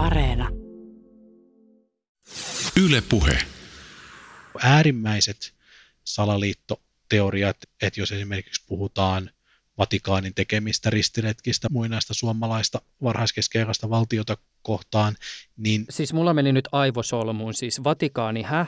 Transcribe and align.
Areena. 0.00 0.48
Yle 2.84 3.00
Puhe. 3.00 3.38
Äärimmäiset 4.62 5.54
salaliittoteoriat, 6.04 7.56
että 7.82 8.00
jos 8.00 8.12
esimerkiksi 8.12 8.64
puhutaan 8.66 9.30
Vatikaanin 9.78 10.34
tekemistä 10.34 10.90
ristiretkistä 10.90 11.68
muinaista 11.70 12.14
suomalaista 12.14 12.82
varhaiskeskeikasta 13.02 13.90
valtiota 13.90 14.36
kohtaan, 14.62 15.16
niin... 15.56 15.84
Siis 15.90 16.12
mulla 16.12 16.34
meni 16.34 16.52
nyt 16.52 16.68
aivosolmuun, 16.72 17.54
siis 17.54 17.84
Vatikaani, 17.84 18.42
hä? 18.42 18.66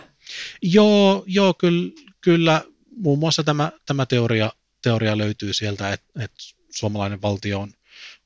Joo, 0.62 1.24
joo 1.26 1.54
kyllä, 1.54 1.92
kyllä 2.20 2.64
muun 2.96 3.18
muassa 3.18 3.44
tämä, 3.44 3.72
tämä 3.86 4.06
teoria, 4.06 4.52
teoria 4.82 5.18
löytyy 5.18 5.52
sieltä, 5.52 5.92
että, 5.92 6.24
että 6.24 6.38
suomalainen 6.70 7.22
valtio 7.22 7.60
on, 7.60 7.72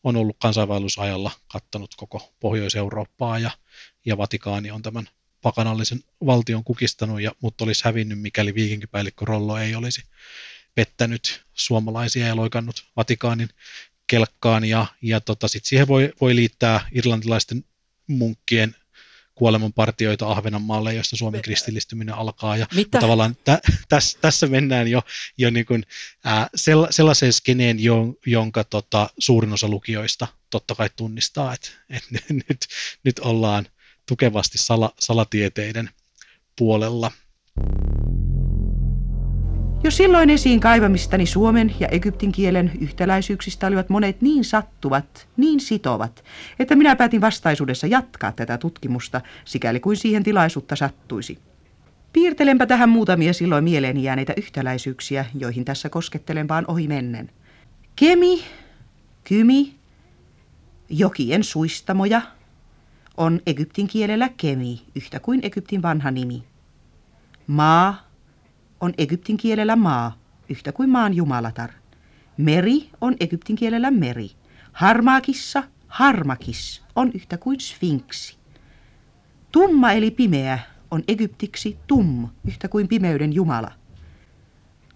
on 0.04 0.16
ollut 0.16 0.36
kansainvaellusajalla 0.40 1.30
kattanut 1.48 1.94
koko 1.96 2.34
Pohjois-Eurooppaa 2.40 3.38
ja, 3.38 3.50
ja 4.06 4.18
Vatikaani 4.18 4.70
on 4.70 4.82
tämän 4.82 5.08
pakanallisen 5.42 6.00
valtion 6.26 6.64
kukistanut, 6.64 7.20
ja, 7.20 7.32
mutta 7.40 7.64
olisi 7.64 7.84
hävinnyt, 7.84 8.20
mikäli 8.20 8.54
viikinkipäällikkö 8.54 9.24
Rollo 9.24 9.58
ei 9.58 9.74
olisi 9.74 10.02
pettänyt 10.74 11.44
suomalaisia 11.54 12.26
ja 12.26 12.36
loikannut 12.36 12.84
Vatikaanin 12.96 13.48
kelkkaan. 14.06 14.64
Ja, 14.64 14.86
ja 15.02 15.20
tota, 15.20 15.48
sit 15.48 15.64
siihen 15.64 15.88
voi, 15.88 16.12
voi 16.20 16.36
liittää 16.36 16.88
irlantilaisten 16.92 17.64
munkkien 18.06 18.76
kuolemanpartioita 19.36 20.30
Ahvenanmaalle, 20.30 20.94
josta 20.94 21.16
Suomen 21.16 21.42
kristillistyminen 21.42 22.14
alkaa. 22.14 22.56
Ja, 22.56 22.66
Mitä? 22.74 23.00
tavallaan 23.00 23.36
tä, 23.44 23.60
täs, 23.88 24.18
tässä 24.20 24.46
mennään 24.46 24.88
jo, 24.88 25.02
jo 25.38 25.50
niin 25.50 25.66
kuin, 25.66 25.84
ää, 26.24 26.48
sella, 26.54 26.88
sellaiseen 26.90 27.32
skeneen, 27.32 27.76
jonka 28.26 28.64
tota, 28.64 29.10
suurin 29.18 29.52
osa 29.52 29.68
lukijoista 29.68 30.26
totta 30.50 30.74
kai 30.74 30.90
tunnistaa, 30.96 31.54
että, 31.54 31.70
että 31.90 32.18
nyt, 32.48 32.66
nyt 33.04 33.18
ollaan 33.18 33.66
tukevasti 34.06 34.58
sala, 34.58 34.92
salatieteiden 34.98 35.90
puolella. 36.58 37.10
Jo 39.86 39.90
silloin 39.90 40.30
esiin 40.30 40.60
kaivamistani 40.60 41.26
suomen 41.26 41.74
ja 41.80 41.88
egyptin 41.88 42.32
kielen 42.32 42.72
yhtäläisyyksistä 42.80 43.66
olivat 43.66 43.88
monet 43.88 44.20
niin 44.20 44.44
sattuvat, 44.44 45.28
niin 45.36 45.60
sitovat, 45.60 46.24
että 46.58 46.76
minä 46.76 46.96
päätin 46.96 47.20
vastaisuudessa 47.20 47.86
jatkaa 47.86 48.32
tätä 48.32 48.58
tutkimusta, 48.58 49.20
sikäli 49.44 49.80
kuin 49.80 49.96
siihen 49.96 50.22
tilaisuutta 50.22 50.76
sattuisi. 50.76 51.38
Piirtelenpä 52.12 52.66
tähän 52.66 52.88
muutamia 52.88 53.32
silloin 53.32 53.64
mieleeni 53.64 54.02
jääneitä 54.02 54.34
yhtäläisyyksiä, 54.36 55.24
joihin 55.34 55.64
tässä 55.64 55.88
koskettelen 55.88 56.48
vaan 56.48 56.64
ohi 56.68 56.88
mennen. 56.88 57.30
Kemi, 57.96 58.44
kymi, 59.24 59.74
jokien 60.88 61.44
suistamoja 61.44 62.22
on 63.16 63.40
egyptin 63.46 63.86
kielellä 63.86 64.30
kemi, 64.36 64.82
yhtä 64.94 65.20
kuin 65.20 65.40
Egyptin 65.42 65.82
vanha 65.82 66.10
nimi. 66.10 66.44
Maa 67.46 68.05
on 68.80 68.94
egyptin 68.98 69.36
kielellä 69.36 69.76
maa, 69.76 70.18
yhtä 70.48 70.72
kuin 70.72 70.90
maan 70.90 71.14
jumalatar. 71.14 71.70
Meri 72.36 72.90
on 73.00 73.16
egyptin 73.20 73.56
kielellä 73.56 73.90
meri. 73.90 74.30
Harmaakissa, 74.72 75.62
harmakis 75.88 76.82
on 76.96 77.10
yhtä 77.14 77.38
kuin 77.38 77.60
sfinksi. 77.60 78.36
Tumma 79.52 79.92
eli 79.92 80.10
pimeä 80.10 80.58
on 80.90 81.02
egyptiksi 81.08 81.78
tum, 81.86 82.28
yhtä 82.46 82.68
kuin 82.68 82.88
pimeyden 82.88 83.32
jumala. 83.32 83.72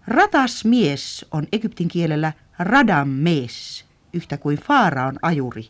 Ratas 0.07 0.65
mies 0.65 1.27
on 1.31 1.47
egyptin 1.53 1.89
kielellä 1.89 2.33
radam 2.59 3.09
mes, 3.09 3.85
yhtä 4.13 4.37
kuin 4.37 4.59
faaraon 4.59 5.19
ajuri. 5.23 5.69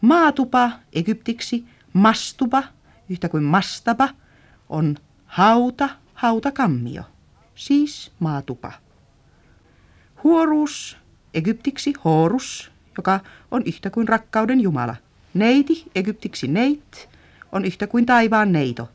Maatupa 0.00 0.70
egyptiksi 0.92 1.64
mastupa, 1.92 2.62
yhtä 3.08 3.28
kuin 3.28 3.42
mastapa, 3.42 4.08
on 4.68 4.96
hauta, 5.26 5.88
hautakammio 6.14 7.11
siis 7.66 8.12
maatupa. 8.18 8.72
Huoruus, 10.24 10.96
egyptiksi 11.34 11.92
horus, 12.04 12.70
joka 12.96 13.20
on 13.50 13.62
yhtä 13.66 13.90
kuin 13.90 14.08
rakkauden 14.08 14.60
jumala. 14.60 14.96
Neiti, 15.34 15.84
egyptiksi 15.94 16.48
neit, 16.48 17.08
on 17.52 17.64
yhtä 17.64 17.86
kuin 17.86 18.06
taivaan 18.06 18.52
neito. 18.52 18.88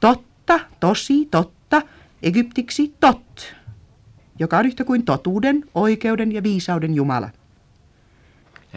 Totta, 0.00 0.60
tosi, 0.80 1.28
totta, 1.30 1.82
egyptiksi 2.22 2.94
tot, 3.00 3.54
joka 4.38 4.58
on 4.58 4.66
yhtä 4.66 4.84
kuin 4.84 5.04
totuuden, 5.04 5.64
oikeuden 5.74 6.32
ja 6.32 6.42
viisauden 6.42 6.94
jumala. 6.94 7.30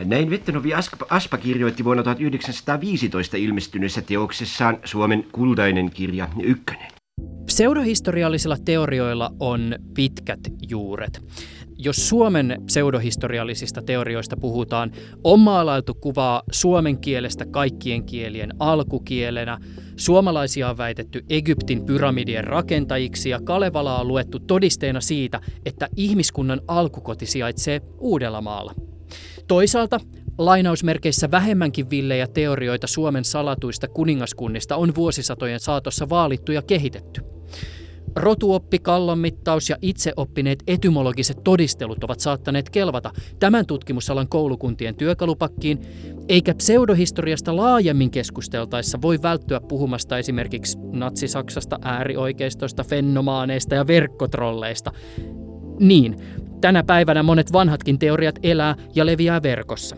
Näin 0.05 0.29
Vettenovi 0.29 0.71
Aspa 1.09 1.37
kirjoitti 1.37 1.83
vuonna 1.83 2.03
1915 2.03 3.37
ilmestyneessä 3.37 4.01
teoksessaan 4.01 4.77
Suomen 4.83 5.23
kultainen 5.31 5.91
kirja 5.91 6.27
ykkönen. 6.43 6.94
Pseudohistoriallisilla 7.55 8.57
teorioilla 8.65 9.31
on 9.39 9.75
pitkät 9.93 10.39
juuret. 10.69 11.21
Jos 11.77 12.09
Suomen 12.09 12.61
pseudohistoriallisista 12.65 13.81
teorioista 13.81 14.37
puhutaan, 14.37 14.91
on 15.23 15.39
maalailtu 15.39 15.93
kuvaa 15.93 16.43
suomen 16.51 16.97
kielestä 16.97 17.45
kaikkien 17.45 18.05
kielien 18.05 18.53
alkukielenä, 18.59 19.57
suomalaisia 19.95 20.69
on 20.69 20.77
väitetty 20.77 21.25
Egyptin 21.29 21.85
pyramidien 21.85 22.43
rakentajiksi 22.43 23.29
ja 23.29 23.39
Kalevalaa 23.43 24.01
on 24.01 24.07
luettu 24.07 24.39
todisteena 24.39 25.01
siitä, 25.01 25.41
että 25.65 25.89
ihmiskunnan 25.95 26.61
alkukoti 26.67 27.25
sijaitsee 27.25 27.81
Uudellamaalla. 27.99 28.73
Toisaalta 29.47 29.99
lainausmerkeissä 30.37 31.31
vähemmänkin 31.31 31.89
villejä 31.89 32.27
teorioita 32.27 32.87
Suomen 32.87 33.25
salatuista 33.25 33.87
kuningaskunnista 33.87 34.75
on 34.75 34.95
vuosisatojen 34.95 35.59
saatossa 35.59 36.09
vaalittu 36.09 36.51
ja 36.51 36.61
kehitetty. 36.61 37.21
Rotuoppi, 38.15 38.79
kallonmittaus 38.79 39.69
ja 39.69 39.75
itseoppineet 39.81 40.63
etymologiset 40.67 41.37
todistelut 41.43 42.03
ovat 42.03 42.19
saattaneet 42.19 42.69
kelvata 42.69 43.11
tämän 43.39 43.65
tutkimusalan 43.65 44.27
koulukuntien 44.27 44.95
työkalupakkiin, 44.95 45.79
eikä 46.29 46.53
pseudohistoriasta 46.53 47.55
laajemmin 47.55 48.11
keskusteltaessa 48.11 49.01
voi 49.01 49.19
välttyä 49.21 49.59
puhumasta 49.59 50.17
esimerkiksi 50.17 50.77
natsi-Saksasta, 50.91 51.79
äärioikeistosta, 51.81 52.83
fennomaaneista 52.83 53.75
ja 53.75 53.87
verkkotrolleista. 53.87 54.91
Niin, 55.79 56.15
tänä 56.61 56.83
päivänä 56.83 57.23
monet 57.23 57.53
vanhatkin 57.53 57.99
teoriat 57.99 58.39
elää 58.43 58.75
ja 58.95 59.05
leviää 59.05 59.43
verkossa. 59.43 59.95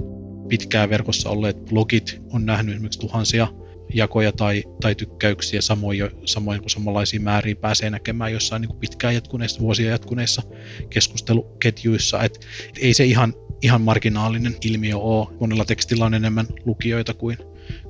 Pitkään 0.47 0.89
verkossa 0.89 1.29
olleet 1.29 1.65
blogit 1.65 2.21
on 2.33 2.45
nähnyt 2.45 2.73
esimerkiksi 2.73 2.99
tuhansia 2.99 3.47
jakoja 3.93 4.31
tai, 4.31 4.63
tai 4.81 4.95
tykkäyksiä, 4.95 5.61
samoin, 5.61 5.99
samoin 6.25 6.59
kuin 6.59 6.69
samanlaisia 6.69 7.19
määriä 7.19 7.55
pääsee 7.55 7.89
näkemään 7.89 8.33
jossain 8.33 8.61
niin 8.61 8.69
kuin 8.69 8.79
pitkään 8.79 9.15
jatkuneissa, 9.15 9.59
vuosia 9.59 9.89
jatkuneissa 9.89 10.41
keskusteluketjuissa. 10.89 12.23
Et, 12.23 12.45
et 12.69 12.77
ei 12.81 12.93
se 12.93 13.05
ihan, 13.05 13.33
ihan 13.61 13.81
marginaalinen 13.81 14.55
ilmiö 14.65 14.97
ole. 14.97 15.27
Monella 15.39 15.65
tekstillä 15.65 16.05
on 16.05 16.13
enemmän 16.13 16.47
lukijoita 16.65 17.13
kuin, 17.13 17.37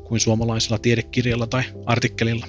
kuin 0.03 0.19
suomalaisella 0.19 0.77
tiedekirjalla 0.77 1.47
tai 1.47 1.63
artikkelilla. 1.85 2.47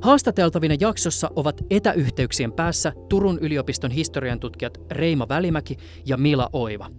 Haastateltavina 0.00 0.74
jaksossa 0.80 1.30
ovat 1.36 1.60
etäyhteyksien 1.70 2.52
päässä 2.52 2.92
Turun 3.08 3.38
yliopiston 3.38 3.90
historian 3.90 4.40
tutkijat 4.40 4.78
Reima 4.90 5.28
Välimäki 5.28 5.76
ja 6.06 6.16
Mila 6.16 6.50
Oiva. 6.52 6.90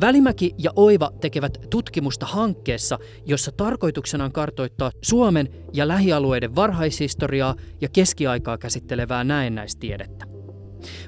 Välimäki 0.00 0.54
ja 0.58 0.70
Oiva 0.76 1.10
tekevät 1.20 1.58
tutkimusta 1.70 2.26
hankkeessa, 2.26 2.98
jossa 3.26 3.52
tarkoituksena 3.52 4.24
on 4.24 4.32
kartoittaa 4.32 4.90
Suomen 5.02 5.48
ja 5.72 5.88
lähialueiden 5.88 6.54
varhaishistoriaa 6.54 7.54
ja 7.80 7.88
keskiaikaa 7.88 8.58
käsittelevää 8.58 9.24
näennäistiedettä. 9.24 10.26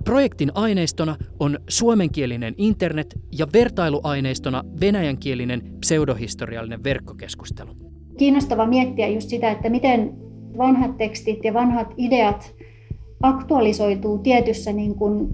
Projektin 0.05 0.51
aineistona 0.55 1.17
on 1.41 1.59
suomenkielinen 1.69 2.55
internet 2.57 3.19
ja 3.39 3.47
vertailuaineistona 3.53 4.65
venäjänkielinen 4.81 5.63
pseudohistoriallinen 5.81 6.85
verkkokeskustelu. 6.85 7.71
Kiinnostava 8.19 8.67
miettiä 8.67 9.09
just 9.09 9.29
sitä, 9.29 9.51
että 9.51 9.71
miten 9.71 10.15
vanhat 10.59 10.97
tekstit 10.97 11.45
ja 11.45 11.55
vanhat 11.55 11.95
ideat 11.97 12.55
aktualisoituu 13.23 14.19
tietyssä 14.19 14.73
niin 14.73 14.95
kuin 14.95 15.29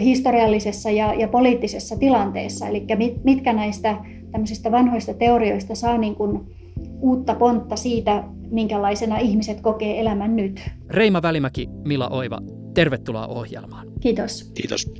historiallisessa 0.00 0.90
ja, 0.90 1.14
ja 1.14 1.28
poliittisessa 1.28 1.96
tilanteessa. 1.96 2.68
Eli 2.68 2.86
mit, 2.96 3.24
mitkä 3.24 3.52
näistä 3.52 3.96
tämmöisistä 4.32 4.72
vanhoista 4.72 5.14
teorioista 5.14 5.74
saa 5.74 5.98
niin 5.98 6.14
kuin 6.14 6.40
uutta 7.00 7.34
pontta 7.34 7.76
siitä, 7.76 8.24
minkälaisena 8.50 9.18
ihmiset 9.18 9.60
kokee 9.60 10.00
elämän 10.00 10.36
nyt. 10.36 10.70
Reima 10.90 11.22
Välimäki, 11.22 11.68
Mila 11.84 12.08
Oiva, 12.08 12.38
tervetuloa 12.74 13.26
ohjelmaan. 13.26 13.86
Kiitos. 14.00 14.52
Kiitos. 14.54 14.92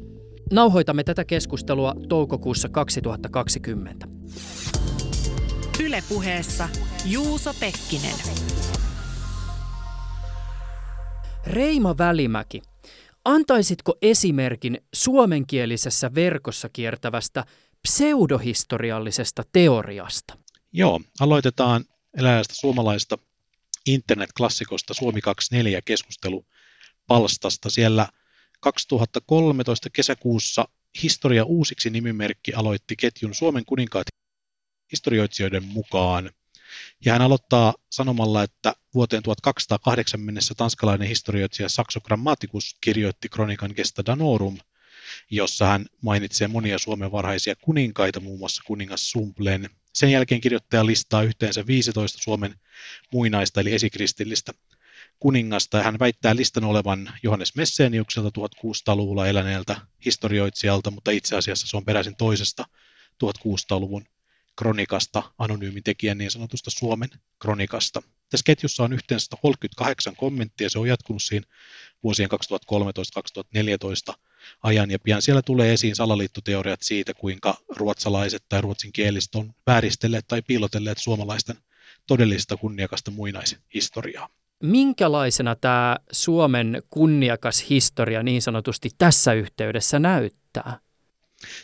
Nauhoitamme 0.52 1.05
tätä 1.05 1.25
keskustelua 1.25 1.94
toukokuussa 2.08 2.69
2020. 2.69 4.06
Ylepuheessa 5.85 6.69
Juuso 7.11 7.50
Pekkinen. 7.61 8.14
Reima 11.47 11.99
Välimäki, 11.99 12.62
Antaisitko 13.25 13.94
esimerkin 14.03 14.81
suomenkielisessä 14.94 16.15
verkossa 16.15 16.69
kiertävästä 16.69 17.44
pseudohistoriallisesta 17.82 19.43
teoriasta? 19.53 20.38
Joo, 20.73 21.00
aloitetaan 21.21 21.85
elävästä 22.19 22.55
suomalaista 22.55 23.19
internetklassikosta 23.87 24.94
Suomi 24.94 25.21
24 25.21 25.82
keskustelupalstasta. 25.85 27.71
Siellä 27.71 28.09
2013 28.61 29.91
kesäkuussa 29.91 30.69
Historia 31.03 31.44
uusiksi 31.44 31.91
nimimerkki 31.91 32.55
aloitti 32.55 32.97
ketjun 32.97 33.35
Suomen 33.35 33.65
kuninkaat 33.65 34.06
historioitsijoiden 34.93 35.65
mukaan. 35.65 36.31
Ja 37.05 37.12
hän 37.12 37.23
aloittaa 37.23 37.75
sanomalla, 37.91 38.43
että 38.43 38.75
vuoteen 38.94 39.23
1208 39.23 40.20
mennessä 40.20 40.55
tanskalainen 40.55 41.08
historioitsija 41.08 41.69
Saxo 41.69 42.00
Grammaticus 42.00 42.76
kirjoitti 42.81 43.29
kronikan 43.29 43.73
Gesta 43.76 44.06
Danorum, 44.06 44.58
jossa 45.31 45.67
hän 45.67 45.87
mainitsee 46.02 46.49
monia 46.49 46.79
Suomen 46.79 47.12
varhaisia 47.12 47.56
kuninkaita, 47.56 48.20
muun 48.20 48.38
muassa 48.38 48.62
kuningas 48.67 49.11
Sumplen. 49.11 49.70
Sen 49.93 50.11
jälkeen 50.11 50.41
kirjoittaja 50.41 50.87
listaa 50.87 51.23
yhteensä 51.23 51.67
15 51.67 52.19
Suomen 52.23 52.55
muinaista 53.12 53.61
eli 53.61 53.73
esikristillistä 53.73 54.52
kuningasta, 55.20 55.82
hän 55.82 55.99
väittää 55.99 56.37
listan 56.37 56.64
olevan 56.64 57.12
Johannes 57.23 57.56
Messeniukselta 57.56 58.40
1600-luvulla 58.40 59.26
eläneeltä 59.26 59.76
historioitsijalta, 60.05 60.90
mutta 60.90 61.11
itse 61.11 61.37
asiassa 61.37 61.67
se 61.67 61.76
on 61.76 61.85
peräisin 61.85 62.17
toisesta 62.17 62.64
1600-luvun 63.25 64.06
kronikasta, 64.56 65.22
anonyymin 65.38 65.82
tekijän 65.82 66.18
niin 66.18 66.30
sanotusta 66.30 66.70
Suomen 66.70 67.08
kronikasta. 67.38 68.02
Tässä 68.30 68.44
ketjussa 68.44 68.84
on 68.84 68.92
yhteensä 68.92 69.36
38 69.42 70.16
kommenttia, 70.16 70.68
se 70.68 70.78
on 70.78 70.88
jatkunut 70.88 71.22
siinä 71.22 71.46
vuosien 72.02 72.28
2013-2014 74.12 74.14
ajan, 74.62 74.90
ja 74.90 74.98
pian 74.98 75.22
siellä 75.22 75.42
tulee 75.42 75.72
esiin 75.72 75.96
salaliittoteoriat 75.96 76.82
siitä, 76.82 77.14
kuinka 77.14 77.54
ruotsalaiset 77.76 78.44
tai 78.48 78.60
ruotsinkieliset 78.60 79.34
on 79.34 79.52
vääristelleet 79.66 80.24
tai 80.28 80.42
piilotelleet 80.42 80.98
suomalaisten 80.98 81.56
todellista 82.06 82.56
kunniakasta 82.56 83.10
muinaishistoriaa. 83.10 84.28
Minkälaisena 84.62 85.56
tämä 85.56 85.96
Suomen 86.12 86.82
kunniakas 86.90 87.70
historia 87.70 88.22
niin 88.22 88.42
sanotusti 88.42 88.90
tässä 88.98 89.32
yhteydessä 89.32 89.98
näyttää? 89.98 90.78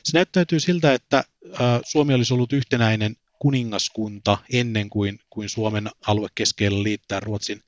Se 0.03 0.11
näyttäytyy 0.15 0.61
siltä, 0.61 0.95
että 0.95 1.25
Suomi 1.85 2.15
olisi 2.15 2.35
ollut 2.35 2.53
yhtenäinen 2.53 3.17
kuningaskunta 3.39 4.39
ennen 4.53 4.91
kuin, 4.91 5.19
kuin 5.31 5.49
Suomen 5.49 5.91
alue 6.07 6.29
keskellä 6.35 6.83
liittää 6.83 7.21
Ruotsin 7.21 7.63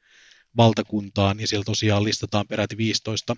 valtakuntaan, 0.56 1.40
ja 1.40 1.46
siellä 1.46 1.64
tosiaan 1.64 2.04
listataan 2.04 2.46
peräti 2.46 2.76
15 2.76 3.36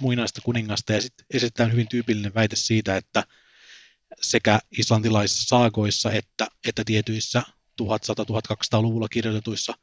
muinaista 0.00 0.40
kuningasta, 0.40 0.92
ja 0.92 1.00
sitten 1.00 1.26
esitetään 1.34 1.72
hyvin 1.72 1.88
tyypillinen 1.88 2.34
väite 2.34 2.56
siitä, 2.56 2.96
että 2.96 3.24
sekä 4.20 4.60
islantilaisissa 4.78 5.48
saagoissa 5.48 6.12
että, 6.12 6.48
että 6.68 6.84
tietyissä 6.84 7.42
1100-1200-luvulla 7.82 9.08
kirjoitetuissa 9.08 9.74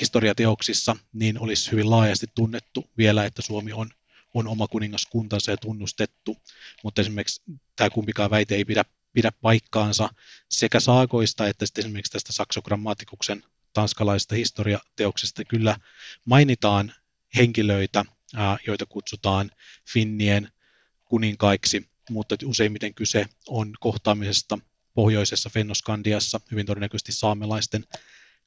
historiateoksissa, 0.00 0.96
niin 1.12 1.38
olisi 1.38 1.72
hyvin 1.72 1.90
laajasti 1.90 2.26
tunnettu 2.34 2.90
vielä, 2.98 3.24
että 3.24 3.42
Suomi 3.42 3.72
on, 3.72 3.90
on 4.34 4.48
oma 4.48 4.68
kuningaskuntansa 4.68 5.50
ja 5.50 5.56
tunnustettu, 5.56 6.36
mutta 6.84 7.00
esimerkiksi 7.00 7.42
tämä 7.76 7.90
kumpikaan 7.90 8.30
väite 8.30 8.54
ei 8.54 8.64
pidä, 8.64 8.84
pidä 9.12 9.32
paikkaansa 9.42 10.08
sekä 10.48 10.80
saakoista 10.80 11.48
että 11.48 11.66
sitten 11.66 11.84
esimerkiksi 11.84 12.12
tästä 12.12 12.32
saksogrammatikuksen 12.32 13.42
tanskalaisesta 13.72 14.34
historiateoksesta 14.34 15.44
kyllä 15.44 15.76
mainitaan 16.24 16.92
henkilöitä, 17.36 18.04
joita 18.66 18.86
kutsutaan 18.86 19.50
finnien 19.92 20.48
kuninkaiksi, 21.04 21.88
mutta 22.10 22.36
useimmiten 22.44 22.94
kyse 22.94 23.26
on 23.48 23.72
kohtaamisesta 23.80 24.58
pohjoisessa 24.94 25.50
Fennoskandiassa, 25.50 26.40
hyvin 26.50 26.66
todennäköisesti 26.66 27.12
saamelaisten 27.12 27.84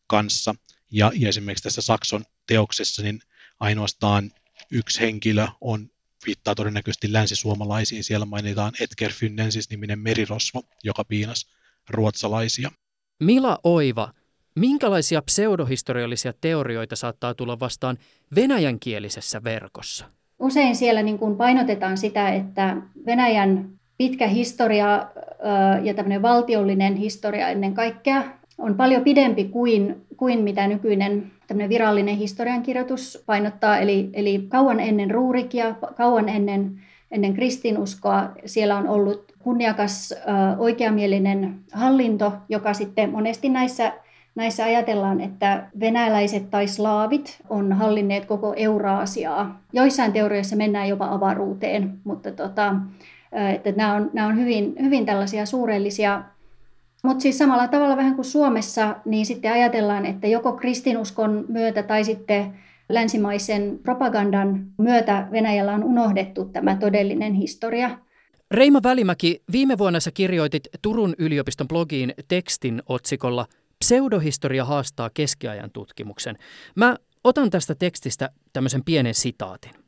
kanssa. 0.08 0.56
Ja, 0.92 1.12
ja 1.16 1.30
esimerkiksi 1.30 1.64
tässä 1.64 1.82
Sakson 1.82 2.26
teoksessa 2.48 3.02
niin 3.02 3.20
ainoastaan 3.60 4.32
yksi 4.72 5.02
henkilö 5.02 5.48
on 5.62 5.90
viittaa 6.26 6.56
todennäköisesti 6.56 7.14
länsisuomalaisiin. 7.14 8.04
Siellä 8.04 8.26
mainitaan 8.26 8.72
Edger 8.82 9.12
Fynnensis 9.12 9.70
niminen 9.70 10.00
merirosvo, 10.00 10.64
joka 10.84 11.04
piinas 11.04 11.48
ruotsalaisia. 11.90 12.72
Mila 13.20 13.60
Oiva, 13.64 14.12
minkälaisia 14.56 15.22
pseudohistoriallisia 15.22 16.34
teorioita 16.42 16.96
saattaa 16.96 17.34
tulla 17.34 17.60
vastaan 17.60 17.98
venäjänkielisessä 18.36 19.44
verkossa? 19.44 20.06
Usein 20.40 20.76
siellä 20.76 21.04
niin 21.04 21.18
kuin 21.18 21.36
painotetaan 21.36 21.98
sitä, 21.98 22.30
että 22.30 22.78
Venäjän 23.06 23.70
pitkä 23.98 24.28
historia 24.28 25.08
ja 25.84 25.94
tämmöinen 25.94 26.22
valtiollinen 26.22 26.96
historia 26.96 27.50
ennen 27.50 27.74
kaikkea 27.74 28.24
on 28.58 28.76
paljon 28.76 29.04
pidempi 29.04 29.46
kuin, 29.46 30.06
kuin 30.18 30.40
mitä 30.40 30.68
nykyinen 30.68 31.32
virallinen 31.70 32.18
historiankirjoitus 32.18 33.24
painottaa, 33.26 33.78
eli, 33.78 34.10
eli 34.14 34.46
kauan 34.50 34.80
ennen 34.80 35.12
Ruurikia, 35.12 35.76
kauan 35.96 36.30
ennen, 36.30 36.80
ennen 37.12 37.34
kristinuskoa 37.34 38.32
siellä 38.46 38.78
on 38.78 38.88
ollut 38.88 39.34
kunniakas 39.40 40.14
oikeamielinen 40.58 41.60
hallinto, 41.74 42.34
joka 42.50 42.74
sitten 42.74 43.10
monesti 43.10 43.50
näissä 43.50 43.94
Näissä 44.36 44.64
ajatellaan, 44.64 45.22
että 45.22 45.68
venäläiset 45.80 46.50
tai 46.50 46.68
slaavit 46.68 47.42
on 47.50 47.74
hallinneet 47.74 48.26
koko 48.26 48.54
Euraasiaa. 48.58 49.62
Joissain 49.74 50.14
teorioissa 50.14 50.56
mennään 50.56 50.90
jopa 50.90 51.08
avaruuteen, 51.12 52.00
mutta 52.04 52.32
tota, 52.32 52.76
että 53.56 53.72
nämä 53.72 53.94
on, 53.94 54.10
nämä 54.14 54.28
on 54.28 54.38
hyvin, 54.38 54.76
hyvin 54.82 55.06
tällaisia 55.06 55.46
suurellisia 55.46 56.24
mutta 57.04 57.22
siis 57.22 57.38
samalla 57.38 57.68
tavalla 57.68 57.98
vähän 57.98 58.16
kuin 58.16 58.26
Suomessa, 58.26 58.96
niin 59.06 59.26
sitten 59.26 59.52
ajatellaan, 59.52 60.06
että 60.06 60.28
joko 60.28 60.54
kristinuskon 60.54 61.46
myötä 61.48 61.84
tai 61.84 62.04
sitten 62.04 62.54
länsimaisen 62.90 63.80
propagandan 63.84 64.66
myötä 64.78 65.28
Venäjällä 65.32 65.74
on 65.74 65.84
unohdettu 65.84 66.46
tämä 66.46 66.76
todellinen 66.76 67.34
historia. 67.34 68.00
Reima 68.52 68.80
Välimäki, 68.84 69.44
viime 69.52 69.78
vuonna 69.78 70.00
sä 70.00 70.12
kirjoitit 70.14 70.68
Turun 70.82 71.14
yliopiston 71.18 71.68
blogiin 71.68 72.14
tekstin 72.28 72.82
otsikolla 72.90 73.46
Pseudohistoria 73.80 74.66
haastaa 74.66 75.10
keskiajan 75.14 75.72
tutkimuksen. 75.72 76.36
Mä 76.76 76.96
otan 77.24 77.50
tästä 77.50 77.76
tekstistä 77.76 78.30
tämmöisen 78.54 78.84
pienen 78.84 79.14
sitaatin. 79.14 79.83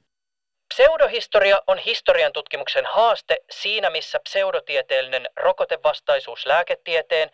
Pseudohistoria 0.75 1.61
on 1.67 1.77
historian 1.77 2.33
tutkimuksen 2.33 2.85
haaste 2.85 3.37
siinä, 3.49 3.89
missä 3.89 4.19
pseudotieteellinen 4.19 5.29
rokotevastaisuus 5.35 6.45
lääketieteen 6.45 7.31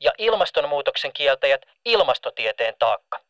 ja 0.00 0.12
ilmastonmuutoksen 0.18 1.12
kieltäjät 1.12 1.62
ilmastotieteen 1.84 2.74
taakka. 2.78 3.20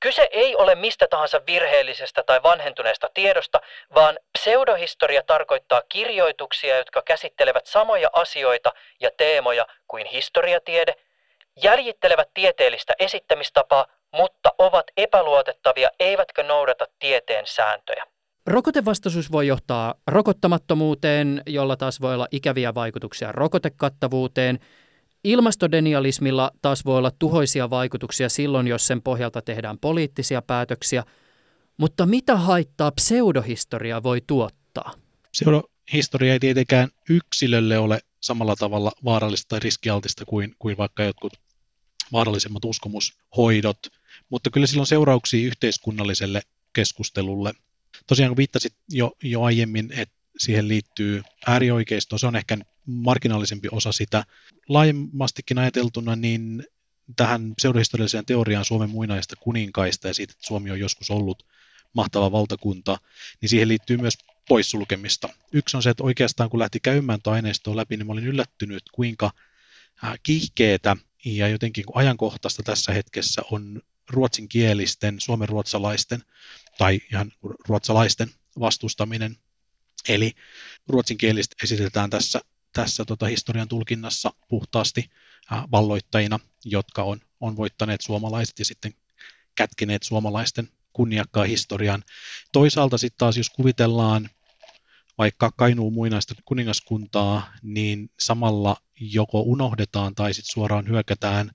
Kyse 0.00 0.28
ei 0.30 0.56
ole 0.56 0.74
mistä 0.74 1.06
tahansa 1.08 1.40
virheellisestä 1.46 2.22
tai 2.22 2.42
vanhentuneesta 2.42 3.10
tiedosta, 3.14 3.60
vaan 3.94 4.18
pseudohistoria 4.38 5.22
tarkoittaa 5.22 5.82
kirjoituksia, 5.88 6.76
jotka 6.76 7.02
käsittelevät 7.02 7.66
samoja 7.66 8.10
asioita 8.12 8.72
ja 9.00 9.10
teemoja 9.16 9.66
kuin 9.88 10.06
historiatiede, 10.06 10.94
jäljittelevät 11.62 12.28
tieteellistä 12.34 12.94
esittämistapaa, 12.98 13.86
mutta 14.12 14.50
ovat 14.58 14.86
epäluotettavia 14.96 15.90
eivätkä 16.00 16.42
noudata 16.42 16.86
tieteen 16.98 17.46
sääntöjä. 17.46 18.04
Rokotevastaisuus 18.50 19.32
voi 19.32 19.46
johtaa 19.46 19.94
rokottamattomuuteen, 20.06 21.42
jolla 21.46 21.76
taas 21.76 22.00
voi 22.00 22.14
olla 22.14 22.28
ikäviä 22.30 22.74
vaikutuksia 22.74 23.32
rokotekattavuuteen. 23.32 24.58
Ilmastodenialismilla 25.24 26.50
taas 26.62 26.84
voi 26.84 26.98
olla 26.98 27.10
tuhoisia 27.18 27.70
vaikutuksia 27.70 28.28
silloin, 28.28 28.66
jos 28.66 28.86
sen 28.86 29.02
pohjalta 29.02 29.42
tehdään 29.42 29.78
poliittisia 29.78 30.42
päätöksiä. 30.42 31.04
Mutta 31.76 32.06
mitä 32.06 32.36
haittaa 32.36 32.90
pseudohistoria 32.90 34.02
voi 34.02 34.20
tuottaa? 34.26 34.92
Pseudohistoria 35.32 36.32
ei 36.32 36.40
tietenkään 36.40 36.88
yksilölle 37.08 37.78
ole 37.78 38.00
samalla 38.20 38.56
tavalla 38.56 38.92
vaarallista 39.04 39.48
tai 39.48 39.60
riskialtista 39.60 40.24
kuin, 40.24 40.54
kuin 40.58 40.76
vaikka 40.76 41.02
jotkut 41.02 41.32
vaarallisemmat 42.12 42.64
uskomushoidot, 42.64 43.78
mutta 44.30 44.50
kyllä 44.50 44.66
sillä 44.66 44.80
on 44.80 44.86
seurauksia 44.86 45.46
yhteiskunnalliselle 45.46 46.42
keskustelulle– 46.72 47.52
tosiaan 48.10 48.30
kun 48.30 48.36
viittasit 48.36 48.74
jo, 48.88 49.12
jo 49.22 49.42
aiemmin, 49.42 49.92
että 49.96 50.14
siihen 50.38 50.68
liittyy 50.68 51.22
äärioikeisto, 51.46 52.18
se 52.18 52.26
on 52.26 52.36
ehkä 52.36 52.58
marginaalisempi 52.86 53.68
osa 53.72 53.92
sitä. 53.92 54.24
Laajemmastikin 54.68 55.58
ajateltuna, 55.58 56.16
niin 56.16 56.66
tähän 57.16 57.54
pseudohistorialliseen 57.54 58.26
teoriaan 58.26 58.64
Suomen 58.64 58.90
muinaista 58.90 59.36
kuninkaista 59.36 60.08
ja 60.08 60.14
siitä, 60.14 60.32
että 60.32 60.46
Suomi 60.46 60.70
on 60.70 60.80
joskus 60.80 61.10
ollut 61.10 61.46
mahtava 61.92 62.32
valtakunta, 62.32 62.98
niin 63.40 63.48
siihen 63.48 63.68
liittyy 63.68 63.96
myös 63.96 64.18
poissulkemista. 64.48 65.28
Yksi 65.52 65.76
on 65.76 65.82
se, 65.82 65.90
että 65.90 66.04
oikeastaan 66.04 66.50
kun 66.50 66.60
lähti 66.60 66.80
käymään 66.80 67.22
tuo 67.22 67.32
aineistoa 67.32 67.76
läpi, 67.76 67.96
niin 67.96 68.06
mä 68.06 68.12
olin 68.12 68.26
yllättynyt, 68.26 68.82
kuinka 68.92 69.30
kiihkeetä 70.22 70.96
ja 71.24 71.48
jotenkin 71.48 71.84
ajankohtaista 71.94 72.62
tässä 72.62 72.92
hetkessä 72.92 73.42
on 73.50 73.82
ruotsinkielisten, 74.08 75.20
suomenruotsalaisten 75.20 76.22
tai 76.80 77.00
ihan 77.12 77.32
ruotsalaisten 77.68 78.30
vastustaminen. 78.60 79.36
Eli 80.08 80.32
ruotsinkielistä 80.88 81.56
esitetään 81.62 82.10
tässä, 82.10 82.40
tässä 82.72 83.04
tota 83.04 83.26
historian 83.26 83.68
tulkinnassa 83.68 84.32
puhtaasti 84.48 85.10
valloittajina, 85.72 86.40
jotka 86.64 87.02
on, 87.02 87.20
on 87.40 87.56
voittaneet 87.56 88.00
suomalaiset 88.00 88.58
ja 88.58 88.64
sitten 88.64 88.94
kätkineet 89.54 90.02
suomalaisten 90.02 90.68
kunniakkaan 90.92 91.48
historian. 91.48 92.02
Toisaalta 92.52 92.98
sitten 92.98 93.18
taas, 93.18 93.36
jos 93.36 93.50
kuvitellaan 93.50 94.30
vaikka 95.20 95.50
Kainuun 95.56 95.92
muinaista 95.92 96.34
kuningaskuntaa, 96.44 97.52
niin 97.62 98.10
samalla 98.20 98.76
joko 99.00 99.40
unohdetaan 99.40 100.14
tai 100.14 100.34
sitten 100.34 100.52
suoraan 100.52 100.88
hyökätään 100.88 101.50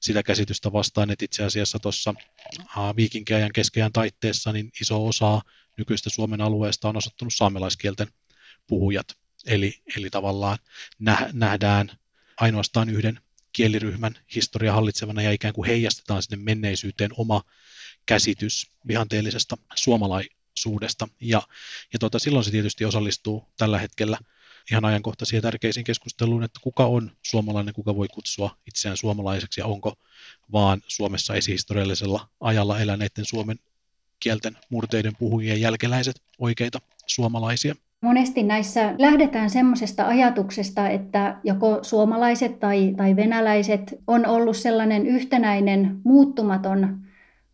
sitä 0.00 0.22
käsitystä 0.22 0.72
vastaan, 0.72 1.10
että 1.10 1.24
itse 1.24 1.44
asiassa 1.44 1.78
tuossa 1.78 2.14
viikinkiajan 2.96 3.52
keskeään 3.54 3.92
taitteessa 3.92 4.52
niin 4.52 4.70
iso 4.80 5.06
osa 5.06 5.40
nykyistä 5.76 6.10
Suomen 6.10 6.40
alueesta 6.40 6.88
on 6.88 6.96
osoittanut 6.96 7.34
saamelaiskielten 7.34 8.08
puhujat. 8.66 9.06
Eli, 9.46 9.74
eli 9.96 10.10
tavallaan 10.10 10.58
nähdään 11.32 11.90
ainoastaan 12.36 12.88
yhden 12.88 13.20
kieliryhmän 13.52 14.14
historia 14.34 14.72
hallitsevana 14.72 15.22
ja 15.22 15.32
ikään 15.32 15.54
kuin 15.54 15.68
heijastetaan 15.68 16.22
sinne 16.22 16.44
menneisyyteen 16.44 17.10
oma 17.16 17.42
käsitys 18.06 18.70
vihanteellisesta 18.88 19.56
suomalaisuudesta. 20.58 21.08
Ja, 21.20 21.42
ja 21.92 21.98
tota, 21.98 22.18
silloin 22.18 22.44
se 22.44 22.50
tietysti 22.50 22.84
osallistuu 22.84 23.44
tällä 23.58 23.78
hetkellä 23.78 24.18
ihan 24.70 24.84
ajankohtaisiin 24.84 25.38
ja 25.38 25.42
tärkeisiin 25.42 25.84
keskusteluun, 25.84 26.44
että 26.44 26.60
kuka 26.62 26.86
on 26.86 27.10
suomalainen, 27.22 27.74
kuka 27.74 27.96
voi 27.96 28.08
kutsua 28.08 28.56
itseään 28.66 28.96
suomalaiseksi 28.96 29.60
ja 29.60 29.66
onko 29.66 29.94
vaan 30.52 30.82
Suomessa 30.86 31.34
esihistoriallisella 31.34 32.28
ajalla 32.40 32.78
eläneiden 32.78 33.24
Suomen 33.24 33.58
kielten 34.20 34.56
murteiden 34.70 35.16
puhujien 35.18 35.60
jälkeläiset 35.60 36.22
oikeita 36.38 36.78
suomalaisia. 37.06 37.74
Monesti 38.00 38.42
näissä 38.42 38.94
lähdetään 38.98 39.50
semmoisesta 39.50 40.06
ajatuksesta, 40.06 40.88
että 40.88 41.36
joko 41.44 41.78
suomalaiset 41.82 42.60
tai, 42.60 42.94
tai 42.96 43.16
venäläiset 43.16 43.94
on 44.06 44.26
ollut 44.26 44.56
sellainen 44.56 45.06
yhtenäinen, 45.06 46.00
muuttumaton 46.04 47.07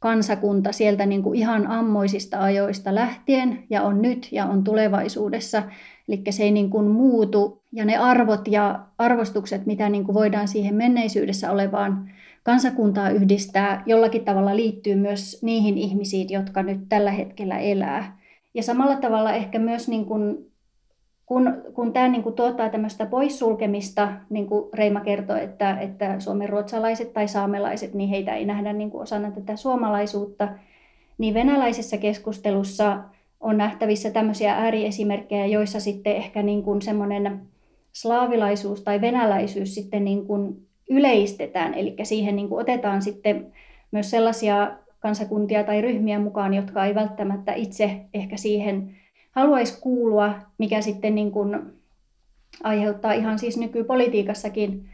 kansakunta 0.05 0.73
sieltä 0.73 1.07
niin 1.07 1.23
kuin 1.23 1.39
ihan 1.39 1.67
ammoisista 1.67 2.43
ajoista 2.43 2.95
lähtien 2.95 3.65
ja 3.71 3.83
on 3.83 4.03
nyt 4.03 4.29
ja 4.33 4.47
on 4.47 4.65
tulevaisuudessa. 4.65 5.63
Eli 6.09 6.23
se 6.31 6.43
ei 6.43 6.51
niin 6.51 6.71
kuin 6.71 6.87
muutu 6.87 7.63
ja 7.73 7.85
ne 7.85 7.97
arvot 7.97 8.49
ja 8.49 8.85
arvostukset, 8.99 9.67
mitä 9.67 9.89
niin 9.89 10.05
kuin 10.05 10.15
voidaan 10.15 10.49
siihen 10.49 10.75
menneisyydessä 10.75 11.53
olevaan 11.53 12.11
kansakuntaa 12.43 13.11
yhdistää, 13.11 13.83
jollakin 13.87 14.25
tavalla 14.25 14.57
liittyy 14.57 14.97
myös 14.97 15.43
niihin 15.43 15.79
ihmisiin, 15.79 16.31
jotka 16.31 16.63
nyt 16.63 16.81
tällä 16.89 17.11
hetkellä 17.11 17.59
elää. 17.59 18.19
Ja 18.55 18.63
samalla 18.63 18.97
tavalla 18.97 19.33
ehkä 19.33 19.59
myös 19.59 19.89
niin 19.89 20.05
kuin, 20.05 20.53
kun, 21.27 21.63
kun 21.75 21.93
tämä 21.93 22.09
niin 22.09 22.23
kuin 22.23 22.35
tuottaa 22.35 22.69
tämmöistä 22.69 23.07
poissulkemista, 23.07 24.13
niin 24.31 24.47
kuin 24.47 24.69
Reima 24.75 25.01
kertoi, 25.01 25.45
että, 25.45 25.81
että 25.81 26.21
suomen 26.21 26.49
ruotsalaiset 26.49 27.13
tai 27.13 27.29
saamelaiset, 27.29 27.95
niin 27.95 28.09
heitä 28.09 28.35
ei 28.35 28.45
nähdä 28.45 28.73
niin 28.73 28.91
kuin 28.91 29.03
osana 29.03 29.31
tätä 29.31 29.57
suomalaisuutta, 29.57 30.49
niin 31.19 31.35
venäläisessä 31.35 31.97
keskustelussa 31.97 32.99
on 33.41 33.57
nähtävissä 33.57 34.11
tämmöisiä 34.11 34.55
ääriesimerkkejä, 34.55 35.47
joissa 35.47 35.81
sitten 35.81 36.17
ehkä 36.17 36.43
niin 36.43 36.63
kuin 36.63 36.83
semmoinen 36.83 37.41
slaavilaisuus 37.93 38.83
tai 38.83 39.01
venäläisyys 39.01 39.75
sitten 39.75 40.05
niin 40.05 40.27
kuin 40.27 40.67
yleistetään, 40.91 41.75
eli 41.75 41.97
siihen 42.03 42.37
niin 42.37 42.49
kuin 42.49 42.61
otetaan 42.61 43.03
sitten 43.03 43.53
myös 43.93 44.11
sellaisia 44.11 44.71
kansakuntia 45.01 45.65
tai 45.65 45.81
ryhmiä 45.81 46.19
mukaan, 46.19 46.55
jotka 46.55 46.85
ei 46.85 46.95
välttämättä 46.95 47.53
itse 47.53 48.01
ehkä 48.15 48.37
siihen 48.37 48.97
haluaisi 49.35 49.81
kuulua, 49.81 50.35
mikä 50.59 50.81
sitten 50.81 51.15
niin 51.15 51.31
kuin 51.31 51.61
aiheuttaa 52.63 53.13
ihan 53.13 53.39
siis 53.39 53.57
nykypolitiikassakin, 53.57 54.89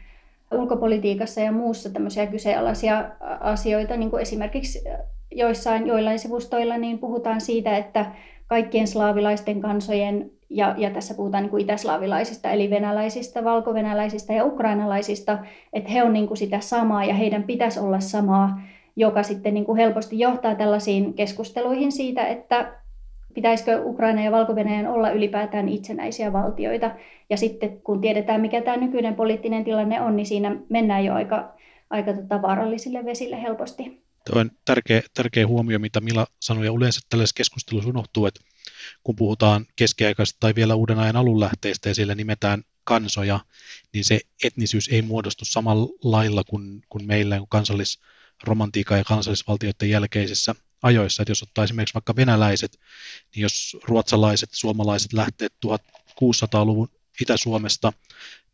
ulkopolitiikassa 0.51 1.41
ja 1.41 1.51
muussa 1.51 1.89
tämmöisiä 1.89 2.27
kyseenalaisia 2.27 3.11
asioita, 3.39 3.97
niin 3.97 4.09
kuin 4.09 4.21
esimerkiksi 4.21 4.83
joissain 5.31 5.87
joillain 5.87 6.19
sivustoilla 6.19 6.77
niin 6.77 6.99
puhutaan 6.99 7.41
siitä, 7.41 7.77
että 7.77 8.11
kaikkien 8.47 8.87
slaavilaisten 8.87 9.61
kansojen, 9.61 10.31
ja, 10.49 10.75
ja 10.77 10.89
tässä 10.89 11.13
puhutaan 11.13 11.43
niin 11.43 11.51
kuin 11.51 11.63
itäslaavilaisista, 11.63 12.51
eli 12.51 12.69
venäläisistä, 12.69 13.43
valkovenäläisistä 13.43 14.33
ja 14.33 14.45
ukrainalaisista, 14.45 15.37
että 15.73 15.91
he 15.91 16.03
on 16.03 16.13
niin 16.13 16.27
kuin 16.27 16.37
sitä 16.37 16.59
samaa 16.59 17.05
ja 17.05 17.13
heidän 17.13 17.43
pitäisi 17.43 17.79
olla 17.79 17.99
samaa, 17.99 18.61
joka 18.95 19.23
sitten 19.23 19.53
niin 19.53 19.65
kuin 19.65 19.77
helposti 19.77 20.19
johtaa 20.19 20.55
tällaisiin 20.55 21.13
keskusteluihin 21.13 21.91
siitä, 21.91 22.27
että 22.27 22.80
pitäisikö 23.33 23.81
Ukraina 23.83 24.23
ja 24.23 24.31
valko 24.31 24.53
olla 24.93 25.11
ylipäätään 25.11 25.69
itsenäisiä 25.69 26.33
valtioita. 26.33 26.91
Ja 27.29 27.37
sitten 27.37 27.81
kun 27.81 28.01
tiedetään, 28.01 28.41
mikä 28.41 28.61
tämä 28.61 28.77
nykyinen 28.77 29.15
poliittinen 29.15 29.63
tilanne 29.63 30.01
on, 30.01 30.15
niin 30.15 30.25
siinä 30.25 30.55
mennään 30.69 31.05
jo 31.05 31.13
aika, 31.13 31.53
aika 31.89 32.13
tota 32.13 32.41
vaarallisille 32.41 33.05
vesille 33.05 33.41
helposti. 33.41 34.03
Tuo 34.31 34.41
on 34.41 34.51
tärkeä, 34.65 35.01
tärkeä 35.13 35.47
huomio, 35.47 35.79
mitä 35.79 36.01
Mila 36.01 36.27
sanoi, 36.39 36.65
ja 36.65 36.71
yleensä 36.77 37.01
tällaisessa 37.09 37.37
keskustelussa 37.37 37.89
unohtuu, 37.89 38.25
että 38.25 38.41
kun 39.03 39.15
puhutaan 39.15 39.65
keskiaikaisesta 39.75 40.39
tai 40.39 40.55
vielä 40.55 40.75
uuden 40.75 40.99
ajan 40.99 41.15
alunlähteistä 41.15 41.89
ja 41.89 41.95
siellä 41.95 42.15
nimetään 42.15 42.63
kansoja, 42.83 43.39
niin 43.93 44.05
se 44.05 44.19
etnisyys 44.43 44.87
ei 44.87 45.01
muodostu 45.01 45.45
samalla 45.45 45.89
lailla 46.03 46.43
kuin, 46.43 46.81
kuin 46.89 47.07
meillä 47.07 47.41
kansallisromantiikan 47.49 48.97
ja 48.97 49.03
kansallisvaltioiden 49.03 49.89
jälkeisissä 49.89 50.55
ajoissa. 50.81 51.23
Että 51.23 51.31
jos 51.31 51.43
ottaa 51.43 51.63
esimerkiksi 51.63 51.93
vaikka 51.93 52.15
venäläiset, 52.15 52.79
niin 53.35 53.41
jos 53.41 53.77
ruotsalaiset, 53.83 54.49
suomalaiset 54.53 55.13
lähtee 55.13 55.47
1600-luvun 55.65 56.89
Itä-Suomesta, 57.21 57.93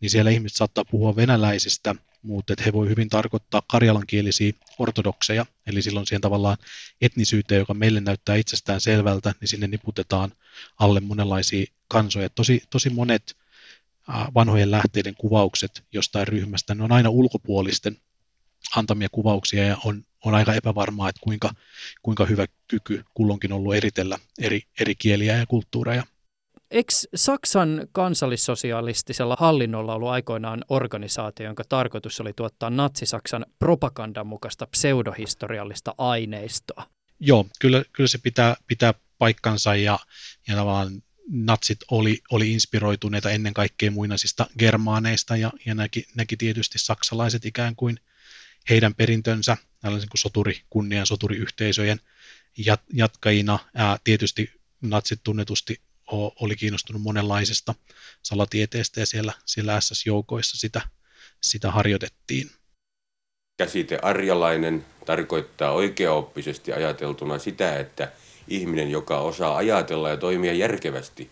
niin 0.01 0.09
siellä 0.09 0.31
ihmiset 0.31 0.57
saattaa 0.57 0.85
puhua 0.85 1.15
venäläisistä, 1.15 1.95
mutta 2.21 2.53
he 2.65 2.73
voi 2.73 2.89
hyvin 2.89 3.09
tarkoittaa 3.09 3.61
karjalankielisiä 3.67 4.53
ortodokseja, 4.79 5.45
eli 5.67 5.81
silloin 5.81 6.07
siihen 6.07 6.21
tavallaan 6.21 6.57
etnisyyteen, 7.01 7.59
joka 7.59 7.73
meille 7.73 8.01
näyttää 8.01 8.35
itsestään 8.35 8.81
selvältä, 8.81 9.33
niin 9.39 9.47
sinne 9.47 9.67
niputetaan 9.67 10.31
alle 10.79 10.99
monenlaisia 10.99 11.65
kansoja. 11.87 12.29
Tosi, 12.29 12.63
tosi 12.69 12.89
monet 12.89 13.37
vanhojen 14.35 14.71
lähteiden 14.71 15.15
kuvaukset 15.15 15.83
jostain 15.91 16.27
ryhmästä, 16.27 16.75
ne 16.75 16.83
on 16.83 16.91
aina 16.91 17.09
ulkopuolisten 17.09 17.97
antamia 18.75 19.09
kuvauksia 19.11 19.63
ja 19.63 19.77
on, 19.85 20.03
on 20.27 20.35
aika 20.35 20.53
epävarmaa, 20.53 21.09
että 21.09 21.21
kuinka, 21.23 21.51
kuinka 22.01 22.25
hyvä 22.25 22.45
kyky 22.67 23.03
kulloinkin 23.13 23.53
ollut 23.53 23.75
eritellä 23.75 24.17
eri, 24.39 24.61
eri 24.79 24.95
kieliä 24.95 25.37
ja 25.37 25.45
kulttuureja. 25.45 26.03
Eikö 26.71 26.93
Saksan 27.15 27.87
kansallissosialistisella 27.91 29.37
hallinnolla 29.39 29.93
ollut 29.95 30.09
aikoinaan 30.09 30.63
organisaatio, 30.69 31.45
jonka 31.45 31.63
tarkoitus 31.69 32.21
oli 32.21 32.33
tuottaa 32.33 32.69
natsi-Saksan 32.69 33.45
propagandan 33.59 34.27
mukaista 34.27 34.67
pseudohistoriallista 34.67 35.95
aineistoa? 35.97 36.83
Joo, 37.19 37.45
kyllä, 37.59 37.83
kyllä 37.93 38.07
se 38.07 38.17
pitää, 38.17 38.55
pitää 38.67 38.93
paikkansa 39.17 39.75
ja, 39.75 39.99
ja 40.47 40.55
tavallaan 40.55 41.03
natsit 41.31 41.79
oli, 41.91 42.19
oli 42.31 42.53
inspiroituneita 42.53 43.31
ennen 43.31 43.53
kaikkea 43.53 43.91
muinaisista 43.91 44.45
germaaneista 44.59 45.37
ja, 45.37 45.51
ja 45.65 45.75
näki, 45.75 46.05
näki 46.15 46.37
tietysti 46.37 46.79
saksalaiset 46.79 47.45
ikään 47.45 47.75
kuin 47.75 47.99
heidän 48.69 48.95
perintönsä 48.95 49.57
tällaisen 49.81 50.09
kuin 50.09 50.19
soturi, 50.19 50.61
kunnian 50.69 51.05
soturiyhteisöjen 51.05 51.99
jat, 52.57 52.81
jatkajina. 52.93 53.59
Ää, 53.75 53.97
tietysti 54.03 54.51
natsit 54.81 55.19
tunnetusti 55.23 55.81
oli 56.41 56.55
kiinnostunut 56.55 57.01
monenlaisesta 57.01 57.75
salatieteestä 58.23 58.99
ja 58.99 59.05
siellä, 59.05 59.33
siellä 59.45 59.79
SS-joukoissa 59.79 60.57
sitä, 60.57 60.81
sitä 61.41 61.71
harjoitettiin. 61.71 62.51
Käsite 63.57 63.99
arjalainen 64.01 64.85
tarkoittaa 65.05 65.71
oikeaoppisesti 65.71 66.73
ajateltuna 66.73 67.39
sitä, 67.39 67.79
että 67.79 68.11
ihminen, 68.47 68.91
joka 68.91 69.19
osaa 69.19 69.57
ajatella 69.57 70.09
ja 70.09 70.17
toimia 70.17 70.53
järkevästi, 70.53 71.29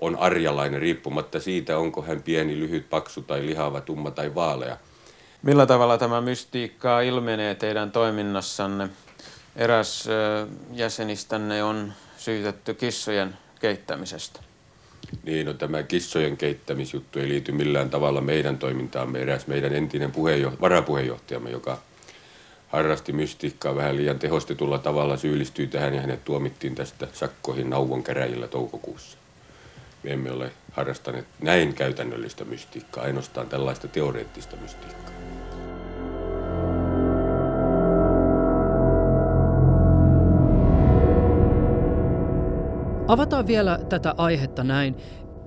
on 0.00 0.16
arjalainen 0.16 0.80
riippumatta 0.80 1.40
siitä, 1.40 1.78
onko 1.78 2.02
hän 2.02 2.22
pieni, 2.22 2.58
lyhyt, 2.58 2.90
paksu 2.90 3.22
tai 3.22 3.46
lihava, 3.46 3.80
tumma 3.80 4.10
tai 4.10 4.34
vaalea. 4.34 4.76
Millä 5.42 5.66
tavalla 5.66 5.98
tämä 5.98 6.20
mystiikka 6.20 7.00
ilmenee 7.00 7.54
teidän 7.54 7.92
toiminnassanne? 7.92 8.88
Eräs 9.56 10.08
jäsenistänne 10.72 11.62
on 11.62 11.92
syytetty 12.16 12.74
kissojen 12.74 13.36
keittämisestä. 13.60 14.40
Niin, 15.22 15.46
no 15.46 15.52
tämä 15.52 15.82
kissojen 15.82 16.36
keittämisjuttu 16.36 17.18
ei 17.18 17.28
liity 17.28 17.52
millään 17.52 17.90
tavalla 17.90 18.20
meidän 18.20 18.58
toimintaamme. 18.58 19.18
Eräs 19.18 19.46
meidän 19.46 19.72
entinen 19.74 20.12
puheenjoht- 20.12 20.60
varapuheenjohtajamme, 20.60 21.50
joka 21.50 21.78
harrasti 22.68 23.12
mystiikkaa 23.12 23.76
vähän 23.76 23.96
liian 23.96 24.18
tehostetulla 24.18 24.78
tavalla, 24.78 25.16
syyllistyi 25.16 25.66
tähän 25.66 25.94
ja 25.94 26.00
hänet 26.00 26.24
tuomittiin 26.24 26.74
tästä 26.74 27.08
sakkoihin 27.12 27.70
nauvon 27.70 28.02
käräjillä 28.02 28.48
toukokuussa. 28.48 29.19
Me 30.02 30.12
emme 30.12 30.30
ole 30.30 30.52
harrastaneet 30.72 31.26
näin 31.42 31.74
käytännöllistä 31.74 32.44
mystiikkaa, 32.44 33.04
ainoastaan 33.04 33.46
tällaista 33.46 33.88
teoreettista 33.88 34.56
mystiikkaa. 34.56 35.10
Avataan 43.08 43.46
vielä 43.46 43.78
tätä 43.88 44.14
aihetta 44.16 44.64
näin. 44.64 44.96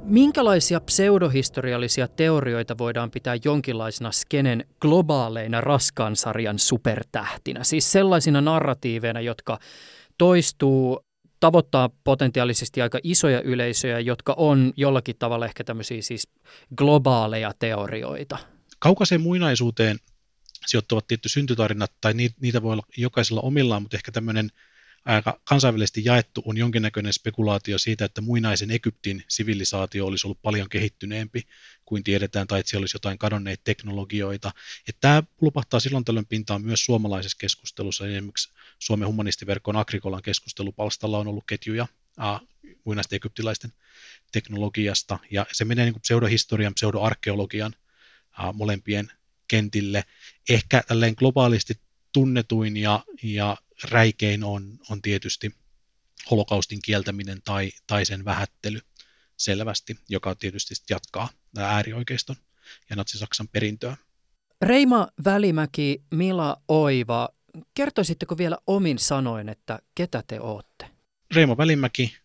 Minkälaisia 0.03 0.81
pseudohistoriallisia 0.81 2.07
teorioita 2.07 2.77
voidaan 2.77 3.11
pitää 3.11 3.35
jonkinlaisena 3.45 4.11
skenen 4.11 4.65
globaaleina 4.81 5.61
raskaan 5.61 6.15
sarjan 6.15 6.59
supertähtinä? 6.59 7.63
Siis 7.63 7.91
sellaisina 7.91 8.41
narratiiveina, 8.41 9.21
jotka 9.21 9.59
toistuu, 10.17 11.05
tavoittaa 11.43 11.89
potentiaalisesti 12.03 12.81
aika 12.81 12.99
isoja 13.03 13.41
yleisöjä, 13.41 13.99
jotka 13.99 14.33
on 14.37 14.73
jollakin 14.75 15.15
tavalla 15.19 15.45
ehkä 15.45 15.63
tämmöisiä 15.63 16.01
siis 16.01 16.27
globaaleja 16.75 17.51
teorioita. 17.59 18.37
Kaukaiseen 18.79 19.21
muinaisuuteen 19.21 19.97
sijoittuvat 20.65 21.07
tietty 21.07 21.29
syntytarinat, 21.29 21.91
tai 22.01 22.13
niitä 22.13 22.61
voi 22.61 22.73
olla 22.73 22.83
jokaisella 22.97 23.41
omillaan, 23.41 23.81
mutta 23.81 23.97
ehkä 23.97 24.11
tämmöinen 24.11 24.49
kansainvälisesti 25.43 26.01
jaettu 26.05 26.43
on 26.45 26.57
jonkinnäköinen 26.57 27.13
spekulaatio 27.13 27.77
siitä, 27.77 28.05
että 28.05 28.21
muinaisen 28.21 28.71
Egyptin 28.71 29.23
sivilisaatio 29.27 30.05
olisi 30.05 30.27
ollut 30.27 30.41
paljon 30.41 30.69
kehittyneempi 30.69 31.47
kuin 31.85 32.03
tiedetään, 32.03 32.47
tai 32.47 32.59
että 32.59 32.69
siellä 32.69 32.83
olisi 32.83 32.95
jotain 32.95 33.17
kadonneita 33.17 33.61
teknologioita. 33.63 34.51
Että 34.87 34.99
tämä 35.01 35.23
lupahtaa 35.41 35.79
silloin 35.79 36.05
tällöin 36.05 36.25
pintaan 36.25 36.61
myös 36.61 36.85
suomalaisessa 36.85 37.37
keskustelussa. 37.37 38.07
Esimerkiksi 38.07 38.51
Suomen 38.79 39.07
humanistiverkon 39.07 39.75
Agrikolan 39.75 40.21
keskustelupalstalla 40.21 41.19
on 41.19 41.27
ollut 41.27 41.43
ketjuja 41.47 41.87
äh, 42.21 42.41
muinaisten 42.83 43.17
egyptiläisten 43.17 43.73
teknologiasta, 44.31 45.19
ja 45.31 45.45
se 45.51 45.65
menee 45.65 45.85
niin 45.85 45.93
kuin 45.93 46.01
pseudohistorian, 46.01 46.73
pseudoarkeologian 46.73 47.75
äh, 48.39 48.53
molempien 48.53 49.11
kentille. 49.47 50.03
Ehkä 50.49 50.83
tälleen 50.87 51.13
globaalisti 51.17 51.79
tunnetuin 52.13 52.77
ja, 52.77 53.03
ja 53.23 53.57
räikein 53.91 54.43
on, 54.43 54.79
on 54.89 55.01
tietysti 55.01 55.55
holokaustin 56.31 56.79
kieltäminen 56.81 57.41
tai, 57.45 57.71
tai 57.87 58.05
sen 58.05 58.25
vähättely 58.25 58.79
selvästi, 59.37 59.99
joka 60.09 60.35
tietysti 60.35 60.75
jatkaa 60.89 61.29
äärioikeiston 61.57 62.35
ja 62.89 62.95
natsi-Saksan 62.95 63.47
perintöä. 63.47 63.97
Reima 64.61 65.07
Välimäki, 65.25 66.03
Mila 66.11 66.61
Oiva, 66.67 67.29
kertoisitteko 67.73 68.37
vielä 68.37 68.57
omin 68.67 68.99
sanoin, 68.99 69.49
että 69.49 69.79
ketä 69.95 70.23
te 70.27 70.39
olette? 70.39 70.89
Reima 71.35 71.57
Välimäki, 71.57 72.17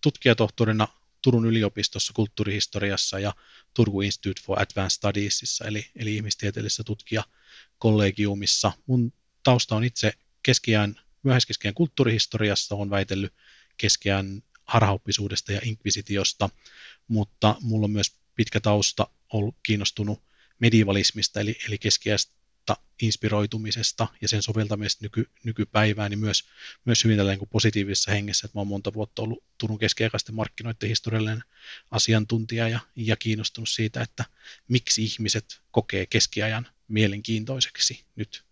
tutkijatohtorina 0.00 0.88
Turun 1.22 1.46
yliopistossa 1.46 2.12
kulttuurihistoriassa 2.12 3.18
ja 3.18 3.34
Turku 3.74 4.00
Institute 4.00 4.42
for 4.42 4.58
Advanced 4.58 4.96
Studiesissa, 4.96 5.64
eli, 5.64 5.86
eli 5.96 6.16
ihmistieteellisessä 6.16 6.84
tutkijakollegiumissa. 6.84 8.72
Mun 8.86 9.12
tausta 9.42 9.76
on 9.76 9.84
itse 9.84 10.12
keskiään, 10.42 11.00
myöhäiskeskiään 11.22 11.74
kulttuurihistoriassa, 11.74 12.74
on 12.74 12.90
väitellyt 12.90 13.34
keskiään 13.76 14.42
harhaoppisuudesta 14.64 15.52
ja 15.52 15.60
inkvisitiosta, 15.64 16.48
mutta 17.08 17.56
mulla 17.60 17.84
on 17.84 17.90
myös 17.90 18.16
pitkä 18.36 18.60
tausta 18.60 19.06
ollut 19.32 19.56
kiinnostunut 19.62 20.22
medievalismista, 20.58 21.40
eli, 21.40 21.58
eli 21.68 21.78
keskiästä 21.78 22.40
inspiroitumisesta 23.02 24.08
ja 24.20 24.28
sen 24.28 24.42
soveltamisesta 24.42 25.04
nyky, 25.04 25.30
nykypäivään, 25.44 26.10
niin 26.10 26.18
myös, 26.18 26.44
myös 26.84 27.04
hyvin 27.04 27.16
tällainen 27.16 27.48
positiivisessa 27.48 28.10
hengessä, 28.10 28.46
että 28.46 28.58
mä 28.58 28.60
oon 28.60 28.68
monta 28.68 28.92
vuotta 28.92 29.22
ollut 29.22 29.44
Turun 29.58 29.78
keskiaikaisten 29.78 30.34
markkinoiden 30.34 30.88
historiallinen 30.88 31.44
asiantuntija 31.90 32.68
ja, 32.68 32.80
ja 32.96 33.16
kiinnostunut 33.16 33.68
siitä, 33.68 34.02
että 34.02 34.24
miksi 34.68 35.04
ihmiset 35.04 35.60
kokee 35.70 36.06
keskiajan 36.06 36.66
mielenkiintoiseksi 36.88 38.04
nyt 38.16 38.44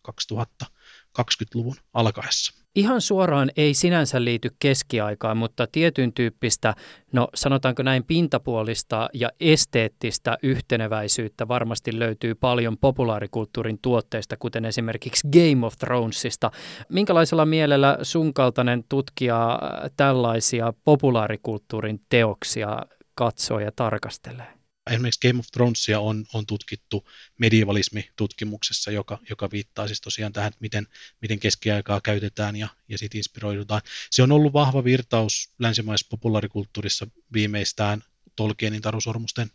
2020-luvun 1.20 1.76
alkaessa. 1.94 2.58
Ihan 2.74 3.00
suoraan 3.00 3.50
ei 3.56 3.74
sinänsä 3.74 4.24
liity 4.24 4.50
keskiaikaan, 4.58 5.36
mutta 5.36 5.66
tietyn 5.72 6.12
tyyppistä, 6.12 6.74
no 7.12 7.28
sanotaanko 7.34 7.82
näin 7.82 8.04
pintapuolista 8.04 9.08
ja 9.14 9.30
esteettistä 9.40 10.38
yhteneväisyyttä 10.42 11.48
varmasti 11.48 11.98
löytyy 11.98 12.34
paljon 12.34 12.78
populaarikulttuurin 12.78 13.78
tuotteista, 13.82 14.36
kuten 14.36 14.64
esimerkiksi 14.64 15.28
Game 15.32 15.66
of 15.66 15.74
Thronesista. 15.78 16.50
Minkälaisella 16.88 17.46
mielellä 17.46 17.98
sun 18.02 18.34
kaltainen 18.34 18.84
tutkija 18.88 19.58
tällaisia 19.96 20.72
populaarikulttuurin 20.84 22.00
teoksia 22.08 22.82
katsoo 23.14 23.60
ja 23.60 23.72
tarkastelee? 23.76 24.57
Esimerkiksi 24.88 25.28
Game 25.28 25.40
of 25.40 25.46
Thronesia 25.52 26.00
on, 26.00 26.26
on 26.34 26.46
tutkittu 26.46 27.08
medievalismi-tutkimuksessa, 27.38 28.90
joka, 28.90 29.18
joka 29.30 29.50
viittaa 29.50 29.86
siis 29.86 30.00
tosiaan 30.00 30.32
tähän, 30.32 30.48
että 30.48 30.60
miten, 30.60 30.86
miten 31.22 31.38
keskiaikaa 31.38 32.00
käytetään 32.00 32.56
ja, 32.56 32.68
ja 32.88 32.98
sitten 32.98 33.18
inspiroidutaan. 33.18 33.82
Se 34.10 34.22
on 34.22 34.32
ollut 34.32 34.52
vahva 34.52 34.84
virtaus 34.84 35.50
länsimaisessa 35.58 36.10
populaarikulttuurissa 36.10 37.06
viimeistään 37.32 38.02
Tolkienin 38.36 38.82
tarusormusten 38.82 39.50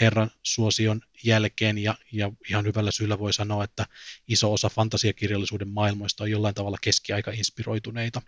herran 0.00 0.30
suosion 0.42 1.00
jälkeen 1.24 1.78
ja, 1.78 1.94
ja 2.12 2.32
ihan 2.50 2.64
hyvällä 2.64 2.90
syyllä 2.90 3.18
voi 3.18 3.32
sanoa, 3.32 3.64
että 3.64 3.86
iso 4.28 4.52
osa 4.52 4.68
fantasiakirjallisuuden 4.68 5.68
maailmoista 5.68 6.24
on 6.24 6.30
jollain 6.30 6.54
tavalla 6.54 6.78
keskiaika 6.80 7.30
inspiroituneita 7.30 8.22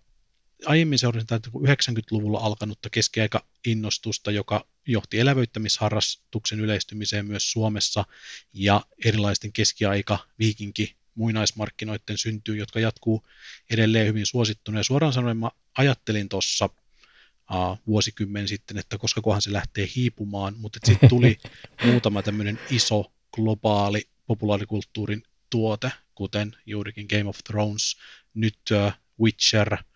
aiemmin 0.66 0.98
seurasin 0.98 1.26
tätä 1.26 1.50
90-luvulla 1.56 2.38
alkanutta 2.38 2.90
keskiaika-innostusta, 2.90 4.30
joka 4.30 4.66
johti 4.86 5.20
elävöittämisharrastuksen 5.20 6.60
yleistymiseen 6.60 7.26
myös 7.26 7.52
Suomessa 7.52 8.04
ja 8.52 8.80
erilaisten 9.04 9.52
keskiaika, 9.52 10.18
viikinki, 10.38 10.96
muinaismarkkinoiden 11.14 12.18
syntyy, 12.18 12.56
jotka 12.56 12.80
jatkuu 12.80 13.26
edelleen 13.70 14.06
hyvin 14.06 14.26
suosittuna. 14.26 14.78
Ja 14.78 14.84
suoraan 14.84 15.12
sanoen 15.12 15.36
mä 15.36 15.50
ajattelin 15.78 16.28
tuossa 16.28 16.64
uh, 16.64 17.78
vuosikymmen 17.86 18.48
sitten, 18.48 18.78
että 18.78 18.98
koska 18.98 19.20
kohan 19.20 19.42
se 19.42 19.52
lähtee 19.52 19.88
hiipumaan, 19.96 20.54
mutta 20.58 20.78
sitten 20.84 21.08
tuli 21.08 21.38
muutama 21.86 22.22
tämmöinen 22.22 22.58
iso 22.70 23.12
globaali 23.34 24.08
populaarikulttuurin 24.26 25.22
tuote, 25.50 25.92
kuten 26.14 26.56
juurikin 26.66 27.06
Game 27.10 27.28
of 27.28 27.38
Thrones, 27.44 27.96
nyt 28.34 28.58
uh, 28.70 28.92
Witcher– 29.20 29.76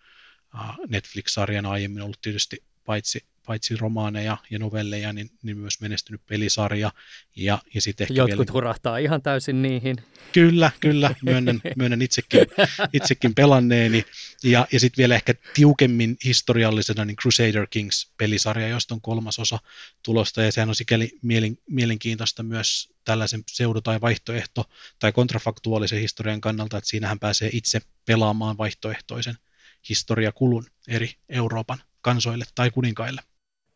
Netflix-sarjana 0.89 1.71
aiemmin 1.71 2.03
ollut 2.03 2.21
tietysti 2.21 2.63
paitsi, 2.85 3.25
paitsi 3.47 3.77
romaaneja 3.77 4.37
ja 4.51 4.59
novelleja, 4.59 5.13
niin, 5.13 5.31
niin 5.43 5.59
myös 5.59 5.81
menestynyt 5.81 6.21
pelisarja. 6.27 6.93
Ja, 7.37 7.59
ja 7.75 7.81
sit 7.81 8.01
ehkä 8.01 8.15
Jotkut 8.15 8.39
vielä... 8.39 8.53
hurahtaa 8.53 8.99
ihan 8.99 9.23
täysin 9.23 9.63
niihin. 9.63 9.97
Kyllä, 10.33 10.71
kyllä, 10.81 11.15
myönnän, 11.23 11.61
myönnän 11.77 12.03
itsekin, 12.03 12.41
itsekin 12.93 13.35
pelanneeni. 13.35 14.05
Ja, 14.45 14.67
ja 14.73 14.81
sitten 14.81 15.03
vielä 15.03 15.15
ehkä 15.15 15.35
tiukemmin 15.55 16.17
historiallisena 16.25 17.05
niin 17.05 17.17
Crusader 17.17 17.67
Kings-pelisarja, 17.71 18.69
josta 18.69 18.95
on 18.95 19.01
kolmas 19.01 19.39
osa 19.39 19.59
tulosta, 20.03 20.43
ja 20.43 20.53
sehän 20.53 20.69
on 20.69 20.75
sikäli 20.75 21.19
mielen, 21.23 21.59
mielenkiintoista 21.71 22.43
myös 22.43 22.93
tällaisen 23.05 23.45
pseudo- 23.45 23.81
tai 23.81 24.01
vaihtoehto- 24.01 24.65
tai 24.99 25.13
kontrafaktuaalisen 25.13 26.01
historian 26.01 26.41
kannalta, 26.41 26.79
että 26.79 26.91
siinähän 26.91 27.19
pääsee 27.19 27.51
itse 27.53 27.81
pelaamaan 28.07 28.59
vaihtoehtoisen 28.59 29.37
historiakulun 29.89 30.65
eri 30.89 31.09
Euroopan 31.29 31.79
kansoille 32.01 32.45
tai 32.55 32.71
kuninkaille. 32.71 33.21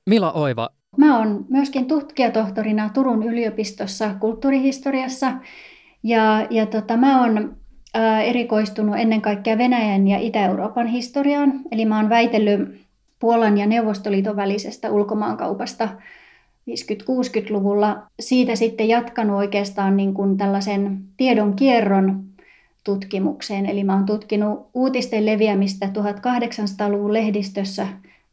Mila 0.07 0.33
Oiva. 0.33 0.71
Mä 0.97 1.19
oon 1.19 1.47
myöskin 1.49 1.87
tutkijatohtorina 1.87 2.89
Turun 2.89 3.23
yliopistossa 3.23 4.15
kulttuurihistoriassa 4.15 5.33
ja, 6.03 6.47
ja 6.51 6.67
tota, 6.67 6.97
mä 6.97 7.23
oon 7.23 7.57
erikoistunut 8.25 8.97
ennen 8.99 9.23
kaikkea 9.23 9.59
Venäjän 9.59 10.09
ja 10.09 10.19
Itä-Euroopan 10.19 10.87
historiaan. 10.87 11.53
Eli 11.71 11.85
mä 11.85 11.97
oon 11.97 12.09
väitellyt 12.09 12.87
Puolan 13.19 13.59
ja 13.59 13.67
Neuvostoliiton 13.67 14.37
välisestä 14.37 14.91
ulkomaankaupasta 14.91 15.89
50-60-luvulla. 16.71 18.07
Siitä 18.21 18.57
sitten 18.57 18.89
jatkanut 18.89 19.37
oikeastaan 19.37 19.97
niin 19.97 20.15
kuin 20.15 20.37
tällaisen 20.37 20.99
tiedon 21.17 21.57
kierron 21.57 22.25
tutkimukseen. 22.87 23.67
Eli 23.67 23.85
mä 23.85 23.95
oon 23.95 24.07
tutkinut 24.07 24.71
uutisten 24.75 25.27
leviämistä 25.27 25.87
1800-luvun 25.87 27.13
lehdistössä 27.13 27.87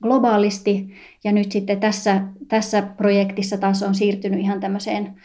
globaalisti 0.04 0.94
ja 1.24 1.32
nyt 1.32 1.52
sitten 1.52 1.80
tässä, 1.80 2.22
tässä 2.48 2.82
projektissa 2.82 3.58
taas 3.58 3.84
on 3.84 3.96
siirtynyt 3.96 4.40
ihan 4.40 4.60
tämmöiseen 4.60 5.16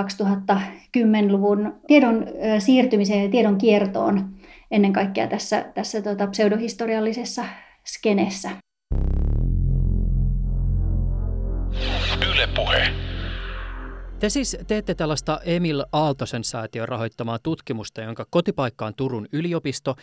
2010-luvun 0.00 1.74
tiedon 1.86 2.26
siirtymiseen 2.58 3.24
ja 3.24 3.30
tiedon 3.30 3.58
kiertoon 3.58 4.30
ennen 4.70 4.92
kaikkea 4.92 5.26
tässä, 5.26 5.64
tässä 5.74 6.02
tota 6.02 6.26
pseudohistoriallisessa 6.26 7.44
skenessä. 7.84 8.50
Yle 12.32 12.48
puhe. 12.56 13.09
Te 14.20 14.28
siis 14.28 14.56
teette 14.66 14.94
tällaista 14.94 15.40
Emil 15.44 15.84
Aaltosen 15.92 16.44
säätiön 16.44 16.88
rahoittamaa 16.88 17.38
tutkimusta, 17.38 18.00
jonka 18.00 18.26
kotipaikka 18.30 18.86
on 18.86 18.94
Turun 18.94 19.28
yliopisto 19.32 19.96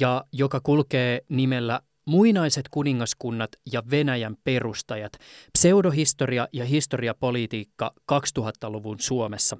ja 0.00 0.24
joka 0.32 0.60
kulkee 0.60 1.20
nimellä 1.28 1.80
Muinaiset 2.06 2.68
kuningaskunnat 2.70 3.50
ja 3.72 3.82
Venäjän 3.90 4.36
perustajat, 4.44 5.12
pseudohistoria 5.52 6.48
ja 6.52 6.64
historiapolitiikka 6.64 7.92
2000-luvun 8.12 9.00
Suomessa. 9.00 9.56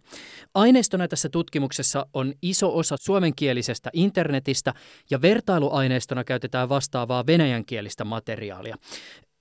Aineistona 0.55 1.09
tässä 1.09 1.29
tutkimuksessa 1.29 2.07
on 2.15 2.33
iso 2.43 2.77
osa 2.77 2.97
suomenkielisestä 3.01 3.91
internetistä 3.93 4.75
ja 5.11 5.23
vertailuaineistona 5.23 6.25
käytetään 6.25 6.69
vastaavaa 6.69 7.27
venäjänkielistä 7.27 8.05
materiaalia. 8.05 8.77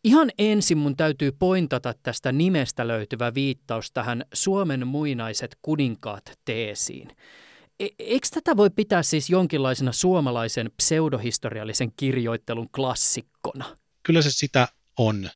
Ihan 0.04 0.32
ensin 0.38 0.78
mun 0.78 0.98
täytyy 0.98 1.32
pointata 1.32 1.94
tästä 2.04 2.32
nimestä 2.32 2.88
löytyvä 2.88 3.34
viittaus 3.34 3.92
tähän 3.92 4.26
Suomen 4.34 4.88
muinaiset 4.88 5.58
kuninkaat 5.62 6.39
teesiin. 6.46 7.18
E- 7.80 7.88
eikö 8.00 8.28
tätä 8.34 8.58
voi 8.58 8.70
pitää 8.70 9.04
siis 9.04 9.30
jonkinlaisena 9.30 9.92
suomalaisen 9.92 10.72
pseudohistoriallisen 10.78 11.92
kirjoittelun 11.98 12.70
klassikkona? 12.70 13.78
Kyllä 14.04 14.22
se 14.22 14.32
sitä 14.32 14.68
on. 14.98 15.30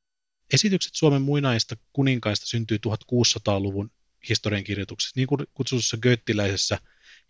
Esitykset 0.54 0.96
Suomen 0.96 1.22
muinaista 1.22 1.76
kuninkaista 1.94 2.46
syntyy 2.46 2.78
1600-luvun 2.88 3.92
historiankirjoituksessa, 4.30 5.14
niin 5.16 5.28
kuin 5.28 5.42
kutsutussa 5.54 5.98
göttiläisessä 5.98 6.78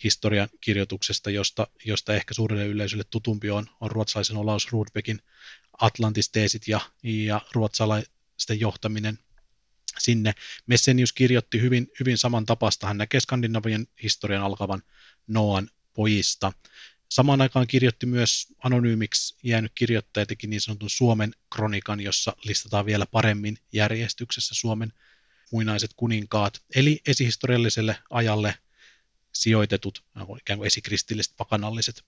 historian 0.04 0.50
kirjoituksesta, 0.62 1.30
josta, 1.30 1.68
josta 1.86 2.14
ehkä 2.14 2.34
suurelle 2.34 2.66
yleisölle 2.66 3.04
tutumpi 3.04 3.50
on, 3.50 3.68
on 3.82 3.92
ruotsalaisen 3.92 4.38
Olaus 4.38 4.72
Rudbeckin 4.72 5.22
Atlantisteesit 5.82 6.68
ja, 6.68 6.80
ja 7.04 7.42
ruotsalaisten 7.54 8.60
johtaminen 8.60 9.20
sinne. 9.98 10.34
Messenius 10.68 11.14
kirjoitti 11.14 11.62
hyvin, 11.62 11.92
hyvin 12.00 12.18
saman 12.18 12.46
tapasta. 12.46 12.88
Hän 12.88 12.98
näkee 12.98 13.20
Skandinavian 13.20 13.88
historian 14.04 14.44
alkavan 14.44 14.84
Noan 15.28 15.70
pojista. 15.94 16.54
Samaan 17.10 17.42
aikaan 17.42 17.68
kirjoitti 17.68 18.06
myös 18.06 18.48
anonyymiksi 18.64 19.36
jäänyt 19.44 19.72
kirjoittaja 19.76 20.26
teki 20.26 20.48
niin 20.48 20.62
sanotun 20.62 20.90
Suomen 20.90 21.34
kronikan, 21.56 22.00
jossa 22.00 22.36
listataan 22.44 22.86
vielä 22.86 23.06
paremmin 23.06 23.58
järjestyksessä 23.74 24.56
Suomen 24.56 24.94
muinaiset 25.52 25.92
kuninkaat, 25.96 26.62
eli 26.76 27.02
esihistorialliselle 27.08 27.98
ajalle 28.10 28.56
sijoitetut 29.42 30.04
ikään 30.40 30.60
kuin 30.60 30.68
esikristilliset 30.68 31.34
pakanalliset 31.38 32.04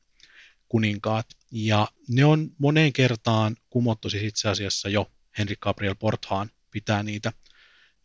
kuninkaat. 0.69 1.27
Ja 1.51 1.87
ne 2.07 2.25
on 2.25 2.51
moneen 2.57 2.93
kertaan 2.93 3.57
kumottu 3.69 4.09
siis 4.09 4.23
itse 4.23 4.49
asiassa 4.49 4.89
jo 4.89 5.11
Henrik 5.37 5.59
Gabriel 5.59 5.95
Porthaan 5.95 6.51
pitää 6.71 7.03
niitä 7.03 7.33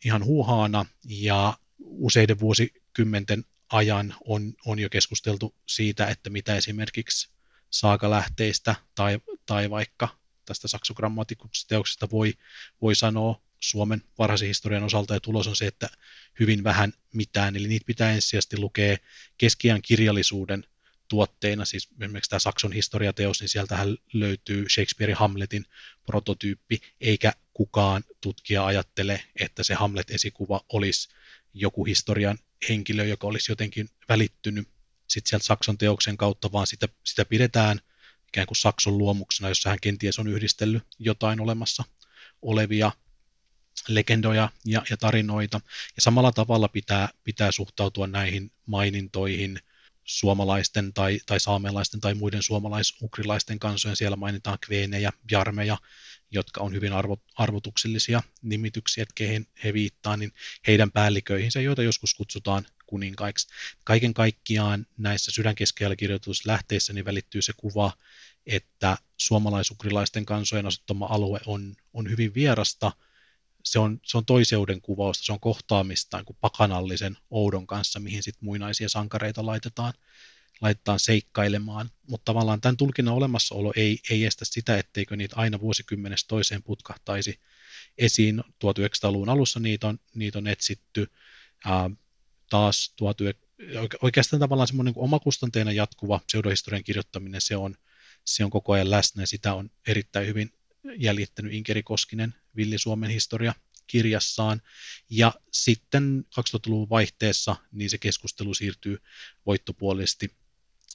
ihan 0.05 0.25
huuhaana 0.25 0.87
ja 1.05 1.59
useiden 1.79 2.41
vuosikymmenten 2.41 3.45
ajan 3.69 4.15
on, 4.25 4.55
on 4.67 4.79
jo 4.79 4.91
keskusteltu 4.91 5.55
siitä, 5.67 6.07
että 6.07 6.31
mitä 6.31 6.57
esimerkiksi 6.57 7.29
saakalähteistä 7.71 8.75
tai, 8.95 9.19
tai 9.47 9.71
vaikka 9.71 10.09
tästä 10.45 10.69
saksogrammatikuksesta 10.69 12.11
voi, 12.11 12.35
voi 12.83 12.95
sanoa 12.95 13.41
Suomen 13.71 14.03
varhaisen 14.19 14.49
historian 14.49 14.85
osalta, 14.85 15.15
ja 15.15 15.21
tulos 15.21 15.47
on 15.47 15.57
se, 15.57 15.67
että 15.67 15.89
hyvin 16.41 16.65
vähän 16.65 16.93
mitään, 17.13 17.57
eli 17.57 17.69
niitä 17.69 17.87
pitää 17.87 18.13
ensisijaisesti 18.13 18.59
lukea 18.59 18.97
keskiään 19.39 19.83
kirjallisuuden 19.83 20.65
tuotteina, 21.09 21.65
siis 21.65 21.89
esimerkiksi 22.01 22.31
tämä 22.31 22.39
Sakson 22.39 22.73
historiateos, 22.73 23.41
niin 23.41 23.49
sieltähän 23.49 23.97
löytyy 24.13 24.69
Shakespearein 24.69 25.19
Hamletin 25.19 25.65
prototyyppi, 26.07 26.81
eikä 27.01 27.33
kukaan 27.55 28.05
tutkija 28.21 28.67
ajattele, 28.67 29.25
että 29.41 29.63
se 29.63 29.75
Hamlet-esikuva 29.75 30.65
olisi 30.73 31.09
joku 31.55 31.85
historian 31.85 32.39
henkilö, 32.69 33.05
joka 33.05 33.27
olisi 33.27 33.53
jotenkin 33.53 33.89
välittynyt 34.09 34.69
sitten 35.09 35.31
sieltä 35.31 35.45
Sakson 35.45 35.79
teoksen 35.79 36.17
kautta, 36.17 36.53
vaan 36.53 36.67
sitä, 36.67 36.89
sitä 37.05 37.25
pidetään 37.25 37.81
ikään 38.29 38.47
kuin 38.47 38.57
Sakson 38.57 38.99
luomuksena, 38.99 39.49
jossa 39.49 39.71
hän 39.71 39.81
kenties 39.83 40.19
on 40.19 40.29
yhdistellyt 40.29 40.83
jotain 40.99 41.41
olemassa 41.41 41.85
olevia 42.43 42.93
legendoja 43.89 44.49
ja, 44.65 44.83
ja 44.91 44.97
tarinoita. 44.97 45.61
Ja 45.97 46.03
samalla 46.03 46.33
tavalla 46.33 46.69
pitää, 46.69 47.09
pitää 47.25 47.53
suhtautua 47.53 48.07
näihin 48.07 48.53
mainintoihin 48.67 49.61
suomalaisten 50.05 50.93
tai, 50.93 51.21
tai 51.27 51.41
saamelaisten 51.41 52.01
tai 52.01 52.15
muiden 52.15 52.43
suomalais-ukrilaisten 52.43 53.59
kansojen. 53.59 53.97
Siellä 53.97 54.17
mainitaan 54.17 54.59
kveenejä, 54.67 55.13
jarmeja, 55.31 55.79
jotka 56.31 56.61
on 56.61 56.73
hyvin 56.73 56.93
arvo, 56.93 57.19
arvotuksellisia 57.35 58.23
nimityksiä, 58.43 59.03
että 59.03 59.13
kehen 59.15 59.47
he 59.65 59.73
viittaa, 59.73 60.17
niin 60.17 60.33
heidän 60.67 60.93
päälliköihinsä, 60.93 61.61
joita 61.61 61.83
joskus 61.83 62.15
kutsutaan 62.15 62.67
kuninkaiksi. 62.87 63.49
Kaiken 63.85 64.15
kaikkiaan 64.15 64.87
näissä 64.99 65.31
kirjoituissa 65.97 66.51
lähteissä 66.51 66.93
niin 66.93 67.05
välittyy 67.05 67.43
se 67.43 67.53
kuva, 67.57 67.93
että 68.47 68.99
suomalaisukrilaisten 69.17 70.27
kansojen 70.27 70.67
asettama 70.67 71.07
alue 71.07 71.41
on, 71.47 71.77
on 71.93 72.11
hyvin 72.11 72.35
vierasta– 72.35 72.93
se 73.65 73.79
on, 73.79 74.01
se 74.03 74.19
on 74.19 74.25
toiseuden 74.25 74.81
kuvausta, 74.81 75.25
se 75.25 75.33
on 75.33 75.41
kohtaamista 75.41 76.25
kuin 76.25 76.37
pakanallisen 76.41 77.17
oudon 77.31 77.67
kanssa, 77.67 78.01
mihin 78.01 78.23
sitten 78.23 78.45
muinaisia 78.45 78.89
sankareita 78.89 79.47
laitetaan, 79.47 79.93
laitetaan 80.61 81.01
seikkailemaan. 81.01 81.91
Mutta 82.09 82.25
tavallaan 82.25 82.61
tämän 82.61 82.77
tulkinnan 82.77 83.15
olemassaolo 83.15 83.73
ei, 83.77 83.99
ei 84.11 84.25
estä 84.25 84.45
sitä, 84.45 84.79
etteikö 84.79 85.17
niitä 85.17 85.37
aina 85.37 85.61
vuosikymmenestä 85.61 86.29
toiseen 86.29 86.63
putkahtaisi 86.63 87.41
esiin. 87.99 88.45
1900-luvun 88.47 89.29
alussa 89.29 89.61
niitä 89.61 89.87
on, 89.87 89.99
niitä 90.15 90.39
on 90.39 90.47
etsitty. 90.47 91.07
Ää, 91.65 91.91
taas 92.51 92.95
19, 93.01 93.97
oikeastaan 94.03 94.41
tavallaan 94.41 94.69
semmoinen 94.69 94.95
niin 94.95 95.05
omakustanteena 95.05 95.73
jatkuva 95.73 96.21
pseudohistorian 96.27 96.85
kirjoittaminen, 96.85 97.41
se 97.41 97.57
on, 97.57 97.77
se 98.25 98.45
on 98.45 98.51
koko 98.51 98.73
ajan 98.73 98.91
läsnä 98.91 99.23
ja 99.23 99.27
sitä 99.27 99.55
on 99.55 99.71
erittäin 99.87 100.27
hyvin 100.27 100.53
jäljittänyt 100.97 101.53
Inkeri 101.53 101.83
Koskinen 101.83 102.35
Villi 102.57 102.79
Suomen 102.79 103.11
historia 103.11 103.55
kirjassaan. 103.87 104.63
Ja 105.11 105.35
sitten 105.53 106.25
2000-luvun 106.41 106.91
vaihteessa 106.91 107.57
niin 107.73 107.91
se 107.91 107.99
keskustelu 107.99 108.55
siirtyy 108.55 108.99
voittopuolisesti 109.47 110.37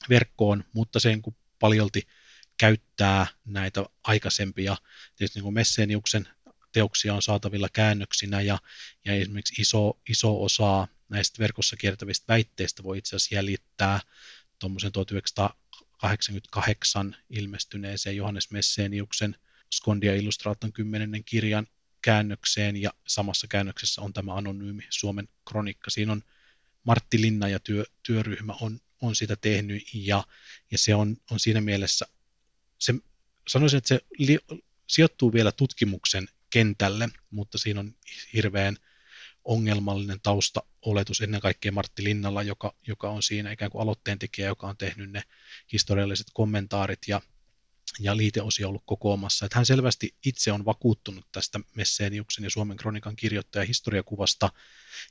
verkkoon, 0.08 0.64
mutta 0.72 1.00
sen 1.00 1.22
kun 1.22 1.36
paljolti 1.58 2.08
käyttää 2.58 3.26
näitä 3.44 3.84
aikaisempia, 4.04 4.76
tietysti 5.16 5.38
niin 5.38 5.44
kuin 5.44 5.54
Messeniuksen 5.54 6.28
teoksia 6.72 7.14
on 7.14 7.22
saatavilla 7.22 7.68
käännöksinä 7.72 8.40
ja, 8.40 8.58
ja 9.04 9.14
esimerkiksi 9.14 9.62
iso, 9.62 10.00
iso 10.08 10.42
osa 10.42 10.88
näistä 11.08 11.38
verkossa 11.38 11.76
kiertävistä 11.76 12.24
väitteistä 12.28 12.82
voi 12.82 12.98
itse 12.98 13.16
asiassa 13.16 13.34
jäljittää 13.34 14.00
tuommoisen 14.58 14.92
1988 14.92 17.16
ilmestyneeseen 17.30 18.16
Johannes 18.16 18.50
Messeniuksen– 18.50 19.36
Skondia 19.72 20.14
Illustraton 20.14 20.72
kymmenennen 20.72 21.24
kirjan 21.24 21.66
käännökseen 22.02 22.76
ja 22.76 22.90
samassa 23.06 23.46
käännöksessä 23.46 24.02
on 24.02 24.12
tämä 24.12 24.34
anonyymi 24.34 24.82
Suomen 24.90 25.28
kronikka. 25.48 25.90
Siinä 25.90 26.12
on 26.12 26.22
Martti 26.84 27.20
Linna 27.20 27.48
ja 27.48 27.60
työ, 27.60 27.84
työryhmä 28.02 28.54
on, 28.60 28.80
on 29.00 29.14
sitä 29.14 29.36
tehnyt 29.36 29.82
ja, 29.94 30.24
ja 30.70 30.78
se 30.78 30.94
on, 30.94 31.16
on 31.30 31.40
siinä 31.40 31.60
mielessä, 31.60 32.06
se, 32.78 32.94
sanoisin, 33.48 33.78
että 33.78 33.88
se 33.88 34.00
li, 34.18 34.38
sijoittuu 34.86 35.32
vielä 35.32 35.52
tutkimuksen 35.52 36.28
kentälle, 36.50 37.08
mutta 37.30 37.58
siinä 37.58 37.80
on 37.80 37.94
hirveän 38.32 38.76
ongelmallinen 39.44 40.20
taustaoletus 40.20 41.20
ennen 41.20 41.40
kaikkea 41.40 41.72
Martti 41.72 42.04
Linnalla, 42.04 42.42
joka, 42.42 42.74
joka 42.86 43.10
on 43.10 43.22
siinä 43.22 43.52
ikään 43.52 43.70
kuin 43.70 43.82
aloitteen 43.82 44.18
tekijä, 44.18 44.46
joka 44.46 44.66
on 44.66 44.76
tehnyt 44.76 45.10
ne 45.10 45.22
historialliset 45.72 46.26
kommentaarit 46.32 46.98
ja 47.08 47.20
ja 47.98 48.16
liiteosia 48.16 48.68
ollut 48.68 48.82
kokoamassa. 48.86 49.46
Että 49.46 49.58
hän 49.58 49.66
selvästi 49.66 50.14
itse 50.26 50.52
on 50.52 50.64
vakuuttunut 50.64 51.26
tästä 51.32 51.60
Messeniuksen 51.74 52.44
ja 52.44 52.50
Suomen 52.50 52.76
kronikan 52.76 53.16
kirjoittaja 53.16 53.64
historiakuvasta 53.64 54.52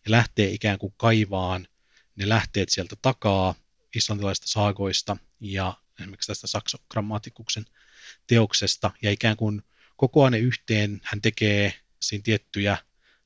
ja 0.05 0.11
lähtee 0.11 0.49
ikään 0.49 0.79
kuin 0.79 0.93
kaivaan 0.97 1.67
ne 2.15 2.29
lähteet 2.29 2.69
sieltä 2.69 2.95
takaa 3.01 3.55
islantilaisista 3.95 4.47
saagoista 4.47 5.17
ja 5.39 5.73
esimerkiksi 5.99 6.27
tästä 6.27 6.47
saksogrammatikuksen 6.47 7.65
teoksesta 8.27 8.91
ja 9.01 9.11
ikään 9.11 9.37
kuin 9.37 9.61
kokoaa 9.97 10.29
ne 10.29 10.39
yhteen. 10.39 11.01
Hän 11.03 11.21
tekee 11.21 11.73
siinä 11.99 12.21
tiettyjä 12.23 12.77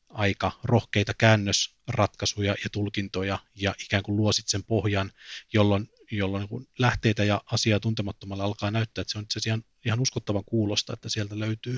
aika 0.09 0.51
rohkeita 0.63 1.13
käännösratkaisuja 1.13 2.55
ja 2.63 2.69
tulkintoja 2.71 3.39
ja 3.55 3.75
ikään 3.83 4.03
kuin 4.03 4.15
luo 4.15 4.31
sen 4.33 4.63
pohjan, 4.63 5.11
jolloin 5.53 5.89
jolloin 6.17 6.47
niin 6.51 6.67
lähteitä 6.79 7.23
ja 7.23 7.41
asiaa 7.51 7.79
tuntemattomalla 7.79 8.43
alkaa 8.43 8.71
näyttää, 8.71 9.01
että 9.01 9.11
se 9.11 9.17
on 9.17 9.23
itse 9.23 9.39
asiassa 9.39 9.49
ihan, 9.49 9.63
ihan 9.85 9.99
uskottavan 9.99 10.43
kuulosta, 10.45 10.93
että 10.93 11.09
sieltä 11.09 11.39
löytyy, 11.39 11.77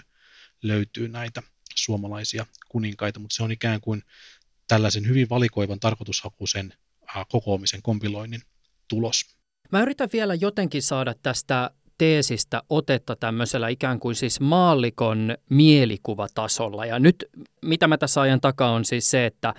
löytyy 0.61 1.07
näitä 1.07 1.43
suomalaisia 1.75 2.45
kuninkaita, 2.69 3.19
mutta 3.19 3.35
se 3.35 3.43
on 3.43 3.51
ikään 3.51 3.81
kuin 3.81 4.03
tällaisen 4.67 5.07
hyvin 5.07 5.29
valikoivan 5.29 5.79
tarkoitushakuisen 5.79 6.73
kokoamisen 7.29 7.81
kompiloinnin 7.81 8.41
tulos. 8.87 9.37
Mä 9.71 9.81
yritän 9.81 10.09
vielä 10.13 10.33
jotenkin 10.33 10.81
saada 10.81 11.13
tästä 11.23 11.71
teesistä 11.97 12.63
otetta 12.69 13.15
tämmöisellä 13.15 13.67
ikään 13.67 13.99
kuin 13.99 14.15
siis 14.15 14.39
maallikon 14.39 15.37
mielikuvatasolla. 15.49 16.85
Ja 16.85 16.99
nyt 16.99 17.25
mitä 17.61 17.87
mä 17.87 17.97
tässä 17.97 18.21
ajan 18.21 18.41
takaa 18.41 18.71
on 18.71 18.85
siis 18.85 19.11
se, 19.11 19.25
että 19.25 19.53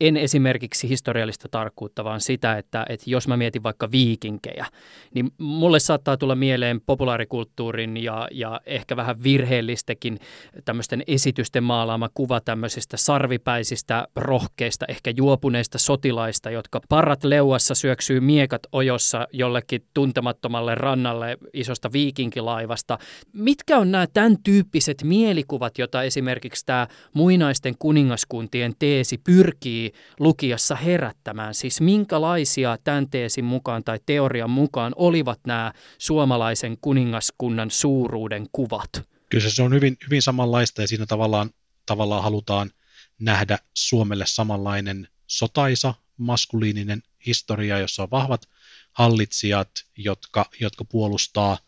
en 0.00 0.16
esimerkiksi 0.16 0.88
historiallista 0.88 1.48
tarkkuutta, 1.48 2.04
vaan 2.04 2.20
sitä, 2.20 2.58
että, 2.58 2.86
että 2.88 3.10
jos 3.10 3.28
mä 3.28 3.36
mietin 3.36 3.62
vaikka 3.62 3.90
viikinkejä, 3.90 4.66
niin 5.14 5.30
mulle 5.38 5.80
saattaa 5.80 6.16
tulla 6.16 6.34
mieleen 6.34 6.80
populaarikulttuurin 6.80 7.96
ja, 7.96 8.28
ja 8.30 8.60
ehkä 8.66 8.96
vähän 8.96 9.22
virheellistäkin 9.22 10.18
tämmöisten 10.64 11.02
esitysten 11.06 11.64
maalaama 11.64 12.08
kuva 12.14 12.40
tämmöisistä 12.40 12.96
sarvipäisistä, 12.96 14.06
rohkeista, 14.16 14.86
ehkä 14.88 15.12
juopuneista 15.16 15.78
sotilaista, 15.78 16.50
jotka 16.50 16.80
parrat 16.88 17.24
leuassa 17.24 17.74
syöksyy 17.74 18.20
miekat 18.20 18.62
ojossa 18.72 19.28
jollekin 19.32 19.86
tuntemattomalle 19.94 20.74
rannalle 20.74 21.38
isosta 21.52 21.92
viikinkilaivasta. 21.92 22.98
Mitkä 23.32 23.78
on 23.78 23.92
nämä 23.92 24.06
tämän 24.06 24.36
tyyppiset 24.42 25.02
mielikuvat, 25.04 25.78
joita 25.78 26.02
esimerkiksi 26.02 26.66
tämä 26.66 26.86
muinaisten 27.12 27.74
kuningaskuntien 27.78 28.72
teesi 28.78 29.18
pyrkii 29.18 29.83
lukijassa 30.20 30.76
herättämään? 30.76 31.54
Siis 31.54 31.80
minkälaisia 31.80 32.78
tämän 32.84 33.10
teesin 33.10 33.44
mukaan 33.44 33.84
tai 33.84 34.00
teorian 34.06 34.50
mukaan 34.50 34.92
olivat 34.96 35.40
nämä 35.46 35.72
suomalaisen 35.98 36.78
kuningaskunnan 36.80 37.70
suuruuden 37.70 38.46
kuvat? 38.52 38.90
Kyllä 39.30 39.50
se 39.50 39.62
on 39.62 39.74
hyvin, 39.74 39.96
hyvin 40.06 40.22
samanlaista 40.22 40.82
ja 40.82 40.88
siinä 40.88 41.06
tavallaan, 41.06 41.50
tavallaan 41.86 42.22
halutaan 42.22 42.70
nähdä 43.18 43.58
Suomelle 43.74 44.26
samanlainen 44.26 45.08
sotaisa, 45.26 45.94
maskuliininen 46.16 47.02
historia, 47.26 47.78
jossa 47.78 48.02
on 48.02 48.10
vahvat 48.10 48.48
hallitsijat, 48.92 49.70
jotka, 49.96 50.46
jotka 50.60 50.84
puolustaa 50.84 51.58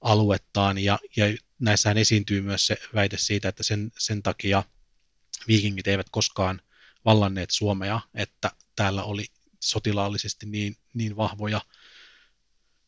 aluettaan 0.00 0.78
ja, 0.78 0.98
ja 1.16 1.24
näissähän 1.58 1.98
esiintyy 1.98 2.40
myös 2.40 2.66
se 2.66 2.76
väite 2.94 3.16
siitä, 3.18 3.48
että 3.48 3.62
sen, 3.62 3.92
sen 3.98 4.22
takia 4.22 4.62
viikingit 5.48 5.86
eivät 5.86 6.06
koskaan 6.10 6.60
vallanneet 7.04 7.50
Suomea, 7.50 8.00
että 8.14 8.50
täällä 8.76 9.02
oli 9.04 9.26
sotilaallisesti 9.60 10.46
niin, 10.46 10.76
niin 10.94 11.16
vahvoja 11.16 11.60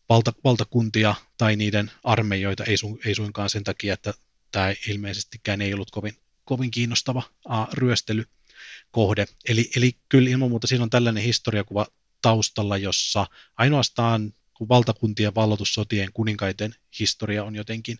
valta, 0.09 0.33
valtakuntia 0.45 1.15
tai 1.39 1.57
niiden 1.57 1.91
armeijoita, 2.05 2.65
ei, 2.65 2.77
su, 2.77 3.01
ei 3.05 3.15
suinkaan 3.15 3.51
sen 3.51 3.65
takia, 3.65 3.95
että 3.95 4.15
tämä 4.51 4.75
ilmeisestikään 4.89 5.63
ei 5.63 5.75
ollut 5.75 5.91
kovin, 5.91 6.17
kovin 6.45 6.71
kiinnostava 6.71 7.23
a, 7.45 7.67
ryöstelykohde. 7.73 9.27
Eli, 9.49 9.71
eli 9.77 9.97
kyllä 10.09 10.31
ilman 10.31 10.51
muuta 10.51 10.67
siinä 10.67 10.83
on 10.83 10.91
tällainen 10.91 11.23
historiakuva 11.23 11.87
taustalla, 12.23 12.77
jossa 12.77 13.27
ainoastaan 13.57 14.35
kun 14.55 14.69
valtakuntien 14.69 15.35
vallotussotien 15.35 16.13
kuninkaiden 16.13 16.75
historia 16.99 17.45
on 17.45 17.55
jotenkin, 17.55 17.99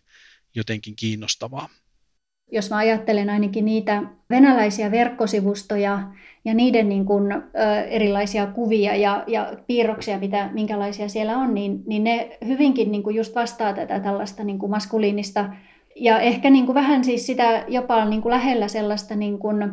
jotenkin 0.55 0.97
kiinnostavaa 0.97 1.69
jos 2.51 2.71
mä 2.71 2.77
ajattelen 2.77 3.31
ainakin 3.31 3.65
niitä 3.65 4.03
venäläisiä 4.31 4.91
verkkosivustoja 4.91 6.03
ja 6.45 6.55
niiden 6.55 6.89
niin 6.89 7.05
kuin, 7.05 7.33
ö, 7.33 7.41
erilaisia 7.85 8.47
kuvia 8.47 8.97
ja, 8.97 9.25
ja 9.27 9.53
piirroksia, 9.67 10.19
mitä, 10.19 10.51
minkälaisia 10.53 11.09
siellä 11.09 11.39
on, 11.39 11.55
niin, 11.55 11.83
niin 11.87 12.05
ne 12.05 12.39
hyvinkin 12.47 12.93
niin 12.93 13.03
kuin 13.03 13.17
just 13.17 13.35
vastaa 13.35 13.73
tätä 13.73 14.01
tällaista 14.01 14.45
niin 14.45 14.59
kuin 14.59 14.71
maskuliinista 14.71 15.51
ja 15.97 16.21
ehkä 16.21 16.51
niin 16.51 16.67
kuin 16.67 16.75
vähän 16.75 17.05
siis 17.05 17.27
sitä 17.27 17.65
jopa 17.69 18.05
niin 18.05 18.23
kuin 18.23 18.31
lähellä 18.31 18.69
sellaista 18.69 19.17
niin 19.17 19.39
kuin 19.39 19.73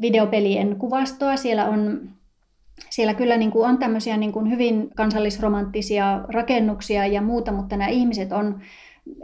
videopelien 0.00 0.76
kuvastoa. 0.76 1.36
Siellä 1.36 1.64
on 1.64 2.10
siellä 2.90 3.14
kyllä 3.14 3.36
niin 3.36 3.50
kuin 3.50 3.68
on 3.68 3.78
tämmöisiä 3.78 4.16
niin 4.16 4.32
kuin 4.32 4.50
hyvin 4.50 4.90
kansallisromanttisia 4.96 6.20
rakennuksia 6.28 7.06
ja 7.06 7.22
muuta, 7.22 7.52
mutta 7.52 7.76
nämä 7.76 7.88
ihmiset 7.88 8.32
on 8.32 8.60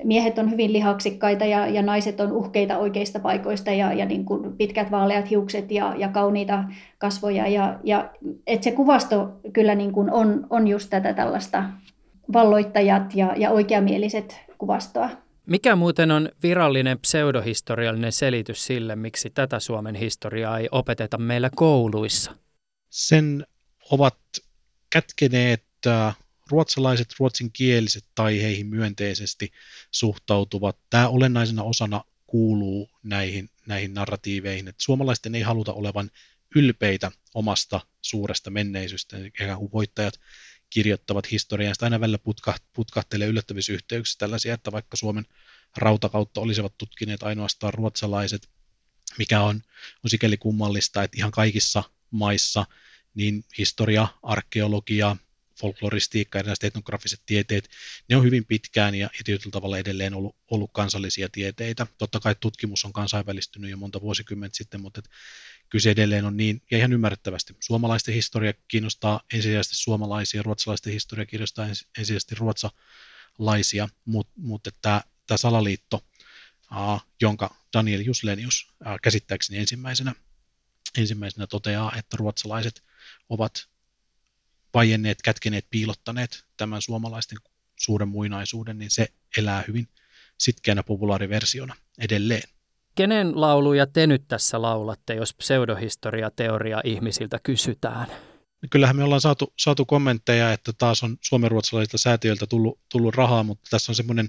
miehet 0.05 0.39
on 0.39 0.51
hyvin 0.51 0.73
lihaksikkaita 0.73 1.45
ja, 1.45 1.67
ja 1.67 1.83
naiset 1.83 2.21
on 2.21 2.33
uhkeita 2.33 2.79
oikeista 2.79 3.21
paikoista 3.21 3.71
ja, 3.71 3.93
ja 3.93 4.07
niin 4.07 4.25
kuin 4.25 4.57
pitkät 4.57 4.91
vaaleat 4.91 5.31
hiukset 5.31 5.71
ja, 5.71 5.95
ja 5.97 6.09
kauniita 6.09 6.65
kasvoja. 6.99 7.49
Ja, 7.49 7.79
ja, 7.85 8.11
et 8.47 8.63
se 8.63 8.73
kuvasto 8.73 9.41
kyllä 9.53 9.75
niin 9.75 9.93
kuin 9.93 10.11
on, 10.11 10.47
on 10.51 10.69
just 10.69 10.91
tätä 10.91 11.13
tällaista 11.13 11.65
valloittajat 12.33 13.15
ja, 13.15 13.35
ja 13.37 13.51
oikeamieliset 13.51 14.41
kuvastoa. 14.59 15.11
Mikä 15.47 15.77
muuten 15.77 16.11
on 16.11 16.29
virallinen 16.43 16.99
pseudohistoriallinen 16.99 18.13
selitys 18.13 18.67
sille, 18.67 18.97
miksi 18.97 19.31
tätä 19.31 19.61
Suomen 19.61 19.95
historiaa 19.95 20.59
ei 20.59 20.69
opeteta 20.73 21.19
meillä 21.19 21.51
kouluissa? 21.55 22.33
Sen 22.91 23.47
ovat 23.91 24.17
kätkeneet 24.91 25.65
äh, 25.87 26.17
ruotsalaiset, 26.51 27.09
ruotsinkieliset 27.19 28.05
tai 28.15 28.43
heihin 28.43 28.67
myönteisesti 28.67 29.53
suhtautuvat. 29.91 30.79
Tämä 30.91 31.09
olennaisena 31.09 31.63
osana 31.63 32.05
kuuluu 32.27 32.91
näihin, 33.03 33.51
näihin 33.67 33.95
narratiiveihin, 33.95 34.69
että 34.69 34.83
suomalaisten 34.83 35.35
ei 35.35 35.43
haluta 35.43 35.73
olevan 35.73 36.11
ylpeitä 36.55 37.13
omasta 37.35 37.81
suuresta 38.03 38.51
menneisyystä, 38.51 39.17
eikä 39.17 39.57
kun 39.57 39.73
voittajat 39.73 40.21
kirjoittavat 40.71 41.31
historiasta 41.31 41.87
aina 41.87 42.01
välillä 42.01 42.19
putka, 42.19 42.55
putkahtelee 42.73 43.29
yllättävissä 43.29 43.73
yhteyksissä 43.73 44.19
tällaisia, 44.19 44.55
että 44.55 44.73
vaikka 44.73 44.97
Suomen 44.97 45.27
rautakautta 45.77 46.41
olisivat 46.41 46.79
tutkineet 46.79 47.23
ainoastaan 47.23 47.75
ruotsalaiset, 47.75 48.49
mikä 49.19 49.43
on, 49.43 49.57
on 50.05 50.11
sikäli 50.11 50.37
kummallista, 50.37 51.03
että 51.03 51.17
ihan 51.19 51.31
kaikissa 51.31 51.83
maissa 52.11 52.67
niin 53.15 53.45
historia, 53.59 54.09
arkeologia, 54.23 55.17
folkloristiikka, 55.61 56.39
erilaiset 56.39 56.65
etnografiset 56.65 57.21
tieteet, 57.27 57.69
ne 58.09 58.17
on 58.17 58.25
hyvin 58.25 58.45
pitkään 58.45 58.95
ja, 58.95 59.11
ja 59.19 59.25
tietyllä 59.25 59.51
tavalla 59.51 59.79
edelleen 59.79 60.15
ollut, 60.15 60.37
ollut 60.51 60.71
kansallisia 60.73 61.29
tieteitä. 61.33 61.87
Totta 61.99 62.21
kai 62.21 62.37
tutkimus 62.41 62.85
on 62.85 62.93
kansainvälistynyt 62.93 63.71
jo 63.71 63.77
monta 63.77 64.01
vuosikymmentä 64.01 64.57
sitten, 64.57 64.81
mutta 64.81 65.03
kyllä 65.69 65.83
se 65.83 65.91
edelleen 65.91 66.25
on 66.25 66.37
niin, 66.37 66.63
ja 66.71 66.79
ihan 66.79 66.93
ymmärrettävästi. 66.93 67.57
Suomalaisten 67.61 68.15
historia 68.15 68.53
kiinnostaa 68.69 69.21
ensisijaisesti 69.33 69.77
suomalaisia, 69.77 70.43
ruotsalaisten 70.43 70.93
historia 70.93 71.27
kiinnostaa 71.27 71.67
ensisijaisesti 71.99 72.35
ruotsalaisia, 72.35 73.89
mutta 74.05 74.33
mut, 74.37 74.69
tämä, 74.83 75.03
tämä 75.27 75.39
salaliitto, 75.39 76.05
jonka 77.21 77.57
Daniel 77.73 78.01
Juslenius 78.01 78.67
uh, 78.71 78.87
käsittääkseni 79.03 79.59
ensimmäisenä, 79.59 80.15
ensimmäisenä 80.99 81.47
toteaa, 81.47 81.93
että 81.97 82.17
ruotsalaiset 82.17 82.85
ovat 83.29 83.70
vaienneet, 84.75 85.23
kätkeneet, 85.23 85.67
piilottaneet 85.71 86.45
tämän 86.57 86.83
suomalaisten 86.83 87.39
suuren 87.77 88.09
muinaisuuden, 88.09 88.79
niin 88.79 88.91
se 88.91 89.09
elää 89.37 89.65
hyvin 89.69 89.89
sitkeänä 90.39 90.83
populaariversiona 90.83 91.77
edelleen. 91.99 92.49
Kenen 92.95 93.41
lauluja 93.41 93.87
te 93.87 94.07
nyt 94.07 94.29
tässä 94.29 94.63
laulatte, 94.63 95.15
jos 95.15 95.35
pseudohistoria-teoria 95.35 96.81
ihmisiltä 96.85 97.39
kysytään? 97.43 98.07
Kyllähän 98.71 98.97
me 98.97 99.05
ollaan 99.05 99.21
saatu, 99.21 99.53
saatu 99.59 99.85
kommentteja, 99.85 100.53
että 100.53 100.73
taas 100.73 101.03
on 101.03 101.17
suomenruotsalaisilta 101.21 101.99
säätiöiltä 101.99 102.47
tullut, 102.47 102.81
tullut 102.93 103.15
rahaa, 103.15 103.43
mutta 103.43 103.69
tässä 103.71 103.93
on 103.93 103.97
semmoinen 103.97 104.29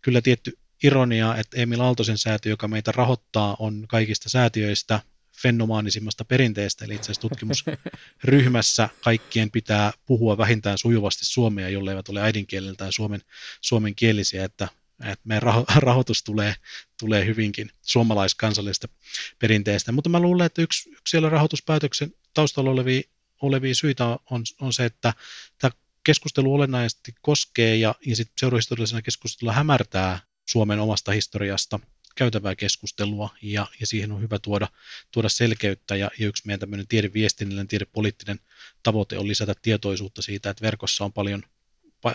kyllä 0.00 0.20
tietty 0.20 0.58
ironia, 0.82 1.36
että 1.36 1.60
Emil 1.60 1.80
Aaltosen 1.80 2.18
säätiö, 2.18 2.52
joka 2.52 2.68
meitä 2.68 2.92
rahoittaa, 2.92 3.56
on 3.58 3.84
kaikista 3.88 4.28
säätiöistä 4.28 5.00
fenomaanisimmasta 5.32 6.24
perinteestä, 6.24 6.84
eli 6.84 6.94
itse 6.94 7.04
asiassa 7.12 7.28
tutkimusryhmässä 7.28 8.88
kaikkien 9.00 9.50
pitää 9.50 9.92
puhua 10.06 10.38
vähintään 10.38 10.78
sujuvasti 10.78 11.24
suomea, 11.24 11.68
jolleivät 11.68 12.08
ole 12.08 12.22
äidinkieleltään 12.22 12.92
suomen, 12.92 13.22
suomenkielisiä, 13.60 14.44
että, 14.44 14.68
että 15.00 15.22
meidän 15.24 15.42
raho, 15.42 15.64
rahoitus 15.76 16.22
tulee, 16.22 16.54
tulee 17.00 17.26
hyvinkin 17.26 17.70
suomalaiskansallisesta 17.82 18.88
perinteestä. 19.38 19.92
Mutta 19.92 20.10
mä 20.10 20.20
luulen, 20.20 20.46
että 20.46 20.62
yksi, 20.62 20.90
yksi 20.90 21.10
siellä 21.10 21.28
rahoituspäätöksen 21.28 22.14
taustalla 22.34 22.70
olevia, 22.70 23.02
olevia 23.42 23.74
syitä 23.74 24.06
on, 24.06 24.42
on 24.60 24.72
se, 24.72 24.84
että 24.84 25.14
tämä 25.58 25.70
keskustelu 26.04 26.54
olennaisesti 26.54 27.14
koskee 27.22 27.76
ja, 27.76 27.94
ja 28.06 28.16
sitten 28.16 28.34
seurahistoriallisena 28.38 29.02
keskustelua 29.02 29.52
hämärtää 29.52 30.20
Suomen 30.48 30.80
omasta 30.80 31.12
historiasta– 31.12 31.80
käytävää 32.14 32.56
keskustelua 32.56 33.30
ja, 33.42 33.66
ja 33.80 33.86
siihen 33.86 34.12
on 34.12 34.22
hyvä 34.22 34.38
tuoda, 34.38 34.68
tuoda 35.10 35.28
selkeyttä 35.28 35.96
ja, 35.96 36.10
ja 36.18 36.26
yksi 36.26 36.42
meidän 36.46 36.60
tämmöinen 36.60 36.86
tiedeviestinnällinen, 36.88 37.68
tiedepoliittinen 37.68 38.40
tavoite 38.82 39.18
on 39.18 39.28
lisätä 39.28 39.54
tietoisuutta 39.62 40.22
siitä, 40.22 40.50
että 40.50 40.62
verkossa 40.62 41.04
on 41.04 41.12
paljon 41.12 41.42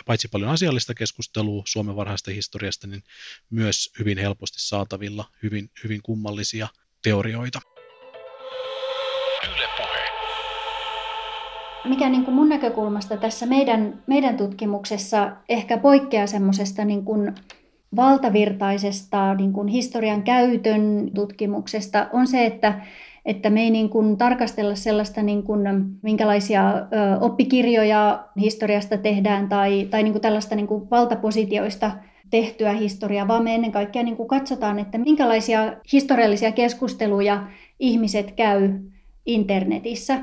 paitsi 0.05 0.27
paljon 0.27 0.51
asiallista 0.51 0.93
keskustelua 0.93 1.63
Suomen 1.67 1.95
varhaista 1.95 2.31
historiasta, 2.31 2.87
niin 2.87 3.03
myös 3.49 3.91
hyvin 3.99 4.17
helposti 4.17 4.59
saatavilla 4.59 5.25
hyvin, 5.43 5.69
hyvin 5.83 6.01
kummallisia 6.01 6.67
teorioita. 7.03 7.61
Mikä 11.85 12.09
niin 12.09 12.25
kuin 12.25 12.35
mun 12.35 12.49
näkökulmasta 12.49 13.17
tässä 13.17 13.45
meidän, 13.45 14.03
meidän 14.07 14.37
tutkimuksessa 14.37 15.31
ehkä 15.49 15.77
poikkeaa 15.77 16.27
semmoisesta 16.27 16.85
niin 16.85 17.05
kuin 17.05 17.35
valtavirtaisesta 17.95 19.33
niin 19.33 19.53
kuin 19.53 19.67
historian 19.67 20.23
käytön 20.23 21.11
tutkimuksesta 21.15 22.07
on 22.13 22.27
se, 22.27 22.45
että, 22.45 22.81
että 23.25 23.49
me 23.49 23.61
ei 23.61 23.69
niin 23.69 23.89
kuin 23.89 24.17
tarkastella 24.17 24.75
sellaista, 24.75 25.23
niin 25.23 25.43
kuin, 25.43 25.61
minkälaisia 26.01 26.69
ö, 26.69 26.85
oppikirjoja 27.21 28.27
historiasta 28.39 28.97
tehdään 28.97 29.49
tai, 29.49 29.87
tai 29.89 30.03
niin 30.03 30.13
kuin 30.13 30.21
tällaista 30.21 30.55
niin 30.55 30.67
kuin 30.67 30.89
valtapositioista 30.89 31.91
tehtyä 32.29 32.73
historiaa, 32.73 33.27
vaan 33.27 33.43
me 33.43 33.55
ennen 33.55 33.71
kaikkea 33.71 34.03
niin 34.03 34.17
kuin 34.17 34.27
katsotaan, 34.27 34.79
että 34.79 34.97
minkälaisia 34.97 35.73
historiallisia 35.93 36.51
keskusteluja 36.51 37.47
ihmiset 37.79 38.31
käy 38.31 38.79
internetissä. 39.25 40.19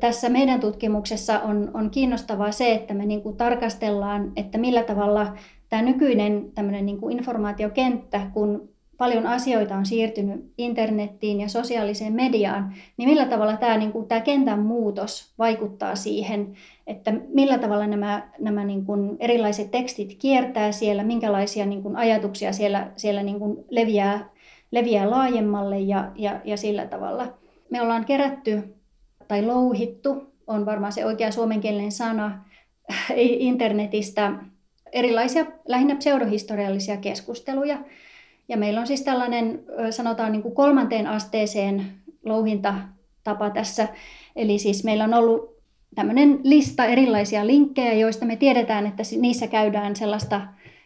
Tässä 0.00 0.28
meidän 0.28 0.60
tutkimuksessa 0.60 1.40
on, 1.40 1.70
on 1.74 1.90
kiinnostavaa 1.90 2.52
se, 2.52 2.72
että 2.72 2.94
me 2.94 3.06
niin 3.06 3.22
kuin 3.22 3.36
tarkastellaan, 3.36 4.32
että 4.36 4.58
millä 4.58 4.82
tavalla 4.82 5.36
tämä 5.72 5.82
nykyinen 5.82 6.52
tämmöinen 6.54 6.86
niin 6.86 7.00
kuin 7.00 7.16
informaatiokenttä, 7.16 8.30
kun 8.34 8.68
paljon 8.98 9.26
asioita 9.26 9.76
on 9.76 9.86
siirtynyt 9.86 10.52
internettiin 10.58 11.40
ja 11.40 11.48
sosiaaliseen 11.48 12.12
mediaan, 12.12 12.74
niin 12.96 13.08
millä 13.08 13.26
tavalla 13.26 13.56
tämä, 13.56 13.76
niin 13.76 13.92
kuin, 13.92 14.08
tämä 14.08 14.20
kentän 14.20 14.58
muutos 14.58 15.34
vaikuttaa 15.38 15.96
siihen, 15.96 16.54
että 16.86 17.12
millä 17.28 17.58
tavalla 17.58 17.86
nämä, 17.86 18.28
nämä 18.38 18.64
niin 18.64 18.84
kuin 18.84 19.16
erilaiset 19.20 19.70
tekstit 19.70 20.14
kiertää 20.14 20.72
siellä, 20.72 21.04
minkälaisia 21.04 21.66
niin 21.66 21.82
kuin 21.82 21.96
ajatuksia 21.96 22.52
siellä, 22.52 22.90
siellä 22.96 23.22
niin 23.22 23.38
kuin 23.38 23.64
leviää, 23.70 24.30
leviää 24.70 25.10
laajemmalle 25.10 25.80
ja, 25.80 26.12
ja, 26.14 26.40
ja 26.44 26.56
sillä 26.56 26.86
tavalla. 26.86 27.32
Me 27.70 27.82
ollaan 27.82 28.04
kerätty 28.04 28.74
tai 29.28 29.46
louhittu, 29.46 30.32
on 30.46 30.66
varmaan 30.66 30.92
se 30.92 31.06
oikea 31.06 31.30
suomenkielinen 31.30 31.92
sana, 31.92 32.44
internetistä 33.16 34.32
erilaisia 34.92 35.46
lähinnä 35.68 35.96
pseudohistoriallisia 35.96 36.96
keskusteluja, 36.96 37.78
ja 38.48 38.56
meillä 38.56 38.80
on 38.80 38.86
siis 38.86 39.02
tällainen, 39.02 39.62
sanotaan 39.90 40.32
niin 40.32 40.42
kuin 40.42 40.54
kolmanteen 40.54 41.06
asteeseen 41.06 41.82
louhintatapa 42.24 43.50
tässä. 43.50 43.88
Eli 44.36 44.58
siis 44.58 44.84
meillä 44.84 45.04
on 45.04 45.14
ollut 45.14 45.56
tämmöinen 45.94 46.40
lista 46.42 46.84
erilaisia 46.84 47.46
linkkejä, 47.46 47.92
joista 47.92 48.26
me 48.26 48.36
tiedetään, 48.36 48.86
että 48.86 49.02
niissä 49.20 49.46
käydään 49.46 49.96
sellaista 49.96 50.40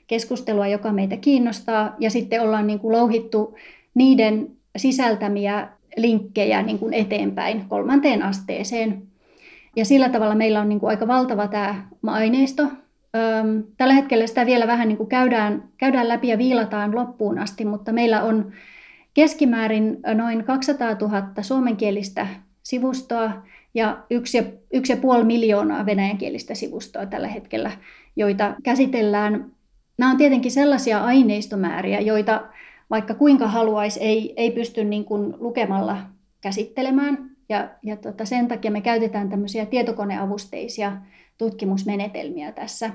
keskustelua, 0.07 0.67
joka 0.67 0.93
meitä 0.93 1.17
kiinnostaa. 1.17 1.97
Ja 1.99 2.11
sitten 2.11 2.43
ollaan 2.43 2.67
niin 2.67 2.79
kuin 2.79 2.97
louhittu 2.97 3.55
niiden 3.95 4.51
sisältämiä 4.77 5.69
linkkejä 5.97 6.63
niin 6.63 6.79
kuin 6.79 6.95
eteenpäin 6.95 7.65
kolmanteen 7.69 8.23
asteeseen. 8.23 9.03
Ja 9.77 9.85
sillä 9.85 10.09
tavalla 10.09 10.35
meillä 10.35 10.61
on 10.61 10.69
niin 10.69 10.81
kuin 10.81 10.91
aika 10.91 11.07
valtava 11.07 11.49
tämä 11.49 11.85
aineisto, 12.07 12.67
Tällä 13.77 13.95
hetkellä 13.95 14.27
sitä 14.27 14.47
vielä 14.47 14.67
vähän 14.67 14.89
niin 14.89 14.97
kuin 14.97 15.09
käydään, 15.09 15.69
käydään 15.77 16.09
läpi 16.09 16.29
ja 16.29 16.39
viilataan 16.39 16.95
loppuun 16.95 17.39
asti, 17.39 17.65
mutta 17.65 17.93
meillä 17.93 18.23
on 18.23 18.53
keskimäärin 19.15 19.99
noin 20.15 20.45
200 20.45 20.95
000 21.01 21.43
suomenkielistä 21.43 22.27
sivustoa 22.63 23.43
ja 23.75 23.99
yksi 24.11 24.39
ja, 24.39 24.45
yksi 24.73 24.93
ja 24.93 24.97
puoli 24.97 25.25
miljoonaa 25.25 25.87
venäjänkielistä 25.87 26.55
sivustoa 26.55 27.07
tällä 27.07 27.29
hetkellä, 27.29 27.71
joita 28.17 28.55
käsitellään. 28.63 29.51
Nämä 29.99 30.11
on 30.11 30.17
tietenkin 30.17 30.51
sellaisia 30.53 31.05
aineistomääriä, 31.05 32.01
joita 32.01 32.47
vaikka 32.91 33.15
kuinka 33.15 33.49
haluaisi, 33.49 34.01
ei, 34.01 34.35
ei 34.37 34.51
pysty 34.51 34.85
niin 34.85 35.05
kuin 35.05 35.35
lukemalla 35.39 35.99
käsittelemään. 36.41 37.36
Ja, 37.49 37.71
ja 37.83 37.97
tota, 37.97 38.25
sen 38.25 38.49
takia 38.49 38.71
me 38.71 38.81
käytetään 38.81 39.29
tämmöisiä 39.29 39.67
tietokoneavusteisia 39.67 40.97
tutkimusmenetelmiä 41.39 42.53
tässä. 42.53 42.91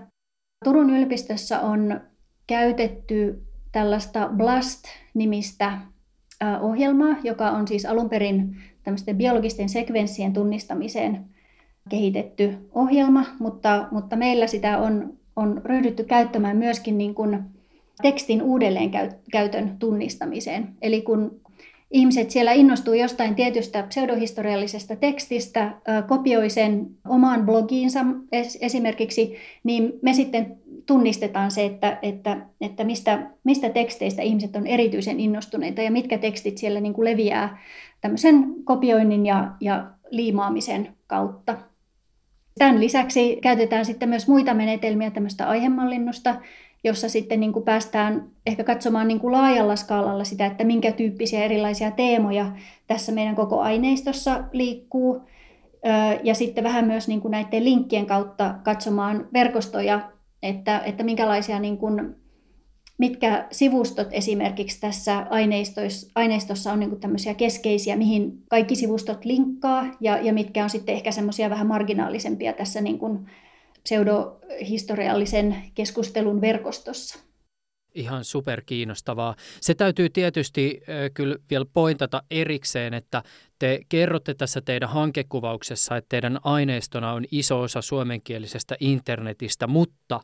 Turun 0.63 0.89
yliopistossa 0.89 1.59
on 1.59 2.01
käytetty 2.47 3.43
tällaista 3.71 4.29
BLAST-nimistä 4.37 5.77
ohjelmaa, 6.61 7.15
joka 7.23 7.51
on 7.51 7.67
siis 7.67 7.85
alun 7.85 8.09
perin 8.09 8.57
tämmöisten 8.83 9.17
biologisten 9.17 9.69
sekvenssien 9.69 10.33
tunnistamiseen 10.33 11.25
kehitetty 11.89 12.57
ohjelma, 12.71 13.25
mutta, 13.39 13.87
mutta 13.91 14.15
meillä 14.15 14.47
sitä 14.47 14.77
on, 14.77 15.13
on 15.35 15.61
ryhdytty 15.65 16.03
käyttämään 16.03 16.57
myöskin 16.57 16.97
niin 16.97 17.15
kuin 17.15 17.43
tekstin 18.01 18.41
uudelleenkäytön 18.41 19.75
tunnistamiseen. 19.79 20.75
Eli 20.81 21.01
kun 21.01 21.40
ihmiset 21.91 22.32
siellä 22.32 22.51
innostuu 22.51 22.93
jostain 22.93 23.36
tietystä 23.36 23.84
pseudohistoriallisesta 23.84 24.95
tekstistä, 24.95 25.71
kopioi 26.08 26.49
sen 26.49 26.88
omaan 27.10 27.45
blogiinsa 27.45 27.99
esimerkiksi, 28.62 29.36
niin 29.63 29.93
me 30.01 30.13
sitten 30.13 30.58
tunnistetaan 30.86 31.51
se, 31.51 31.65
että, 31.65 31.99
että, 32.01 32.38
että 32.62 32.84
mistä, 32.84 33.32
mistä 33.43 33.69
teksteistä 33.69 34.21
ihmiset 34.21 34.56
on 34.56 34.67
erityisen 34.67 35.19
innostuneita 35.19 35.82
ja 35.82 35.91
mitkä 35.91 36.17
tekstit 36.17 36.58
siellä 36.58 36.80
niin 36.80 36.93
kuin 36.93 37.06
leviää 37.06 37.58
tämmöisen 38.01 38.54
kopioinnin 38.63 39.25
ja, 39.25 39.51
ja 39.62 39.91
liimaamisen 40.10 40.93
kautta. 41.08 41.58
Tämän 42.58 42.80
lisäksi 42.80 43.38
käytetään 43.41 43.86
sitten 43.86 44.10
myös 44.10 44.27
muita 44.27 44.54
menetelmiä 44.54 45.12
tämmöistä 45.12 45.49
aihemallinnusta, 45.49 46.36
jossa 46.84 47.10
sitten 47.10 47.39
niin 47.39 47.54
kuin 47.54 47.65
päästään 47.65 48.30
ehkä 48.46 48.63
katsomaan 48.63 49.08
niin 49.08 49.20
kuin 49.20 49.32
laajalla 49.32 49.76
skaalalla 49.76 50.24
sitä, 50.24 50.46
että 50.46 50.63
minkä 50.63 50.91
tyyppisiä 50.91 51.44
erilaisia 51.44 51.91
teemoja 51.91 52.52
tässä 52.88 53.12
meidän 53.12 53.36
koko 53.36 53.60
aineistossa 53.60 54.44
liikkuu. 54.52 55.22
Ja 56.24 56.34
sitten 56.34 56.63
vähän 56.63 56.88
myös 56.88 57.08
niin 57.08 57.22
kuin 57.22 57.32
näiden 57.32 57.63
linkkien 57.63 58.06
kautta 58.06 58.56
katsomaan 58.63 59.28
verkostoja, 59.34 60.12
että, 60.44 60.80
että 60.80 61.04
minkälaisia 61.04 61.60
niin 61.60 61.78
kuin, 61.78 62.15
mitkä 62.98 63.48
sivustot 63.52 64.08
esimerkiksi 64.12 64.82
tässä 64.82 65.28
aineistossa, 66.15 66.72
on 66.72 66.80
niin 66.80 66.89
kuin 66.89 67.00
tämmöisiä 67.02 67.34
keskeisiä, 67.34 67.96
mihin 67.96 68.44
kaikki 68.50 68.76
sivustot 68.76 69.26
linkkaa 69.26 69.86
ja, 70.00 70.17
ja 70.17 70.34
mitkä 70.34 70.63
on 70.63 70.70
sitten 70.70 70.96
ehkä 70.96 71.12
semmoisia 71.12 71.50
vähän 71.50 71.67
marginaalisempia 71.67 72.54
tässä 72.54 72.82
niin 72.82 73.00
kuin 73.00 73.20
pseudohistoriallisen 73.84 75.56
keskustelun 75.76 76.41
verkostossa. 76.41 77.20
Ihan 77.96 78.24
super 78.24 78.62
kiinnostavaa. 78.65 79.36
Se 79.62 79.74
täytyy 79.74 80.10
tietysti 80.10 80.82
äh, 80.82 80.96
kyllä 81.13 81.36
vielä 81.50 81.65
pointata 81.74 82.24
erikseen, 82.32 82.94
että 82.94 83.24
te 83.60 83.80
kerrotte 83.89 84.34
tässä 84.34 84.62
teidän 84.62 84.89
hankekuvauksessa, 84.89 85.98
että 85.98 86.10
teidän 86.10 86.39
aineistona 86.44 87.13
on 87.13 87.26
iso 87.32 87.62
osa 87.62 87.82
suomenkielisestä 87.82 88.76
internetistä, 88.80 89.67
mutta 89.67 90.20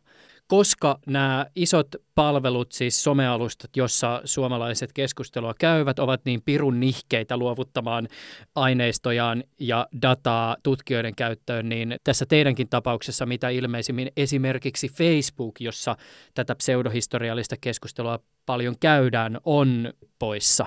koska 0.48 1.00
nämä 1.06 1.46
isot 1.56 1.88
palvelut, 2.16 2.72
siis 2.72 3.04
somealustat, 3.04 3.78
jossa 3.78 4.22
suomalaiset 4.26 4.94
keskustelua 4.94 5.54
käyvät, 5.60 6.00
ovat 6.00 6.22
niin 6.26 6.42
pirun 6.42 6.80
nihkeitä 6.80 7.38
luovuttamaan 7.38 8.08
aineistojaan 8.56 9.44
ja 9.60 9.88
dataa 10.02 10.58
tutkijoiden 10.64 11.16
käyttöön, 11.16 11.70
niin 11.70 11.96
tässä 12.04 12.26
teidänkin 12.26 12.70
tapauksessa 12.70 13.26
mitä 13.26 13.50
ilmeisimmin 13.50 14.12
esimerkiksi 14.18 14.90
Facebook, 14.90 15.62
jossa 15.62 15.98
tätä 16.34 16.56
pseudohistoriallista 16.56 17.56
keskustelua 17.62 18.20
paljon 18.46 18.76
käydään, 18.80 19.38
on 19.44 19.94
poissa. 20.20 20.66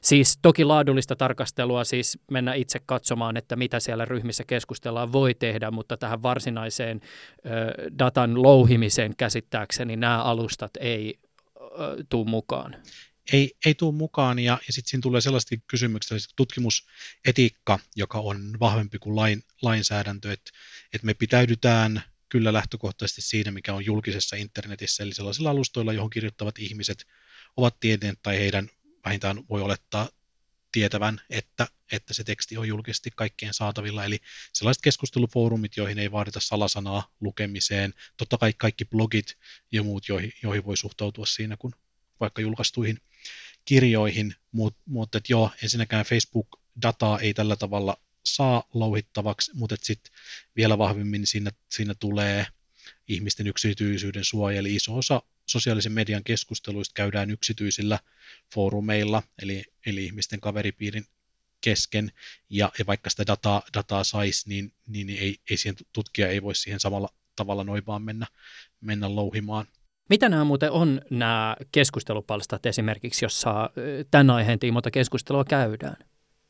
Siis 0.00 0.38
toki 0.42 0.64
laadullista 0.64 1.16
tarkastelua, 1.16 1.84
siis 1.84 2.18
mennä 2.30 2.54
itse 2.54 2.80
katsomaan, 2.86 3.36
että 3.36 3.56
mitä 3.56 3.80
siellä 3.80 4.04
ryhmissä 4.04 4.44
keskustellaan 4.44 5.12
voi 5.12 5.34
tehdä, 5.34 5.70
mutta 5.70 5.96
tähän 5.96 6.22
varsinaiseen 6.22 7.00
ö, 7.00 7.48
datan 7.98 8.42
louhimiseen 8.42 9.16
käsittääkseni 9.16 9.96
nämä 9.96 10.22
alustat 10.22 10.70
ei 10.80 11.18
tuu 12.08 12.24
mukaan. 12.24 12.76
Ei, 13.32 13.56
ei 13.66 13.74
tule 13.74 13.94
mukaan 13.94 14.38
ja, 14.38 14.58
ja 14.66 14.72
sitten 14.72 14.90
siinä 14.90 15.02
tulee 15.02 15.20
sellaista 15.20 15.56
kysymyksiä, 15.66 16.18
tutkimusetiikka, 16.36 17.78
joka 17.96 18.18
on 18.18 18.56
vahvempi 18.60 18.98
kuin 18.98 19.16
lain, 19.16 19.42
lainsäädäntö, 19.62 20.32
että, 20.32 20.50
että 20.92 21.06
me 21.06 21.14
pitäydytään 21.14 22.02
kyllä 22.28 22.52
lähtökohtaisesti 22.52 23.22
siinä, 23.22 23.50
mikä 23.50 23.74
on 23.74 23.84
julkisessa 23.84 24.36
internetissä, 24.36 25.02
eli 25.02 25.14
sellaisilla 25.14 25.50
alustoilla, 25.50 25.92
johon 25.92 26.10
kirjoittavat 26.10 26.58
ihmiset 26.58 27.06
ovat 27.56 27.80
tieteet 27.80 28.18
tai 28.22 28.38
heidän 28.38 28.68
vähintään 29.08 29.44
voi 29.48 29.62
olettaa 29.62 30.08
tietävän, 30.72 31.20
että, 31.30 31.66
että 31.92 32.14
se 32.14 32.24
teksti 32.24 32.56
on 32.56 32.68
julkisesti 32.68 33.10
kaikkien 33.16 33.54
saatavilla. 33.54 34.04
Eli 34.04 34.18
sellaiset 34.52 34.82
keskustelufoorumit, 34.82 35.76
joihin 35.76 35.98
ei 35.98 36.12
vaadita 36.12 36.40
salasanaa 36.40 37.10
lukemiseen, 37.20 37.94
totta 38.16 38.38
kai 38.38 38.52
kaikki 38.52 38.84
blogit 38.84 39.38
ja 39.72 39.82
muut, 39.82 40.08
joihin, 40.08 40.32
joihin 40.42 40.64
voi 40.64 40.76
suhtautua 40.76 41.26
siinä, 41.26 41.56
kun 41.56 41.72
vaikka 42.20 42.42
julkaistuihin 42.42 42.98
kirjoihin, 43.64 44.34
mutta 44.52 44.80
mut, 44.86 45.10
joo, 45.28 45.50
ensinnäkään 45.62 46.04
Facebook-dataa 46.04 47.18
ei 47.18 47.34
tällä 47.34 47.56
tavalla 47.56 47.96
saa 48.24 48.68
louhittavaksi, 48.74 49.50
mutta 49.54 49.76
sitten 49.82 50.12
vielä 50.56 50.78
vahvemmin 50.78 51.26
siinä, 51.26 51.50
siinä 51.68 51.94
tulee 51.94 52.46
ihmisten 53.08 53.46
yksityisyyden 53.46 54.24
suoja, 54.24 54.58
eli 54.58 54.74
iso 54.74 54.96
osa 54.96 55.22
sosiaalisen 55.48 55.92
median 55.92 56.24
keskusteluista 56.24 56.92
käydään 56.94 57.30
yksityisillä 57.30 57.98
foorumeilla, 58.54 59.22
eli, 59.42 59.64
eli 59.86 60.04
ihmisten 60.04 60.40
kaveripiirin 60.40 61.04
kesken, 61.60 62.12
ja, 62.50 62.72
ja 62.78 62.86
vaikka 62.86 63.10
sitä 63.10 63.26
dataa, 63.26 63.62
dataa 63.74 64.04
saisi, 64.04 64.48
niin, 64.48 64.72
niin, 64.86 65.06
niin 65.06 65.18
ei, 65.18 65.36
ei 65.50 65.56
siihen, 65.56 65.76
tutkija 65.92 66.28
ei 66.28 66.42
voi 66.42 66.54
siihen 66.54 66.80
samalla 66.80 67.08
tavalla 67.36 67.64
noin 67.64 67.86
vaan 67.86 68.02
mennä, 68.02 68.26
mennä 68.80 69.14
louhimaan. 69.14 69.66
Mitä 70.08 70.28
nämä 70.28 70.44
muuten 70.44 70.70
on 70.70 71.00
nämä 71.10 71.56
keskustelupalstat 71.72 72.66
esimerkiksi, 72.66 73.24
jossa 73.24 73.70
tämän 74.10 74.30
aiheen 74.30 74.58
tiimoilta 74.58 74.90
keskustelua 74.90 75.44
käydään? 75.44 75.96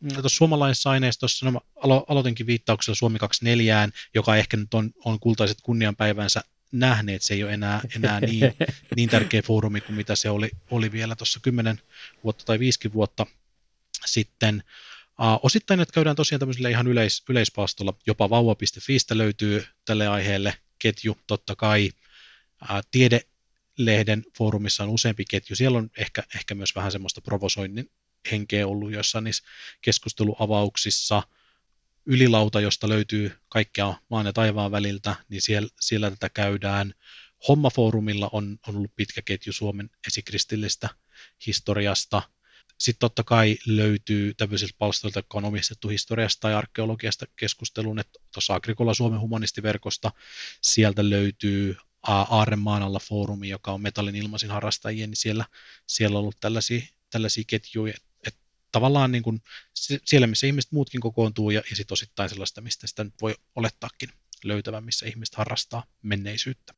No, 0.01 0.21
tuossa 0.21 0.37
suomalaisessa 0.37 0.91
aineistossa 0.91 1.51
no, 1.51 1.61
alo- 1.77 2.05
aloitinkin 2.09 2.47
viittauksella 2.47 2.95
Suomi 2.95 3.19
24, 3.19 3.89
joka 4.15 4.37
ehkä 4.37 4.57
nyt 4.57 4.75
on, 4.75 4.91
on 5.05 5.21
kultaiset 5.21 5.59
kunnianpäivänsä 5.63 6.43
nähneet, 6.73 7.23
se 7.23 7.35
ei 7.35 7.45
ole 7.45 7.53
enää, 7.53 7.81
enää 7.97 8.21
niin, 8.21 8.43
niin 8.97 9.09
tärkeä 9.09 9.43
foorumi 9.43 9.81
kuin 9.81 9.97
mitä 9.97 10.17
se 10.17 10.31
oli, 10.31 10.51
oli 10.71 10.93
vielä 10.93 11.17
tuossa 11.17 11.41
10 11.41 11.81
vuotta 12.25 12.45
tai 12.45 12.59
5 12.59 12.93
vuotta 12.93 13.27
sitten. 14.07 14.63
Uh, 15.21 15.41
osittain 15.43 15.81
että 15.81 15.93
käydään 15.93 16.17
tosiaan 16.17 16.41
tämmöisellä 16.41 16.69
ihan 16.69 16.87
yleis, 16.87 17.25
yleispaastolla, 17.29 17.95
jopa 18.07 18.31
vauva.fiistä 18.31 19.19
löytyy 19.19 19.67
tälle 19.85 20.09
aiheelle 20.09 20.55
ketju, 20.79 21.19
totta 21.27 21.57
kai. 21.57 21.91
Uh, 22.63 22.69
Tiedelehden 22.91 24.25
foorumissa 24.39 24.85
on 24.85 24.91
useampi 24.91 25.25
ketju, 25.31 25.57
siellä 25.57 25.79
on 25.79 25.91
ehkä, 25.97 26.23
ehkä 26.35 26.55
myös 26.55 26.75
vähän 26.75 26.93
semmoista 26.93 27.21
provosoinnin 27.21 27.91
henkeä 28.31 28.67
ollut 28.67 28.93
joissain 28.93 29.25
niissä 29.25 29.45
keskusteluavauksissa. 29.81 31.23
Ylilauta, 32.11 32.61
josta 32.61 32.89
löytyy 32.89 33.33
kaikkea 33.49 33.95
maan 34.11 34.27
ja 34.27 34.33
taivaan 34.33 34.71
väliltä, 34.71 35.17
niin 35.29 35.43
siellä, 35.43 35.69
siellä 35.81 36.11
tätä 36.11 36.29
käydään. 36.29 36.95
Hommafoorumilla 37.49 38.31
on, 38.33 38.59
on 38.69 38.77
ollut 38.77 38.97
pitkä 38.97 39.23
ketju 39.23 39.53
Suomen 39.53 39.91
esikristillistä 40.07 40.89
historiasta. 41.47 42.23
Sitten 42.79 43.01
totta 43.01 43.25
kai 43.25 43.59
löytyy 43.67 44.35
tämmöisiltä 44.35 44.75
palstoilta, 44.79 45.19
jotka 45.19 45.39
on 45.39 45.45
omistettu 45.45 45.89
historiasta 45.89 46.51
ja 46.51 46.59
arkeologiasta 46.59 47.27
keskusteluun, 47.37 47.99
että 47.99 48.21
tuossa 48.35 48.55
Agrikola 48.55 48.95
Suomen 48.95 49.21
humanistiverkosta 49.21 50.13
sieltä 50.63 51.11
löytyy 51.11 51.77
Aarremaan 52.03 52.83
alla 52.83 52.99
foorumi, 52.99 53.49
joka 53.49 53.73
on 53.73 53.83
metallin 53.83 54.17
ilmaisin 54.17 54.51
harrastajia, 54.51 55.07
niin 55.07 55.17
siellä, 55.17 55.45
siellä 55.87 56.19
on 56.19 56.21
ollut 56.21 56.41
tällaisia, 56.41 56.83
tällaisia 57.11 57.45
ketjuja, 57.47 57.95
tavallaan 58.73 59.13
niin 59.13 59.23
kuin 59.23 59.43
siellä, 60.05 60.27
missä 60.27 60.47
ihmiset 60.47 60.73
muutkin 60.73 61.01
kokoontuu 61.01 61.51
ja, 61.51 61.63
ja 61.71 61.77
sitten 61.77 61.93
osittain 61.93 62.29
sellaista, 62.29 62.61
mistä 62.61 62.87
sitä 62.87 63.05
nyt 63.05 63.15
voi 63.23 63.35
olettaakin 63.55 64.09
löytävän, 64.45 64.85
missä 64.85 65.07
ihmiset 65.07 65.35
harrastaa 65.35 65.85
menneisyyttä. 66.03 66.75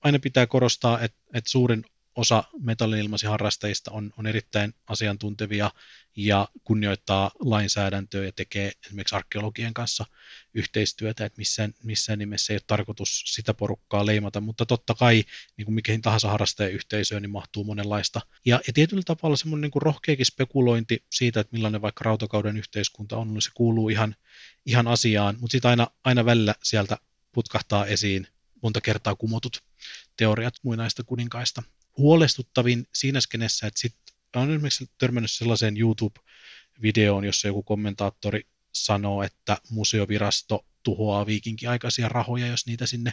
Aina 0.00 0.18
pitää 0.18 0.46
korostaa, 0.46 1.00
että, 1.00 1.18
että 1.34 1.50
suurin 1.50 1.84
osa 2.18 2.44
metallin-ilmaisiharrastajista 2.60 3.90
on, 3.90 4.12
on 4.16 4.26
erittäin 4.26 4.74
asiantuntevia 4.86 5.70
ja 6.16 6.48
kunnioittaa 6.64 7.30
lainsäädäntöä 7.40 8.24
ja 8.24 8.32
tekee 8.32 8.72
esimerkiksi 8.86 9.14
arkeologien 9.14 9.74
kanssa 9.74 10.06
yhteistyötä, 10.54 11.24
että 11.24 11.38
missään, 11.38 11.74
missään 11.82 12.18
nimessä 12.18 12.52
ei 12.52 12.54
ole 12.54 12.62
tarkoitus 12.66 13.22
sitä 13.26 13.54
porukkaa 13.54 14.06
leimata, 14.06 14.40
mutta 14.40 14.66
totta 14.66 14.94
kai 14.94 15.24
niin 15.56 15.64
kuin 15.64 15.74
mihin 15.74 16.02
tahansa 16.02 16.30
harrastajayhteisöön 16.30 17.22
niin 17.22 17.30
mahtuu 17.30 17.64
monenlaista. 17.64 18.20
Ja, 18.44 18.60
ja 18.66 18.72
tietyllä 18.72 19.02
tavalla 19.06 19.36
semmoinen 19.36 19.62
niin 19.62 19.70
kuin 19.70 19.82
rohkeakin 19.82 20.26
spekulointi 20.26 21.04
siitä, 21.10 21.40
että 21.40 21.56
millainen 21.56 21.82
vaikka 21.82 22.04
rautakauden 22.04 22.56
yhteiskunta 22.56 23.16
on, 23.16 23.34
niin 23.34 23.42
se 23.42 23.50
kuuluu 23.54 23.88
ihan, 23.88 24.16
ihan 24.66 24.88
asiaan, 24.88 25.36
mutta 25.40 25.52
sitten 25.52 25.70
aina, 25.70 25.86
aina 26.04 26.24
välillä 26.24 26.54
sieltä 26.62 26.98
putkahtaa 27.32 27.86
esiin 27.86 28.26
monta 28.62 28.80
kertaa 28.80 29.14
kumotut 29.14 29.62
teoriat 30.16 30.54
muinaista 30.62 31.04
kuninkaista. 31.04 31.62
Huolestuttavin 31.98 32.86
siinä 32.94 33.20
skenessä, 33.20 33.66
että 33.66 33.80
sitten 33.80 34.14
on 34.36 34.50
esimerkiksi 34.50 34.90
törmännyt 34.98 35.30
sellaiseen 35.30 35.76
YouTube-videoon, 35.76 37.24
jossa 37.24 37.48
joku 37.48 37.62
kommentaattori 37.62 38.46
sanoo, 38.72 39.22
että 39.22 39.58
museovirasto 39.70 40.66
tuhoaa 40.82 41.26
viikinkiaikaisia 41.26 42.08
rahoja, 42.08 42.46
jos 42.46 42.66
niitä 42.66 42.86
sinne 42.86 43.12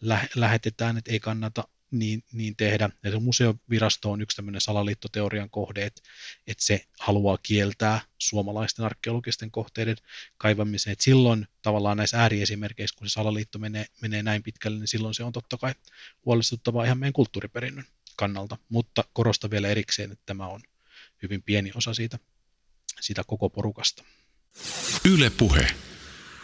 lä- 0.00 0.28
lähetetään, 0.34 0.96
että 0.96 1.12
ei 1.12 1.20
kannata 1.20 1.68
niin, 1.90 2.24
niin 2.32 2.56
tehdä. 2.56 2.90
Ja 3.02 3.10
se 3.10 3.18
museovirasto 3.18 4.10
on 4.10 4.20
yksi 4.20 4.36
tämmöinen 4.36 4.60
salaliittoteorian 4.60 5.50
kohde, 5.50 5.84
että, 5.86 6.02
että 6.46 6.64
se 6.64 6.84
haluaa 7.00 7.38
kieltää 7.38 8.00
suomalaisten 8.18 8.84
arkeologisten 8.84 9.50
kohteiden 9.50 9.96
kaivamisen. 10.36 10.92
Että 10.92 11.04
silloin 11.04 11.46
tavallaan 11.62 11.96
näissä 11.96 12.20
ääriesimerkkeissä, 12.20 12.98
kun 12.98 13.08
se 13.08 13.12
salaliitto 13.12 13.58
menee, 13.58 13.86
menee 14.00 14.22
näin 14.22 14.42
pitkälle, 14.42 14.78
niin 14.78 14.88
silloin 14.88 15.14
se 15.14 15.24
on 15.24 15.32
totta 15.32 15.56
kai 15.56 15.74
huolestuttavaa 16.24 16.84
ihan 16.84 16.98
meidän 16.98 17.12
kulttuuriperinnön 17.12 17.84
kannalta. 18.16 18.56
Mutta 18.68 19.04
korostan 19.12 19.50
vielä 19.50 19.68
erikseen, 19.68 20.12
että 20.12 20.22
tämä 20.26 20.46
on 20.46 20.60
hyvin 21.22 21.42
pieni 21.42 21.70
osa 21.74 21.94
siitä, 21.94 22.18
siitä 23.00 23.22
koko 23.26 23.50
porukasta. 23.50 24.04
Yle 25.12 25.30
puhe. 25.38 25.66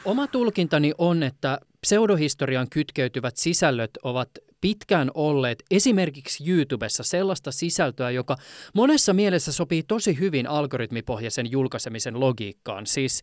Oma 0.05 0.27
tulkintani 0.27 0.93
on, 0.99 1.23
että 1.23 1.61
pseudohistorian 1.81 2.71
kytkeytyvät 2.71 3.37
sisällöt 3.37 3.91
ovat 4.03 4.31
pitkään 4.61 5.11
olleet 5.15 5.63
esimerkiksi 5.71 6.51
YouTubessa 6.51 7.03
sellaista 7.03 7.53
sisältöä, 7.53 8.11
joka 8.11 8.37
monessa 8.75 9.13
mielessä 9.13 9.53
sopii 9.53 9.83
tosi 9.83 10.19
hyvin 10.19 10.47
algoritmipohjaisen 10.47 11.51
julkaisemisen 11.51 12.21
logiikkaan. 12.21 12.87
Siis 12.87 13.23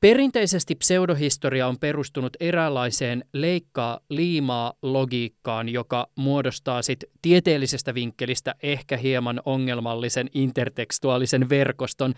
Perinteisesti 0.00 0.74
pseudohistoria 0.74 1.66
on 1.66 1.78
perustunut 1.78 2.36
eräänlaiseen 2.40 3.24
leikkaa 3.32 4.00
liimaa 4.10 4.72
logiikkaan, 4.82 5.68
joka 5.68 6.08
muodostaa 6.14 6.82
sit 6.82 7.04
tieteellisestä 7.22 7.94
vinkkelistä 7.94 8.54
ehkä 8.62 8.96
hieman 8.96 9.40
ongelmallisen 9.44 10.28
intertekstuaalisen 10.34 11.48
verkoston, 11.48 12.14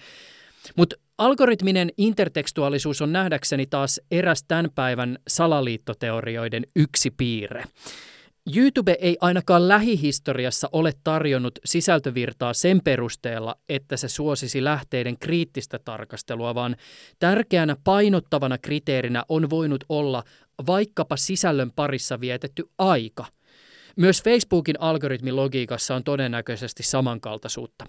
mutta 0.76 0.96
algoritminen 1.18 1.90
intertekstuaalisuus 1.98 3.02
on 3.02 3.12
nähdäkseni 3.12 3.66
taas 3.66 4.00
eräs 4.10 4.44
tämän 4.48 4.70
päivän 4.74 5.18
salaliittoteorioiden 5.28 6.66
yksi 6.76 7.10
piirre. 7.10 7.64
YouTube 8.56 8.96
ei 9.00 9.16
ainakaan 9.20 9.68
lähihistoriassa 9.68 10.68
ole 10.72 10.92
tarjonnut 11.04 11.58
sisältövirtaa 11.64 12.54
sen 12.54 12.80
perusteella, 12.84 13.56
että 13.68 13.96
se 13.96 14.08
suosisi 14.08 14.64
lähteiden 14.64 15.18
kriittistä 15.18 15.78
tarkastelua, 15.78 16.54
vaan 16.54 16.76
tärkeänä 17.18 17.76
painottavana 17.84 18.58
kriteerinä 18.58 19.24
on 19.28 19.50
voinut 19.50 19.84
olla 19.88 20.24
vaikkapa 20.66 21.16
sisällön 21.16 21.72
parissa 21.72 22.20
vietetty 22.20 22.70
aika. 22.78 23.26
Myös 23.96 24.22
Facebookin 24.22 24.80
algoritmilogiikassa 24.80 25.94
on 25.94 26.04
todennäköisesti 26.04 26.82
samankaltaisuutta. 26.82 27.86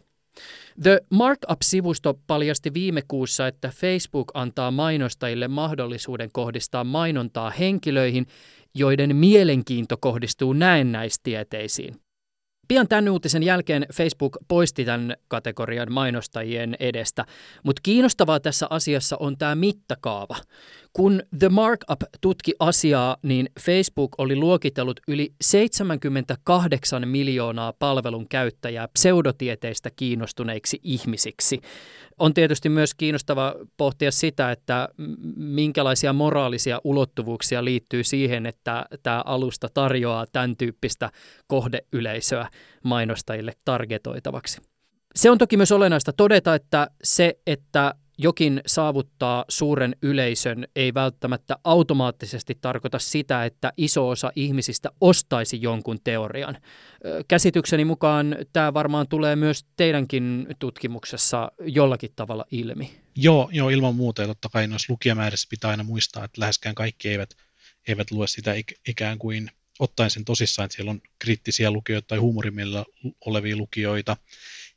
The 0.84 1.00
Markup-sivusto 1.10 2.20
paljasti 2.28 2.74
viime 2.74 3.02
kuussa, 3.08 3.48
että 3.48 3.72
Facebook 3.76 4.32
antaa 4.34 4.72
mainostajille 4.72 5.48
mahdollisuuden 5.48 6.30
kohdistaa 6.34 6.84
mainontaa 6.84 7.50
henkilöihin, 7.50 8.28
joiden 8.76 9.16
mielenkiinto 9.16 9.98
kohdistuu 9.98 10.54
näennäistieteisiin. 10.54 11.96
Pian 12.68 12.88
tämän 12.88 13.10
uutisen 13.10 13.44
jälkeen 13.44 13.86
Facebook 13.94 14.38
poisti 14.48 14.86
tämän 14.86 15.16
kategorian 15.28 15.92
mainostajien 15.92 16.76
edestä, 16.80 17.26
mutta 17.64 17.80
kiinnostavaa 17.84 18.40
tässä 18.40 18.68
asiassa 18.70 19.18
on 19.20 19.38
tämä 19.38 19.56
mittakaava. 19.56 20.36
Kun 20.94 21.24
The 21.40 21.50
Markup 21.50 22.02
tutki 22.22 22.54
asiaa, 22.60 23.18
niin 23.24 23.50
Facebook 23.60 24.12
oli 24.18 24.36
luokitellut 24.36 25.00
yli 25.08 25.34
78 25.42 27.08
miljoonaa 27.08 27.74
palvelun 27.74 28.28
käyttäjää 28.28 28.88
pseudotieteistä 28.88 29.90
kiinnostuneiksi 29.96 30.80
ihmisiksi. 30.84 31.62
On 32.20 32.34
tietysti 32.34 32.70
myös 32.70 32.94
kiinnostava 32.94 33.56
pohtia 33.78 34.12
sitä, 34.12 34.52
että 34.52 34.90
minkälaisia 35.36 36.14
moraalisia 36.14 36.82
ulottuvuuksia 36.84 37.66
liittyy 37.66 38.04
siihen, 38.04 38.46
että 38.46 38.86
tämä 39.04 39.22
alusta 39.26 39.68
tarjoaa 39.74 40.26
tämän 40.32 40.58
tyyppistä 40.58 41.10
kohdeyleisöä 41.48 42.48
mainostajille 42.84 43.54
targetoitavaksi. 43.66 44.62
Se 45.16 45.32
on 45.32 45.38
toki 45.38 45.58
myös 45.58 45.72
olennaista 45.72 46.14
todeta, 46.14 46.56
että 46.56 46.88
se, 47.04 47.40
että 47.48 47.96
jokin 48.24 48.62
saavuttaa 48.66 49.46
suuren 49.50 49.96
yleisön, 50.02 50.68
ei 50.76 50.94
välttämättä 50.94 51.58
automaattisesti 51.64 52.58
tarkoita 52.62 53.00
sitä, 53.00 53.46
että 53.46 53.74
iso 53.78 54.10
osa 54.10 54.32
ihmisistä 54.36 54.90
ostaisi 55.02 55.62
jonkun 55.62 56.00
teorian. 56.04 56.58
Käsitykseni 57.28 57.86
mukaan 57.86 58.36
tämä 58.54 58.74
varmaan 58.74 59.08
tulee 59.08 59.36
myös 59.36 59.66
teidänkin 59.78 60.48
tutkimuksessa 60.60 61.52
jollakin 61.66 62.12
tavalla 62.16 62.46
ilmi. 62.52 62.92
Joo, 63.16 63.50
joo 63.52 63.70
ilman 63.70 63.96
muuta. 63.96 64.22
Ja 64.22 64.28
totta 64.28 64.50
kai 64.50 64.68
noissa 64.68 64.94
lukijamäärissä 64.94 65.48
pitää 65.50 65.72
aina 65.72 65.84
muistaa, 65.84 66.26
että 66.26 66.42
läheskään 66.42 66.76
kaikki 66.76 67.10
eivät, 67.10 67.30
eivät 67.88 68.12
lue 68.12 68.28
sitä 68.28 68.54
ikään 68.88 69.18
kuin 69.18 69.52
ottaen 69.80 70.10
sen 70.10 70.26
tosissaan, 70.26 70.66
että 70.66 70.76
siellä 70.76 70.92
on 70.92 71.02
kriittisiä 71.20 71.72
lukijoita 71.72 72.08
tai 72.08 72.18
huumorimielellä 72.18 72.86
olevia 73.26 73.58
lukijoita. 73.58 74.18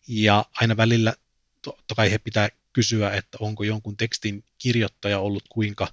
Ja 0.09 0.45
aina 0.61 0.76
välillä 0.76 1.14
totta 1.62 1.95
kai 1.95 2.11
he 2.11 2.18
pitää 2.18 2.49
kysyä, 2.75 3.11
että 3.11 3.39
onko 3.41 3.64
jonkun 3.64 3.97
tekstin 3.97 4.45
kirjoittaja 4.59 5.18
ollut 5.18 5.45
kuinka 5.49 5.89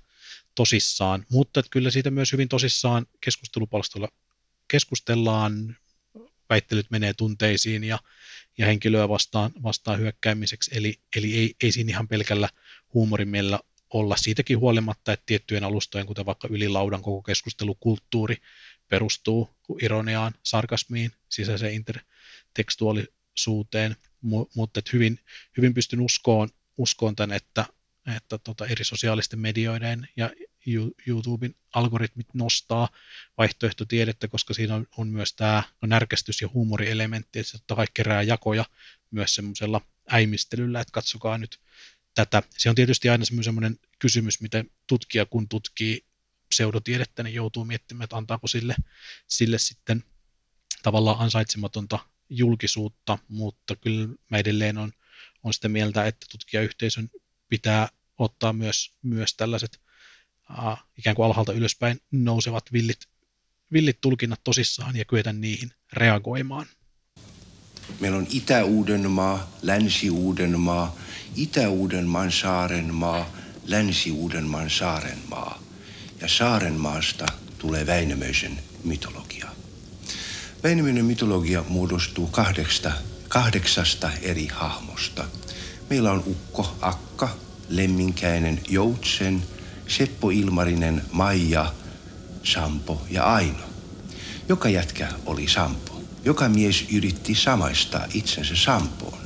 tosissaan, 0.55 1.25
mutta 1.29 1.59
että 1.59 1.69
kyllä 1.69 1.91
siitä 1.91 2.11
myös 2.11 2.31
hyvin 2.31 2.49
tosissaan 2.49 3.05
keskustelupalstoilla 3.21 4.07
keskustellaan, 4.67 5.77
väittelyt 6.49 6.91
menee 6.91 7.13
tunteisiin 7.13 7.83
ja, 7.83 7.99
ja 8.57 8.65
henkilöä 8.65 9.09
vastaan, 9.09 9.51
vastaan 9.63 9.99
hyökkäämiseksi, 9.99 10.71
eli, 10.73 10.99
eli 11.15 11.37
ei, 11.37 11.55
ei 11.63 11.71
siinä 11.71 11.89
ihan 11.89 12.07
pelkällä 12.07 12.49
huumorimielellä 12.93 13.59
olla. 13.89 14.17
Siitäkin 14.17 14.59
huolimatta, 14.59 15.13
että 15.13 15.25
tiettyjen 15.25 15.63
alustojen, 15.63 16.07
kuten 16.07 16.25
vaikka 16.25 16.47
ylilaudan 16.51 17.01
koko 17.01 17.21
keskustelukulttuuri, 17.21 18.37
perustuu 18.87 19.49
ironiaan, 19.81 20.33
sarkasmiin, 20.43 21.11
sisäiseen 21.29 21.73
intertekstuaalisuuteen, 21.73 23.95
mutta 24.55 24.81
hyvin, 24.93 25.19
hyvin 25.57 25.73
pystyn 25.73 26.01
uskoon, 26.01 26.49
uskoon 26.81 27.15
tämän, 27.15 27.35
että, 27.35 27.65
että 28.15 28.37
tota 28.37 28.65
eri 28.65 28.83
sosiaalisten 28.83 29.39
medioiden 29.39 30.09
ja 30.15 30.29
YouTuben 31.07 31.55
algoritmit 31.73 32.27
nostaa 32.33 32.89
vaihtoehtotiedettä, 33.37 34.27
koska 34.27 34.53
siinä 34.53 34.75
on, 34.75 34.87
on 34.97 35.07
myös 35.07 35.33
tämä 35.33 35.63
no, 35.81 35.87
närkästys- 35.87 36.41
ja 36.41 36.49
huumorielementti, 36.53 37.39
että 37.39 37.51
se 37.51 37.57
totta 37.57 37.75
kai 37.75 37.85
kerää 37.93 38.21
jakoja 38.21 38.65
myös 39.11 39.35
semmoisella 39.35 39.81
äimistelyllä, 40.11 40.81
että 40.81 40.91
katsokaa 40.91 41.37
nyt 41.37 41.59
tätä. 42.15 42.43
Se 42.57 42.69
on 42.69 42.75
tietysti 42.75 43.09
aina 43.09 43.25
semmoinen 43.25 43.79
kysymys, 43.99 44.41
miten 44.41 44.71
tutkija 44.87 45.25
kun 45.25 45.49
tutkii 45.49 46.05
pseudotiedettä, 46.49 47.23
niin 47.23 47.35
joutuu 47.35 47.65
miettimään, 47.65 48.03
että 48.03 48.17
antaako 48.17 48.47
sille, 48.47 48.75
sille 49.27 49.57
sitten 49.57 50.03
tavallaan 50.83 51.19
ansaitsematonta 51.19 51.99
julkisuutta, 52.29 53.17
mutta 53.27 53.75
kyllä 53.75 54.07
mä 54.29 54.37
edelleen 54.37 54.77
on, 54.77 54.91
on 55.43 55.53
sitä 55.53 55.69
mieltä, 55.69 56.05
että 56.05 56.25
tutkijayhteisön 56.31 57.09
pitää 57.49 57.89
ottaa 58.17 58.53
myös, 58.53 58.91
myös 59.01 59.33
tällaiset 59.33 59.79
uh, 60.49 60.77
ikään 60.97 61.15
kuin 61.15 61.25
alhaalta 61.25 61.53
ylöspäin 61.53 61.99
nousevat 62.11 62.73
villit, 62.73 62.99
villit 63.73 64.01
tulkinnat 64.01 64.43
tosissaan 64.43 64.95
ja 64.95 65.05
kyetä 65.05 65.33
niihin 65.33 65.71
reagoimaan. 65.93 66.65
Meillä 67.99 68.17
on 68.17 68.27
Itä-Uudenmaa, 68.29 69.51
Länsi-Uudenmaa, 69.61 70.95
Itä-Uudenmaan 71.35 72.31
saarenmaa, 72.31 73.33
Länsi-Uudenmaan 73.65 74.69
saarenmaa. 74.69 75.61
Ja 76.21 76.27
saarenmaasta 76.27 77.25
tulee 77.57 77.87
Väinämöisen 77.87 78.59
mytologia. 78.83 79.47
Väinämöinen 80.63 81.05
mytologia 81.05 81.63
muodostuu 81.69 82.27
kahdeksasta, 82.27 82.91
kahdeksasta 83.31 84.11
eri 84.21 84.47
hahmosta. 84.47 85.23
Meillä 85.89 86.11
on 86.11 86.23
Ukko, 86.27 86.75
Akka, 86.81 87.29
Lemminkäinen, 87.69 88.61
Joutsen, 88.69 89.43
Seppo 89.87 90.29
Ilmarinen, 90.29 91.01
Maija, 91.11 91.73
Sampo 92.43 93.01
ja 93.09 93.23
Aino. 93.23 93.63
Joka 94.49 94.69
jätkä 94.69 95.07
oli 95.25 95.47
Sampo. 95.47 96.01
Joka 96.25 96.49
mies 96.49 96.85
yritti 96.93 97.35
samaistaa 97.35 98.05
itsensä 98.13 98.55
Sampoon. 98.55 99.19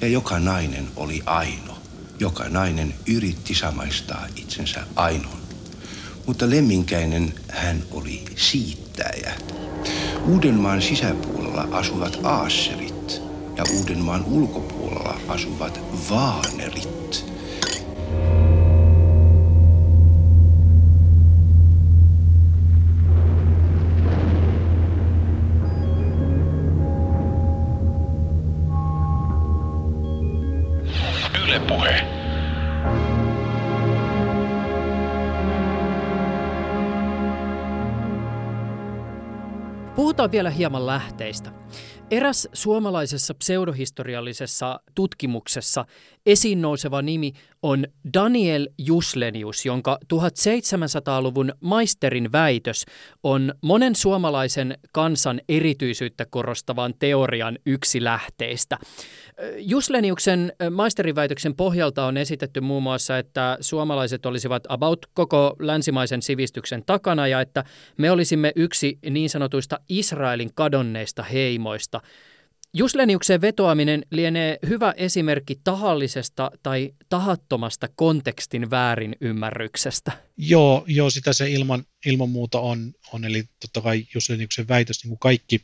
Ja 0.00 0.08
joka 0.08 0.38
nainen 0.38 0.88
oli 0.96 1.22
Aino. 1.26 1.78
Joka 2.20 2.48
nainen 2.48 2.94
yritti 3.06 3.54
samaistaa 3.54 4.26
itsensä 4.36 4.86
Ainoon. 4.96 5.40
Mutta 6.26 6.50
Lemminkäinen 6.50 7.34
hän 7.48 7.82
oli 7.90 8.24
siittäjä. 8.36 9.34
Uudenmaan 10.26 10.82
sisäpuolella 10.82 11.68
asuvat 11.70 12.18
aasserit 12.22 12.85
ja 13.56 13.64
Uudenmaan 13.78 14.24
ulkopuolella 14.24 15.16
asuvat 15.28 15.80
vaanerit. 16.10 16.96
Puhutaan 39.96 40.32
vielä 40.32 40.50
hieman 40.50 40.86
lähteistä. 40.86 41.50
Eräs 42.10 42.48
suomalaisessa 42.52 43.34
pseudohistoriallisessa 43.34 44.80
tutkimuksessa 44.94 45.84
esiin 46.26 46.62
nouseva 46.62 47.02
nimi 47.02 47.32
on 47.66 47.86
Daniel 48.14 48.68
Juslenius, 48.78 49.66
jonka 49.66 49.98
1700-luvun 50.14 51.52
maisterin 51.60 52.32
väitös 52.32 52.84
on 53.22 53.54
monen 53.62 53.94
suomalaisen 53.94 54.78
kansan 54.92 55.40
erityisyyttä 55.48 56.26
korostavan 56.30 56.94
teorian 56.98 57.58
yksi 57.66 58.04
lähteistä. 58.04 58.78
Jusleniuksen 59.58 60.52
maisteriväitöksen 60.70 61.56
pohjalta 61.56 62.04
on 62.04 62.16
esitetty 62.16 62.60
muun 62.60 62.82
muassa, 62.82 63.18
että 63.18 63.58
suomalaiset 63.60 64.26
olisivat 64.26 64.62
about 64.68 65.06
koko 65.14 65.56
länsimaisen 65.58 66.22
sivistyksen 66.22 66.82
takana 66.86 67.26
ja 67.26 67.40
että 67.40 67.64
me 67.96 68.10
olisimme 68.10 68.52
yksi 68.56 68.98
niin 69.10 69.30
sanotuista 69.30 69.80
Israelin 69.88 70.50
kadonneista 70.54 71.22
heimoista. 71.22 72.00
Jusleniuksen 72.78 73.40
vetoaminen 73.40 74.06
lienee 74.10 74.58
hyvä 74.68 74.94
esimerkki 74.96 75.60
tahallisesta 75.64 76.50
tai 76.62 76.94
tahattomasta 77.08 77.88
kontekstin 77.94 78.70
väärinymmärryksestä. 78.70 80.12
Joo, 80.36 80.84
joo 80.86 81.10
sitä 81.10 81.32
se 81.32 81.50
ilman, 81.50 81.84
ilman 82.06 82.30
muuta 82.30 82.60
on, 82.60 82.94
on. 83.12 83.24
Eli 83.24 83.44
totta 83.60 83.80
kai 83.80 84.06
Jusleniuksen 84.14 84.68
väitös, 84.68 85.04
niin 85.04 85.08
kuin 85.08 85.18
kaikki 85.18 85.60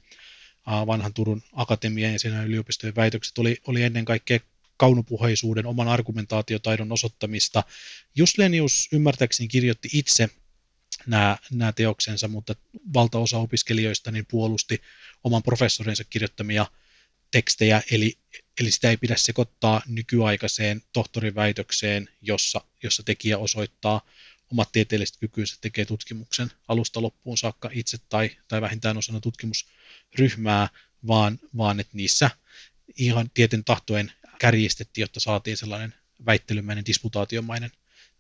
vanhan 0.67 1.15
Turun 1.15 1.43
akatemian 1.53 2.13
ja 2.13 2.19
sen 2.19 2.47
yliopistojen 2.47 2.97
väitökset 2.97 3.39
oli, 3.39 3.57
oli 3.67 3.83
ennen 3.83 4.05
kaikkea 4.05 4.39
kaunopuheisuuden, 4.77 5.67
oman 5.67 5.89
argumentaatiotaidon 5.89 6.93
osoittamista. 6.93 7.63
Juslenius 8.17 8.89
ymmärtääkseni 8.93 9.49
kirjoitti 9.49 9.89
itse 9.93 10.29
nämä, 11.07 11.37
nämä 11.51 11.73
teoksensa, 11.73 12.29
mutta 12.29 12.55
valtaosa 12.95 13.39
opiskelijoista 13.39 14.11
niin 14.11 14.27
puolusti 14.31 14.81
oman 15.25 15.43
professorinsa 15.43 16.05
kirjoittamia 16.05 16.67
tekstejä, 17.33 17.83
eli, 17.91 18.19
eli 18.61 18.71
sitä 18.71 18.91
ei 18.91 18.97
pidä 18.97 19.17
sekoittaa 19.17 19.83
nykyaikaiseen 19.87 20.83
tohtoriväitökseen, 20.93 22.09
jossa, 22.21 22.61
jossa 22.83 23.03
tekijä 23.03 23.39
osoittaa 23.39 24.01
omat 24.53 24.73
tieteelliset 24.73 25.17
kykynsä, 25.17 25.57
tekee 25.61 25.85
tutkimuksen 25.85 26.51
alusta 26.69 27.03
loppuun 27.03 27.39
saakka 27.39 27.71
itse 27.73 27.99
tai, 28.09 28.31
tai 28.49 28.61
vähintään 28.61 28.97
osana 28.97 29.21
tutkimusryhmää, 29.21 30.69
vaan, 31.07 31.39
vaan 31.57 31.81
että 31.81 31.97
niissä 31.97 32.31
ihan 32.99 33.31
tieten 33.35 33.65
tahtojen 33.65 34.13
kärjistettiin, 34.39 35.03
jotta 35.03 35.21
saatiin 35.21 35.57
sellainen 35.57 35.95
väittelymäinen, 36.27 36.87
disputaatiomainen 36.87 37.71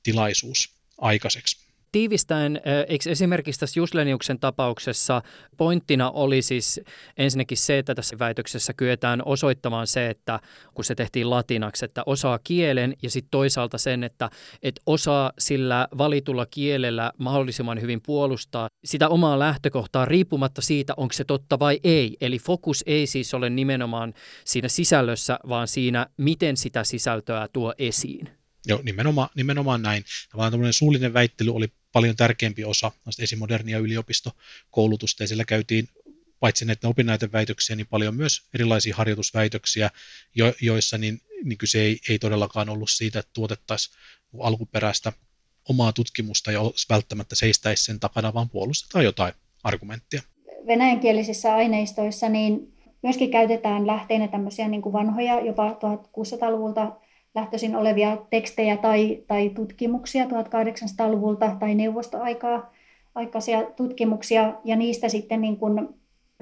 tilaisuus 0.02 0.70
aikaiseksi. 0.98 1.61
Tiivistäen, 1.92 2.60
eikö 2.88 3.10
esimerkiksi 3.10 3.60
tässä 3.60 3.80
Jusleniuksen 3.80 4.38
tapauksessa 4.38 5.22
pointtina 5.56 6.10
oli 6.10 6.42
siis 6.42 6.80
ensinnäkin 7.16 7.58
se, 7.58 7.78
että 7.78 7.94
tässä 7.94 8.18
väitöksessä 8.18 8.72
kyetään 8.72 9.22
osoittamaan 9.24 9.86
se, 9.86 10.10
että 10.10 10.40
kun 10.74 10.84
se 10.84 10.94
tehtiin 10.94 11.30
latinaksi, 11.30 11.84
että 11.84 12.02
osaa 12.06 12.38
kielen 12.44 12.96
ja 13.02 13.10
sitten 13.10 13.30
toisaalta 13.30 13.78
sen, 13.78 14.04
että, 14.04 14.30
että 14.62 14.82
osaa 14.86 15.32
sillä 15.38 15.88
valitulla 15.98 16.46
kielellä 16.46 17.12
mahdollisimman 17.18 17.80
hyvin 17.80 18.00
puolustaa 18.00 18.68
sitä 18.84 19.08
omaa 19.08 19.38
lähtökohtaa 19.38 20.04
riippumatta 20.04 20.62
siitä, 20.62 20.94
onko 20.96 21.12
se 21.12 21.24
totta 21.24 21.58
vai 21.58 21.80
ei. 21.84 22.16
Eli 22.20 22.38
fokus 22.38 22.84
ei 22.86 23.06
siis 23.06 23.34
ole 23.34 23.50
nimenomaan 23.50 24.14
siinä 24.44 24.68
sisällössä, 24.68 25.38
vaan 25.48 25.68
siinä, 25.68 26.06
miten 26.16 26.56
sitä 26.56 26.84
sisältöä 26.84 27.48
tuo 27.52 27.74
esiin. 27.78 28.28
Joo, 28.66 28.80
nimenomaan, 28.82 29.28
nimenomaan 29.36 29.82
näin. 29.82 30.04
Tavallaan 30.30 30.52
tämmöinen 30.52 30.72
suullinen 30.72 31.14
väittely 31.14 31.50
oli 31.54 31.68
paljon 31.92 32.16
tärkeämpi 32.16 32.64
osa 32.64 32.92
esimodernia 33.18 33.78
yliopistokoulutusta, 33.78 35.22
ja 35.22 35.26
siellä 35.28 35.44
käytiin 35.44 35.88
paitsi 36.40 36.64
näitä 36.64 36.88
opinnäyteväitöksiä, 36.88 37.76
niin 37.76 37.86
paljon 37.86 38.14
myös 38.16 38.42
erilaisia 38.54 38.96
harjoitusväitöksiä, 38.96 39.90
jo, 40.34 40.54
joissa 40.60 40.98
niin, 40.98 41.20
niin 41.44 41.58
kyse 41.58 41.80
ei, 41.80 41.98
ei 42.08 42.18
todellakaan 42.18 42.68
ollut 42.68 42.90
siitä, 42.90 43.18
että 43.18 43.30
tuotettaisiin 43.34 43.96
alkuperäistä 44.40 45.12
omaa 45.68 45.92
tutkimusta 45.92 46.52
ja 46.52 46.60
välttämättä 46.90 47.34
seistäisi 47.34 47.84
sen 47.84 48.00
takana, 48.00 48.34
vaan 48.34 48.50
puolustetaan 48.50 49.04
jotain 49.04 49.34
argumenttia. 49.64 50.22
Venäjänkielisissä 50.66 51.54
aineistoissa 51.54 52.28
niin 52.28 52.72
myöskin 53.02 53.30
käytetään 53.30 53.86
lähteinä 53.86 54.28
tämmöisiä 54.28 54.68
niin 54.68 54.82
kuin 54.82 54.92
vanhoja, 54.92 55.40
jopa 55.40 55.70
1600-luvulta 55.70 56.92
lähtöisin 57.34 57.76
olevia 57.76 58.18
tekstejä 58.30 58.76
tai, 58.76 59.22
tai 59.26 59.48
tutkimuksia 59.48 60.24
1800-luvulta 60.24 61.56
tai 61.60 61.74
neuvostoaikaa 61.74 62.72
aikaisia 63.14 63.62
tutkimuksia, 63.62 64.54
ja 64.64 64.76
niistä 64.76 65.08
sitten 65.08 65.40
niin 65.40 65.56
kuin 65.56 65.88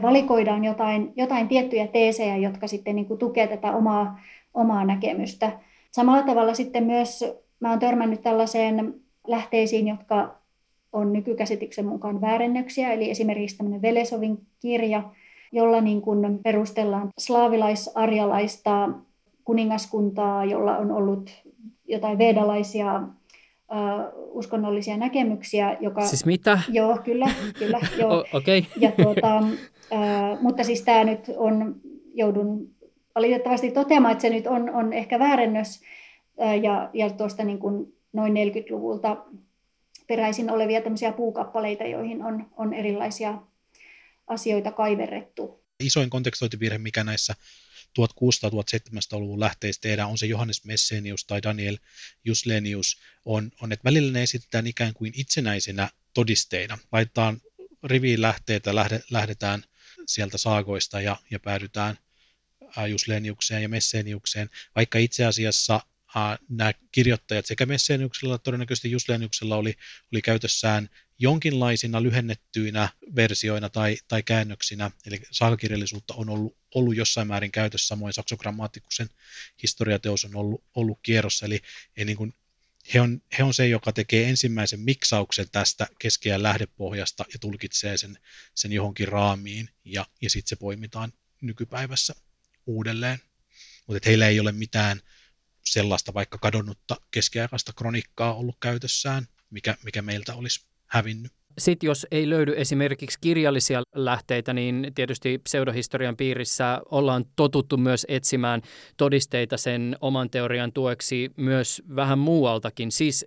valikoidaan 0.03 0.64
jotain, 0.64 1.12
jotain 1.16 1.49
tiettyjä 1.49 1.86
teesejä, 1.86 2.36
jotka 2.36 2.66
sitten 2.66 2.97
niin 2.97 3.07
kuin 3.07 3.18
tukee 3.18 3.47
tätä 3.47 3.72
omaa, 3.72 4.20
omaa 4.55 4.84
näkemystä. 4.84 5.53
Samalla 5.91 6.22
tavalla 6.22 6.55
sitten 6.55 6.84
myös 6.84 7.24
mä 7.61 7.68
olen 7.68 7.80
törmännyt 7.80 8.22
tällaiseen 8.22 8.95
lähteisiin, 9.26 9.88
jotka 9.88 10.41
on 10.93 11.12
nykykäsityksen 11.12 11.86
mukaan 11.86 12.20
väärennöksiä, 12.20 12.93
eli 12.93 13.11
esimerkiksi 13.11 13.57
tämmöinen 13.57 13.82
Velesovin 13.82 14.47
kirja, 14.61 15.03
jolla 15.53 15.80
niin 15.80 16.03
kuin 16.03 16.38
perustellaan 16.43 17.09
slaavilais-arjalaista 17.18 18.88
kuningaskuntaa, 19.45 20.45
jolla 20.45 20.76
on 20.76 20.91
ollut 20.91 21.30
jotain 21.88 22.18
vedalaisia 22.18 22.97
uh, 22.99 24.36
uskonnollisia 24.36 24.97
näkemyksiä. 24.97 25.76
Joka, 25.80 26.07
siis 26.07 26.24
mitä? 26.24 26.59
Joo, 26.68 26.99
kyllä. 27.05 27.34
kyllä 27.59 27.80
joo. 28.01 28.24
okay. 28.32 28.62
ja 28.76 28.93
tuota, 28.93 29.38
uh, 29.38 30.41
mutta 30.41 30.64
siis 30.64 30.82
tämä 30.82 31.05
nyt 31.05 31.30
on, 31.36 31.74
joudun 32.14 32.68
valitettavasti 33.14 33.70
toteamaan, 33.70 34.12
että 34.12 34.22
se 34.22 34.30
nyt 34.30 34.47
on, 34.47 34.70
on 34.70 34.93
ehkä 34.93 35.18
väärennös 35.18 35.80
uh, 36.36 36.62
ja, 36.62 36.91
ja 36.95 37.11
tuosta 37.11 37.45
niin 37.45 37.59
kuin 37.59 37.95
noin 38.12 38.32
40-luvulta 38.32 39.16
peräisin 40.07 40.51
olevia 40.51 40.80
tämmöisiä 40.80 41.12
puukappaleita, 41.12 41.84
joihin 41.84 42.24
on, 42.24 42.47
on 42.57 42.74
erilaisia 42.74 43.38
asioita 44.26 44.72
kaiverrettu. 44.72 45.61
Isoin 45.80 46.11
kontekstointivirhe, 46.11 46.78
mikä 46.78 47.05
näissä 47.05 47.34
1600-1700-luvun 47.99 49.41
lähteissä 49.41 49.80
tehdään, 49.80 50.09
on 50.09 50.18
se 50.18 50.26
Johannes 50.26 50.64
Messenius 50.64 51.24
tai 51.24 51.43
Daniel 51.43 51.78
Juslenius, 52.24 53.01
on, 53.24 53.53
on 53.61 53.72
että 53.72 53.84
välillä 53.84 54.12
ne 54.12 54.22
esitetään 54.22 54.66
ikään 54.66 54.95
kuin 54.95 55.12
itsenäisinä 55.16 55.91
todisteina. 56.14 56.78
Laitetaan 56.93 57.41
riviin 57.84 58.22
lähteitä, 58.22 58.74
lähde, 58.74 59.03
lähdetään 59.11 59.64
sieltä 60.07 60.38
saagoista 60.38 61.01
ja, 61.01 61.16
ja 61.30 61.41
päädytään 61.41 61.99
Jusleniukseen 62.88 63.62
ja 63.62 63.68
Messeniukseen, 63.68 64.51
vaikka 64.76 64.99
itse 64.99 65.24
asiassa 65.24 65.80
nämä 66.49 66.72
kirjoittajat 66.93 67.47
sekä 67.47 67.66
Messeniuksella 67.66 68.34
että 68.34 68.45
todennäköisesti 68.45 68.91
Jusleniuksella 68.91 69.57
oli, 69.57 69.74
oli 70.12 70.22
käytössään 70.22 70.88
jonkinlaisina 71.21 72.03
lyhennettyinä 72.03 72.89
versioina 73.16 73.68
tai, 73.68 73.97
tai 74.09 74.23
käännöksinä, 74.23 74.91
eli 75.07 75.21
saakakirjallisuutta 75.31 76.14
on 76.14 76.29
ollut, 76.29 76.57
ollut 76.75 76.97
jossain 76.97 77.29
määrin 77.29 77.53
käytössä, 77.53 77.89
samoin 77.89 78.12
saksogrammaattikuksen 78.12 79.09
historiateos 79.62 80.25
on 80.25 80.37
ollut, 80.37 80.64
ollut 80.75 80.99
kierrossa, 81.03 81.47
eli, 81.47 81.61
eli 81.97 82.05
niin 82.05 82.16
kuin 82.16 82.35
he, 82.95 83.01
on, 83.01 83.23
he 83.39 83.45
on 83.45 83.55
se, 83.55 83.68
joka 83.68 83.93
tekee 83.93 84.29
ensimmäisen 84.29 84.81
miksauksen 84.81 85.47
tästä 85.53 85.87
keskeään 85.99 86.43
lähdepohjasta 86.43 87.25
ja 87.33 87.39
tulkitsee 87.39 87.97
sen, 87.97 88.18
sen 88.55 88.73
johonkin 88.73 89.09
raamiin, 89.09 89.68
ja, 89.85 90.07
ja 90.23 90.31
sitten 90.31 90.49
se 90.49 90.57
poimitaan 90.57 91.12
nykypäivässä 91.41 92.14
uudelleen. 92.66 93.18
Mutta 93.87 94.09
heillä 94.09 94.29
ei 94.29 94.41
ole 94.41 94.53
mitään 94.53 95.01
sellaista 95.64 96.14
vaikka 96.14 96.39
kadonnutta 96.39 96.97
keskiaikaista 97.11 97.73
kronikkaa 97.73 98.35
ollut 98.35 98.57
käytössään, 98.61 99.29
mikä, 99.51 99.77
mikä 99.85 100.03
meiltä 100.03 100.35
olisi 100.35 100.70
hävinnyt. 100.91 101.32
Sitten 101.59 101.86
jos 101.86 102.07
ei 102.11 102.30
löydy 102.30 102.55
esimerkiksi 102.57 103.18
kirjallisia 103.20 103.82
lähteitä, 103.95 104.53
niin 104.53 104.93
tietysti 104.95 105.38
pseudohistorian 105.38 106.16
piirissä 106.16 106.80
ollaan 106.91 107.24
totuttu 107.36 107.76
myös 107.76 108.07
etsimään 108.09 108.62
todisteita 108.97 109.57
sen 109.57 109.97
oman 110.01 110.30
teorian 110.30 110.72
tueksi 110.72 111.30
myös 111.36 111.82
vähän 111.97 112.18
muualtakin. 112.18 112.93
Siis 112.93 113.24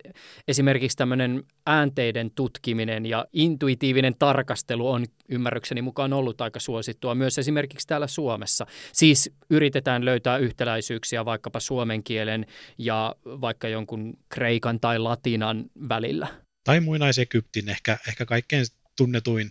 esimerkiksi 0.48 0.96
tämmöinen 0.96 1.44
äänteiden 1.66 2.30
tutkiminen 2.30 3.06
ja 3.06 3.26
intuitiivinen 3.32 4.14
tarkastelu 4.18 4.90
on 4.90 5.04
ymmärrykseni 5.28 5.82
mukaan 5.82 6.12
ollut 6.12 6.40
aika 6.40 6.60
suosittua 6.60 7.14
myös 7.14 7.38
esimerkiksi 7.38 7.86
täällä 7.86 8.06
Suomessa. 8.06 8.66
Siis 8.92 9.32
yritetään 9.50 10.04
löytää 10.04 10.38
yhtäläisyyksiä 10.38 11.24
vaikkapa 11.24 11.60
suomen 11.60 12.04
kielen 12.04 12.46
ja 12.78 13.16
vaikka 13.24 13.68
jonkun 13.68 14.14
kreikan 14.28 14.80
tai 14.80 14.98
latinan 14.98 15.64
välillä 15.88 16.43
tai 16.64 16.80
muinais-Egyptin 16.80 17.68
ehkä, 17.68 17.98
ehkä 18.08 18.26
kaikkein 18.26 18.66
tunnetuin 18.96 19.50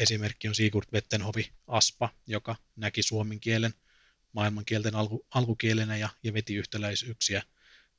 esimerkki 0.00 0.48
on 0.48 0.54
Sigurd 0.54 0.86
Wettenhovi 0.92 1.50
Aspa, 1.66 2.08
joka 2.26 2.56
näki 2.76 3.02
suomen 3.02 3.40
kielen 3.40 3.74
maailmankielten 4.32 4.94
alku, 4.94 5.26
alkukielenä 5.34 5.96
ja, 5.96 6.08
ja 6.22 6.32
veti 6.32 6.54
yhtäläisyyksiä 6.54 7.42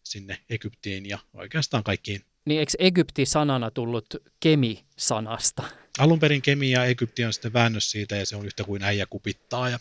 sinne 0.04 0.42
Egyptiin 0.50 1.06
ja 1.06 1.20
oikeastaan 1.34 1.84
kaikkiin. 1.84 2.22
Niin 2.46 2.60
eikö 2.60 2.72
Egypti 2.80 3.26
sanana 3.26 3.72
tullut 3.72 4.16
kemi-sanasta? 4.40 5.64
Alun 6.00 6.20
perin 6.20 6.42
kemi 6.42 6.72
ja 6.72 6.86
Egypti 6.86 7.26
on 7.26 7.34
sitten 7.34 7.54
väännös 7.54 7.92
siitä 7.92 8.16
ja 8.16 8.26
se 8.26 8.36
on 8.36 8.46
yhtä 8.46 8.64
kuin 8.64 8.84
äijä 8.84 9.06
kupittaa 9.06 9.70
ja 9.70 9.80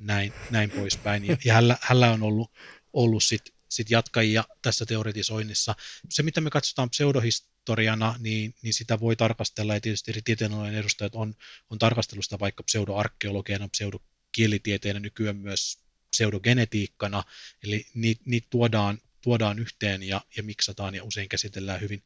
näin, 0.00 0.32
näin 0.50 0.70
poispäin. 0.70 1.24
Ja, 1.24 1.36
ja 1.44 1.54
hänellä, 1.54 1.76
hänellä 1.80 2.10
on 2.10 2.22
ollut, 2.22 2.50
ollut 2.92 3.24
sit, 3.24 3.54
sit 3.70 3.90
jatkajia 3.90 4.44
tässä 4.62 4.86
teoretisoinnissa. 4.86 5.74
Se, 6.08 6.22
mitä 6.22 6.40
me 6.40 6.50
katsotaan 6.50 6.90
pseudohist 6.90 7.50
historiana, 7.70 8.14
niin, 8.18 8.54
niin 8.62 8.74
sitä 8.74 9.00
voi 9.00 9.16
tarkastella, 9.16 9.74
ja 9.74 9.80
tietysti 9.80 10.10
eri 10.10 10.22
tieteenalojen 10.22 10.74
edustajat 10.74 11.14
on, 11.14 11.34
on 11.70 11.78
tarkastelusta 11.78 12.38
vaikka 12.38 12.62
pseudoarkeologiana, 12.62 13.68
pseudokielitieteenä, 13.68 15.00
nykyään 15.00 15.36
myös 15.36 15.78
pseudogenetiikkana, 16.10 17.22
eli 17.64 17.86
niitä 17.94 18.22
niit 18.26 18.50
tuodaan, 18.50 18.98
tuodaan 19.20 19.58
yhteen 19.58 20.02
ja, 20.02 20.20
ja 20.36 20.42
miksataan 20.42 20.94
ja 20.94 21.04
usein 21.04 21.28
käsitellään 21.28 21.80
hyvin 21.80 22.02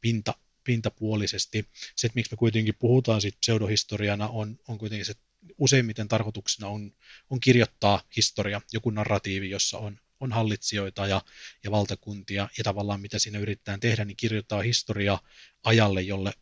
pinta, 0.00 0.34
pintapuolisesti. 0.64 1.68
Se, 1.96 2.06
että 2.06 2.16
miksi 2.16 2.32
me 2.32 2.36
kuitenkin 2.36 2.74
puhutaan 2.78 3.20
siitä 3.20 3.38
pseudohistoriana, 3.40 4.28
on, 4.28 4.58
on 4.68 4.78
kuitenkin 4.78 5.06
se, 5.06 5.14
useimmiten 5.58 6.08
tarkoituksena 6.08 6.68
on, 6.68 6.92
on 7.30 7.40
kirjoittaa 7.40 8.02
historia, 8.16 8.60
joku 8.72 8.90
narratiivi, 8.90 9.50
jossa 9.50 9.78
on, 9.78 10.00
on 10.20 10.32
hallitsijoita 10.32 11.06
ja, 11.06 11.22
ja 11.64 11.70
valtakuntia, 11.70 12.48
ja 12.58 12.64
tavallaan 12.64 13.00
mitä 13.00 13.18
siinä 13.18 13.38
yritetään 13.38 13.80
tehdä, 13.80 14.04
niin 14.04 14.16
kirjoittaa 14.16 14.62
historia 14.62 15.18
ajalle, 15.64 16.02
jolle 16.02 16.32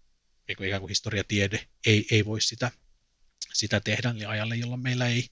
niin 0.49 0.65
ikään 0.65 0.81
kuin 0.81 0.89
historiatiede 0.89 1.61
ei, 1.87 2.07
ei 2.11 2.25
voi 2.25 2.41
sitä, 2.41 2.71
sitä 3.53 3.81
tehdä, 3.81 4.11
eli 4.11 4.25
ajalle, 4.25 4.57
jolla 4.57 4.77
meillä 4.77 5.07
ei, 5.07 5.25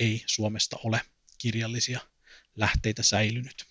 ei 0.00 0.22
Suomesta 0.26 0.76
ole 0.84 1.00
kirjallisia 1.38 2.00
lähteitä 2.56 3.02
säilynyt. 3.02 3.66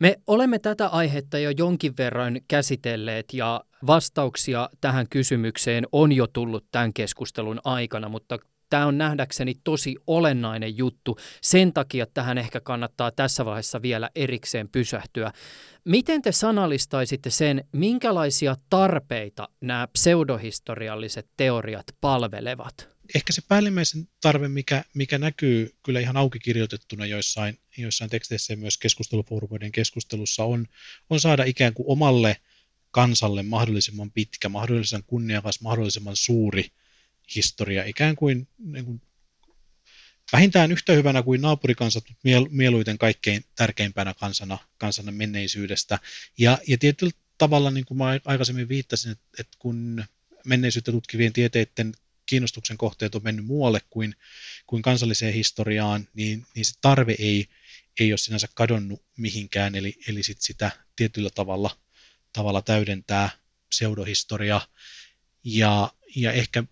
Me 0.00 0.20
olemme 0.26 0.58
tätä 0.58 0.86
aihetta 0.86 1.38
jo 1.38 1.50
jonkin 1.50 1.96
verran 1.98 2.40
käsitelleet 2.48 3.32
ja 3.32 3.64
vastauksia 3.86 4.70
tähän 4.80 5.06
kysymykseen 5.10 5.86
on 5.92 6.12
jo 6.12 6.26
tullut 6.26 6.66
tämän 6.70 6.92
keskustelun 6.92 7.60
aikana, 7.64 8.08
mutta 8.08 8.38
Tämä 8.70 8.86
on 8.86 8.98
nähdäkseni 8.98 9.54
tosi 9.64 9.96
olennainen 10.06 10.76
juttu. 10.76 11.18
Sen 11.42 11.72
takia 11.72 12.06
tähän 12.06 12.38
ehkä 12.38 12.60
kannattaa 12.60 13.10
tässä 13.10 13.44
vaiheessa 13.44 13.82
vielä 13.82 14.10
erikseen 14.14 14.68
pysähtyä. 14.68 15.32
Miten 15.84 16.22
te 16.22 16.32
sanallistaisitte 16.32 17.30
sen, 17.30 17.64
minkälaisia 17.72 18.56
tarpeita 18.70 19.48
nämä 19.60 19.88
pseudohistorialliset 19.92 21.28
teoriat 21.36 21.86
palvelevat? 22.00 22.88
Ehkä 23.14 23.32
se 23.32 23.42
päällimmäisen 23.48 24.08
tarve, 24.20 24.48
mikä, 24.48 24.84
mikä 24.94 25.18
näkyy 25.18 25.74
kyllä 25.82 26.00
ihan 26.00 26.16
auki 26.16 26.38
kirjoitettuna 26.38 27.06
joissain, 27.06 27.58
joissain 27.78 28.10
teksteissä 28.10 28.52
ja 28.52 28.56
myös 28.56 28.78
keskustelufoorumoiden 28.78 29.72
keskustelussa, 29.72 30.44
on, 30.44 30.66
on 31.10 31.20
saada 31.20 31.44
ikään 31.44 31.74
kuin 31.74 31.86
omalle 31.88 32.36
kansalle 32.90 33.42
mahdollisimman 33.42 34.10
pitkä, 34.10 34.48
mahdollisimman 34.48 35.04
kunniakas, 35.06 35.60
mahdollisimman 35.60 36.16
suuri 36.16 36.64
historia 37.34 37.84
ikään 37.84 38.16
kuin, 38.16 38.48
niin 38.58 38.84
kuin 38.84 39.02
vähintään 40.32 40.72
yhtä 40.72 40.92
hyvänä 40.92 41.22
kuin 41.22 41.40
naapurikansat, 41.40 42.04
mutta 42.08 42.50
mieluiten 42.50 42.98
kaikkein 42.98 43.44
tärkeimpänä 43.56 44.14
kansana, 44.14 44.58
kansana 44.78 45.12
menneisyydestä. 45.12 45.98
Ja, 46.38 46.58
ja 46.68 46.78
tietyllä 46.78 47.12
tavalla, 47.38 47.70
niin 47.70 47.84
kuin 47.84 47.98
mä 47.98 48.20
aikaisemmin 48.24 48.68
viittasin, 48.68 49.12
että, 49.12 49.24
että 49.38 49.56
kun 49.58 50.04
menneisyyttä 50.44 50.92
tutkivien 50.92 51.32
tieteiden 51.32 51.92
kiinnostuksen 52.26 52.78
kohteet 52.78 53.14
on 53.14 53.24
mennyt 53.24 53.46
muualle 53.46 53.80
kuin, 53.90 54.14
kuin 54.66 54.82
kansalliseen 54.82 55.34
historiaan, 55.34 56.08
niin, 56.14 56.46
niin 56.54 56.64
se 56.64 56.72
tarve 56.80 57.16
ei, 57.18 57.46
ei 58.00 58.12
ole 58.12 58.18
sinänsä 58.18 58.48
kadonnut 58.54 59.02
mihinkään, 59.16 59.74
eli, 59.74 59.94
eli 60.08 60.22
sit 60.22 60.40
sitä 60.40 60.70
tietyllä 60.96 61.30
tavalla, 61.34 61.76
tavalla 62.32 62.62
täydentää 62.62 63.30
pseudohistoria. 63.68 64.60
Ja, 65.44 65.92
ja 66.16 66.32
ehkä 66.32 66.64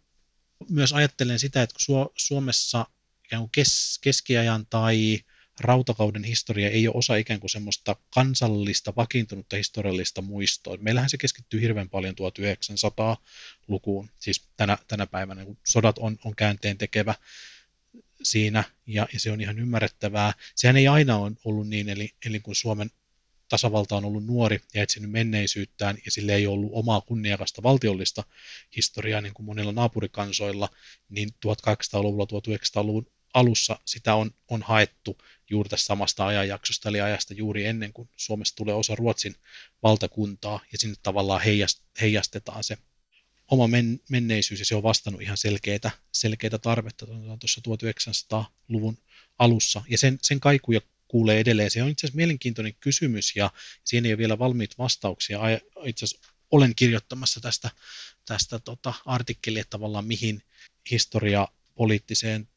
myös 0.71 0.93
ajattelen 0.93 1.39
sitä, 1.39 1.63
että 1.63 1.77
kun 1.87 2.11
Suomessa 2.17 2.87
ikään 3.25 3.43
kuin 3.43 3.51
kes, 3.51 3.99
keskiajan 4.01 4.67
tai 4.67 5.21
rautakauden 5.61 6.25
historia 6.25 6.71
ei 6.71 6.89
ole 6.89 6.97
osa 6.97 7.17
ikään 7.17 7.41
kuin 7.41 7.51
semmoista 7.51 7.97
kansallista, 8.15 8.93
vakiintunutta 8.97 9.57
historiallista 9.57 10.23
muistoa. 10.23 10.77
Meillähän 10.81 11.11
se 11.11 11.19
keskittyy 11.19 11.61
hirveän 11.61 11.91
paljon 11.91 12.15
1900-lukuun, 12.15 14.11
siis 14.19 14.49
tänä, 14.57 14.79
tänä 14.89 15.07
päivänä, 15.07 15.45
kun 15.45 15.59
sodat 15.67 15.99
on, 15.99 16.19
on 16.25 16.37
käänteen 16.37 16.79
tekevä 16.79 17.15
siinä, 18.23 18.65
ja, 18.87 19.09
ja 19.13 19.21
se 19.21 19.33
on 19.33 19.41
ihan 19.41 19.59
ymmärrettävää. 19.59 20.33
Sehän 20.55 20.77
ei 20.77 20.89
aina 20.89 21.17
ole 21.17 21.33
ollut 21.45 21.69
niin, 21.69 21.89
eli, 21.89 22.11
eli 22.27 22.41
kun 22.41 22.55
Suomen 22.55 22.91
tasavalta 23.49 23.97
on 23.97 24.05
ollut 24.05 24.27
nuori 24.27 24.61
ja 24.75 24.83
etsinyt 24.83 25.11
menneisyyttään 25.11 25.99
ja 26.05 26.11
sille 26.11 26.35
ei 26.35 26.47
ollut 26.47 26.71
omaa 26.73 27.01
kunniakasta 27.01 27.63
valtiollista 27.63 28.25
historiaa 28.77 29.21
niin 29.21 29.35
kuin 29.35 29.47
monilla 29.47 29.73
naapurikansoilla, 29.73 30.69
niin 31.09 31.29
1800-luvulla, 31.47 32.25
1900-luvun 32.25 33.07
alussa 33.35 33.79
sitä 33.85 34.15
on, 34.15 34.31
on 34.49 34.63
haettu 34.63 35.19
juuri 35.51 35.69
tästä 35.69 35.87
samasta 35.87 36.27
ajanjaksosta, 36.27 36.89
eli 36.89 37.01
ajasta 37.01 37.35
juuri 37.35 37.67
ennen 37.67 37.93
kuin 37.93 38.09
Suomesta 38.17 38.57
tulee 38.57 38.75
osa 38.75 38.95
Ruotsin 38.95 39.35
valtakuntaa, 39.83 40.61
ja 40.73 40.79
sinne 40.79 40.97
tavallaan 41.03 41.43
heijastetaan 42.01 42.65
se 42.65 42.79
oma 43.51 43.69
men, 43.69 44.01
menneisyys, 44.11 44.61
ja 44.61 44.67
se 44.67 44.75
on 44.75 44.83
vastannut 44.83 45.23
ihan 45.23 45.37
selkeitä, 45.37 45.91
selkeitä 46.13 46.59
tarvetta 46.59 47.07
tuossa 47.07 47.61
1900-luvun 47.69 48.99
alussa, 49.39 49.83
ja 49.89 49.99
sen, 49.99 50.19
sen 50.23 50.41
kaikuja 50.41 50.81
kuulee 51.09 51.41
edelleen. 51.41 51.71
Se 51.71 51.83
on 51.83 51.89
itse 51.89 52.07
asiassa 52.07 52.17
mielenkiintoinen 52.17 52.75
kysymys 52.81 53.37
ja 53.37 53.51
siinä 53.85 54.09
ei 54.09 54.13
ole 54.13 54.19
vielä 54.19 54.39
valmiit 54.39 54.79
vastauksia. 54.79 55.41
Itse 55.85 56.05
asiassa 56.05 56.33
olen 56.51 56.75
kirjoittamassa 56.75 57.41
tästä, 57.41 57.71
tästä 58.25 58.59
tota 58.59 58.95
artikkelia 59.05 59.65
tavallaan 59.71 60.05
mihin 60.05 60.43
historia 60.91 61.49
poliittiseen 61.75 62.49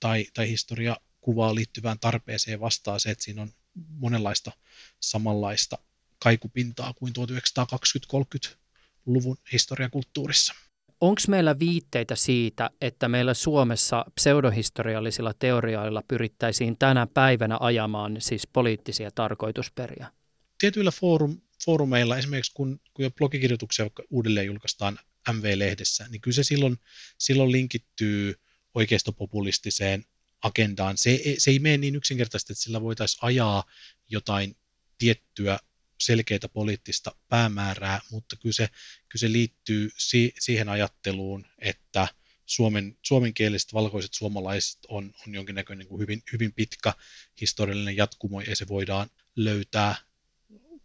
tai, 0.00 0.26
tai 0.34 0.48
historia 0.48 0.96
kuvaan 1.20 1.54
liittyvään 1.54 1.98
tarpeeseen 1.98 2.60
vastaa 2.60 2.98
se, 2.98 3.10
että 3.10 3.24
siinä 3.24 3.42
on 3.42 3.52
monenlaista 3.74 4.52
samanlaista 5.00 5.78
kaikupintaa 6.18 6.92
kuin 6.92 7.12
1920-30-luvun 7.12 9.38
historiakulttuurissa. 9.52 10.54
Onko 11.00 11.20
meillä 11.28 11.58
viitteitä 11.58 12.16
siitä, 12.16 12.70
että 12.80 13.08
meillä 13.08 13.34
Suomessa 13.34 14.04
pseudohistoriallisilla 14.14 15.34
teorioilla 15.38 16.02
pyrittäisiin 16.08 16.76
tänä 16.78 17.06
päivänä 17.06 17.56
ajamaan 17.60 18.16
siis 18.18 18.46
poliittisia 18.46 19.10
tarkoitusperiä? 19.10 20.12
Tietyillä 20.58 20.90
foorum, 20.90 21.40
foorumeilla, 21.64 22.18
esimerkiksi 22.18 22.52
kun, 22.54 22.80
kun 22.94 23.02
jo 23.02 23.10
blogikirjoituksia 23.10 23.90
uudelleen 24.10 24.46
julkaistaan 24.46 24.98
MV-lehdessä, 25.32 26.06
niin 26.08 26.20
kyllä 26.20 26.34
se 26.34 26.42
silloin, 26.44 26.76
silloin 27.18 27.52
linkittyy 27.52 28.34
oikeistopopulistiseen 28.74 30.04
agendaan. 30.42 30.96
Se, 30.96 31.20
se 31.38 31.50
ei 31.50 31.58
mene 31.58 31.76
niin 31.76 31.96
yksinkertaisesti, 31.96 32.52
että 32.52 32.62
sillä 32.62 32.82
voitaisiin 32.82 33.18
ajaa 33.22 33.64
jotain 34.08 34.56
tiettyä 34.98 35.58
selkeitä 35.98 36.48
poliittista 36.48 37.14
päämäärää, 37.28 38.00
mutta 38.10 38.36
kyllä 38.36 38.52
se, 38.52 38.68
kyllä 39.08 39.20
se 39.20 39.32
liittyy 39.32 39.90
si, 39.96 40.34
siihen 40.38 40.68
ajatteluun, 40.68 41.46
että 41.58 42.08
suomen, 42.46 42.98
suomenkieliset 43.02 43.74
valkoiset 43.74 44.14
suomalaiset 44.14 44.78
on, 44.88 45.14
on 45.26 45.34
jonkinnäköinen 45.34 45.78
niin 45.78 45.88
kuin 45.88 46.00
hyvin, 46.00 46.22
hyvin 46.32 46.52
pitkä 46.52 46.92
historiallinen 47.40 47.96
jatkumo 47.96 48.40
ja 48.40 48.56
se 48.56 48.68
voidaan 48.68 49.10
löytää 49.36 49.96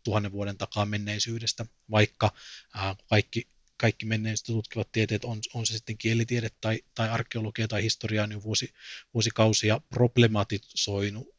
tuhannen 0.03 0.31
vuoden 0.31 0.57
takaa 0.57 0.85
menneisyydestä, 0.85 1.65
vaikka 1.91 2.31
ää, 2.73 2.95
kaikki, 3.09 3.47
kaikki 3.77 4.05
menneisyyttä 4.05 4.53
tutkivat 4.53 4.91
tieteet, 4.91 5.25
on, 5.25 5.39
on 5.53 5.65
se 5.65 5.73
sitten 5.73 5.97
kielitiede 5.97 6.49
tai, 6.61 6.79
tai 6.95 7.09
arkeologia 7.09 7.67
tai 7.67 7.83
historia, 7.83 8.27
niin 8.27 8.43
vuosi, 8.43 8.73
vuosikausia 9.13 9.81
problematisoinut 9.89 11.33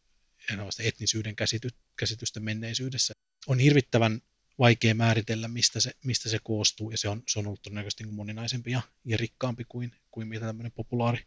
etnisyyden 0.83 1.37
käsity, 1.37 1.69
käsitystä 1.97 2.41
menneisyydessä. 2.41 3.15
On 3.47 3.59
hirvittävän 3.59 4.21
vaikea 4.59 4.95
määritellä, 4.95 5.49
mistä 5.49 5.81
se, 5.81 5.93
mistä 6.05 6.29
se 6.29 6.39
koostuu, 6.43 6.91
ja 6.91 6.99
se 6.99 7.09
on, 7.09 7.23
se 7.29 7.39
on 7.39 7.47
ollut 7.47 7.63
todennäköisesti 7.63 8.05
niin 8.05 8.15
moninaisempi 8.15 8.71
ja, 8.71 8.83
ja 9.05 9.17
rikkaampi 9.17 9.65
kuin, 9.69 9.97
kuin 10.11 10.29
mitä 10.29 10.47
tämmöinen 10.47 10.73
populaari 10.73 11.27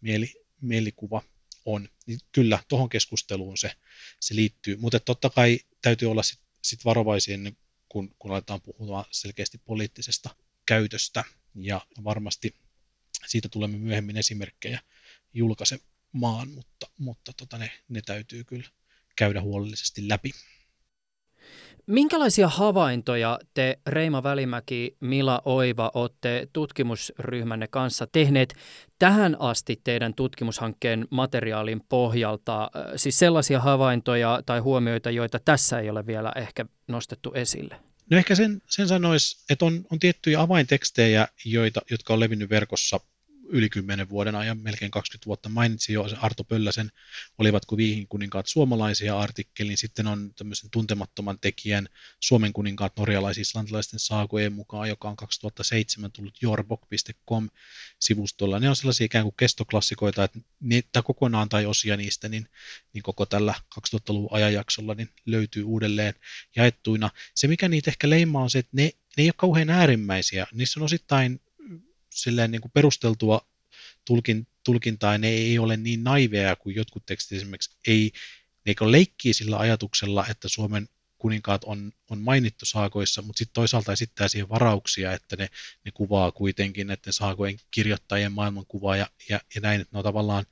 mieli, 0.00 0.32
mielikuva 0.60 1.22
on. 1.64 1.88
Niin 2.06 2.20
kyllä, 2.32 2.58
tuohon 2.68 2.88
keskusteluun 2.88 3.56
se, 3.56 3.72
se 4.20 4.34
liittyy, 4.34 4.76
mutta 4.76 5.00
totta 5.00 5.30
kai 5.30 5.60
täytyy 5.82 6.10
olla 6.10 6.22
sitten 6.22 6.48
sit 6.62 6.84
varovaisia 6.84 7.34
ennen 7.34 7.56
kun, 7.88 8.14
kun 8.18 8.30
aletaan 8.30 8.60
puhumaan 8.60 9.04
selkeästi 9.10 9.58
poliittisesta 9.58 10.36
käytöstä, 10.66 11.24
ja 11.54 11.86
varmasti 12.04 12.54
siitä 13.26 13.48
tulemme 13.48 13.78
myöhemmin 13.78 14.16
esimerkkejä 14.16 14.80
julkaisemaan, 16.14 16.48
mutta, 16.48 16.86
mutta 16.98 17.32
tota 17.36 17.58
ne, 17.58 17.70
ne 17.88 18.00
täytyy 18.06 18.44
kyllä 18.44 18.68
käydä 19.16 19.42
huolellisesti 19.42 20.08
läpi. 20.08 20.30
Minkälaisia 21.86 22.48
havaintoja 22.48 23.38
te 23.54 23.78
Reima 23.86 24.22
Välimäki, 24.22 24.96
Mila 25.00 25.42
Oiva, 25.44 25.90
olette 25.94 26.48
tutkimusryhmänne 26.52 27.68
kanssa 27.68 28.06
tehneet 28.06 28.54
tähän 28.98 29.36
asti 29.40 29.80
teidän 29.84 30.14
tutkimushankkeen 30.14 31.06
materiaalin 31.10 31.80
pohjalta? 31.88 32.70
Siis 32.96 33.18
sellaisia 33.18 33.60
havaintoja 33.60 34.42
tai 34.46 34.60
huomioita, 34.60 35.10
joita 35.10 35.38
tässä 35.44 35.80
ei 35.80 35.90
ole 35.90 36.06
vielä 36.06 36.32
ehkä 36.36 36.64
nostettu 36.88 37.32
esille? 37.34 37.80
No 38.10 38.18
ehkä 38.18 38.34
sen, 38.34 38.62
sen 38.70 38.88
sanoisi, 38.88 39.44
että 39.50 39.64
on, 39.64 39.84
on 39.92 39.98
tiettyjä 39.98 40.40
avaintekstejä, 40.40 41.28
joita, 41.44 41.80
jotka 41.90 42.12
on 42.12 42.20
levinnyt 42.20 42.50
verkossa 42.50 43.00
yli 43.48 43.68
10 43.68 44.08
vuoden 44.08 44.34
ajan, 44.34 44.58
melkein 44.58 44.90
20 44.90 45.26
vuotta. 45.26 45.48
Mainitsin 45.48 45.94
jo 45.94 46.08
Arto 46.20 46.44
Pölläsen, 46.44 46.90
olivatko 47.38 47.76
viihin 47.76 48.08
kuninkaat 48.08 48.46
suomalaisia 48.46 49.18
artikkelin. 49.18 49.76
Sitten 49.76 50.06
on 50.06 50.34
tämmöisen 50.34 50.70
tuntemattoman 50.70 51.38
tekijän 51.40 51.88
Suomen 52.20 52.52
kuninkaat 52.52 52.96
norjalais-islantilaisten 52.96 53.98
saakojen 53.98 54.52
mukaan, 54.52 54.88
joka 54.88 55.08
on 55.08 55.16
2007 55.16 56.12
tullut 56.12 56.42
jorbok.com-sivustolla. 56.42 58.60
Ne 58.60 58.68
on 58.68 58.76
sellaisia 58.76 59.04
ikään 59.04 59.24
kuin 59.24 59.34
kestoklassikoita, 59.36 60.24
että 60.24 60.38
niitä 60.60 61.02
kokonaan 61.02 61.48
tai 61.48 61.66
osia 61.66 61.96
niistä, 61.96 62.28
niin, 62.28 62.48
niin 62.92 63.02
koko 63.02 63.26
tällä 63.26 63.54
2000-luvun 63.80 64.32
ajanjaksolla 64.32 64.94
niin 64.94 65.10
löytyy 65.26 65.62
uudelleen 65.62 66.14
jaettuina. 66.56 67.10
Se, 67.34 67.48
mikä 67.48 67.68
niitä 67.68 67.90
ehkä 67.90 68.10
leimaa, 68.10 68.42
on 68.42 68.50
se, 68.50 68.58
että 68.58 68.70
ne, 68.72 68.82
ne 68.82 69.22
ei 69.22 69.28
ole 69.28 69.34
kauhean 69.36 69.70
äärimmäisiä. 69.70 70.46
Niissä 70.52 70.80
on 70.80 70.84
osittain 70.84 71.40
silleen 72.22 72.50
niin 72.50 72.60
kuin 72.60 72.72
perusteltua 72.72 73.48
tulkin, 74.04 74.46
tulkintaa, 74.64 75.18
ne 75.18 75.28
ei 75.28 75.58
ole 75.58 75.76
niin 75.76 76.04
naiveja 76.04 76.56
kuin 76.56 76.76
jotkut 76.76 77.06
tekstit 77.06 77.36
esimerkiksi 77.36 77.76
ei, 77.86 78.12
ne 78.66 78.74
ei 78.80 78.92
leikkii 78.92 79.34
sillä 79.34 79.58
ajatuksella, 79.58 80.26
että 80.26 80.48
Suomen 80.48 80.88
kuninkaat 81.18 81.64
on, 81.64 81.92
on 82.10 82.18
mainittu 82.18 82.64
saakoissa, 82.64 83.22
mutta 83.22 83.38
sitten 83.38 83.54
toisaalta 83.54 83.92
esittää 83.92 84.28
siihen 84.28 84.48
varauksia, 84.48 85.12
että 85.12 85.36
ne, 85.36 85.48
ne 85.84 85.90
kuvaa 85.94 86.32
kuitenkin 86.32 86.90
että 86.90 87.12
saakojen 87.12 87.58
kirjoittajien 87.70 88.32
maailmankuvaa 88.32 88.96
ja, 88.96 89.10
ja, 89.28 89.40
ja 89.54 89.60
näin, 89.60 89.80
että 89.80 89.94
ne 89.94 89.98
on 89.98 90.04
tavallaan 90.04 90.44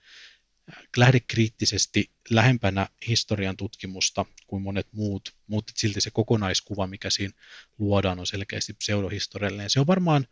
lähdekriittisesti 0.96 2.10
lähempänä 2.30 2.88
historian 3.08 3.56
tutkimusta 3.56 4.24
kuin 4.46 4.62
monet 4.62 4.88
muut, 4.92 5.34
mutta 5.46 5.72
silti 5.76 6.00
se 6.00 6.10
kokonaiskuva, 6.10 6.86
mikä 6.86 7.10
siinä 7.10 7.34
luodaan, 7.78 8.18
on 8.18 8.26
selkeästi 8.26 8.72
pseudohistoriallinen. 8.72 9.70
Se 9.70 9.80
on 9.80 9.86
varmaan 9.86 10.26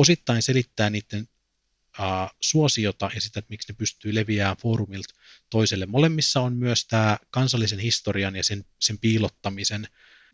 osittain 0.00 0.42
selittää 0.42 0.90
niiden 0.90 1.28
uh, 1.98 2.30
suosiota 2.40 3.10
ja 3.14 3.20
sitä, 3.20 3.38
että 3.38 3.50
miksi 3.50 3.72
ne 3.72 3.76
pystyy 3.78 4.14
leviämään 4.14 4.56
foorumilta 4.56 5.14
toiselle. 5.50 5.86
Molemmissa 5.86 6.40
on 6.40 6.56
myös 6.56 6.86
tämä 6.86 7.18
kansallisen 7.30 7.78
historian 7.78 8.36
ja 8.36 8.44
sen, 8.44 8.64
sen 8.78 8.98
piilottamisen 8.98 9.88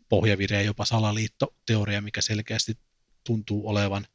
pohjavire 0.09 0.55
ja 0.55 0.61
jopa 0.61 0.85
salaliittoteoria, 0.85 2.01
mikä 2.01 2.21
selkeästi 2.21 2.77
tuntuu 3.23 3.69
olevan 3.69 4.07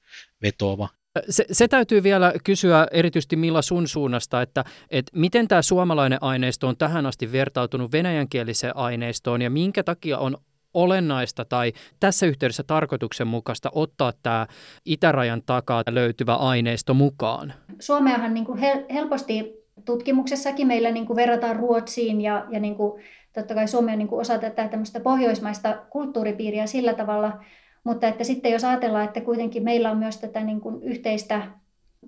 vetoava. 0.42 0.88
Se, 1.28 1.44
se 1.53 1.68
täytyy 1.68 2.03
vielä 2.03 2.32
kysyä 2.44 2.86
erityisesti 2.90 3.36
Milla 3.36 3.62
sun 3.62 3.88
suunnasta, 3.88 4.42
että, 4.42 4.64
että 4.90 5.12
miten 5.14 5.48
tämä 5.48 5.62
suomalainen 5.62 6.22
aineisto 6.22 6.68
on 6.68 6.76
tähän 6.76 7.07
asti 7.07 7.32
vertautunut 7.32 7.92
venäjänkieliseen 7.92 8.76
aineistoon 8.76 9.42
ja 9.42 9.50
minkä 9.50 9.82
takia 9.82 10.18
on 10.18 10.36
olennaista 10.75 11.45
tai 11.45 11.73
tässä 12.01 12.27
yhteydessä 12.27 12.62
tarkoituksenmukaista 12.62 13.70
ottaa 13.75 14.12
tämä 14.23 14.47
itärajan 14.85 15.43
takaa 15.47 15.83
löytyvä 15.91 16.35
aineisto 16.35 16.95
mukaan? 16.95 17.55
Suomeahan 17.81 18.35
niin 18.35 18.47
kuin 18.47 18.59
helposti 18.93 19.62
tutkimuksessakin 19.85 20.66
meillä 20.66 20.91
niin 20.91 21.07
kuin 21.07 21.16
verrataan 21.16 21.57
Ruotsiin 21.57 22.20
ja, 22.20 22.47
ja 22.51 22.61
niin 22.61 22.75
kuin, 22.75 23.03
totta 23.33 23.55
kai 23.55 23.68
Suomi 23.68 23.93
on 23.93 23.99
niin 23.99 24.09
kuin 24.09 24.20
osa 24.20 24.39
tätä 24.39 24.68
tämmöistä 24.68 25.01
pohjoismaista 25.01 25.77
kulttuuripiiriä 25.91 26.66
sillä 26.66 26.95
tavalla, 26.95 27.45
mutta 27.85 28.09
että 28.09 28.25
sitten 28.25 28.53
jos 28.53 28.64
ajatellaan, 28.64 29.05
että 29.05 29.20
kuitenkin 29.20 29.62
meillä 29.64 29.91
on 29.91 29.99
myös 29.99 30.16
tätä 30.16 30.41
niin 30.41 30.61
kuin 30.61 30.83
yhteistä 30.83 31.43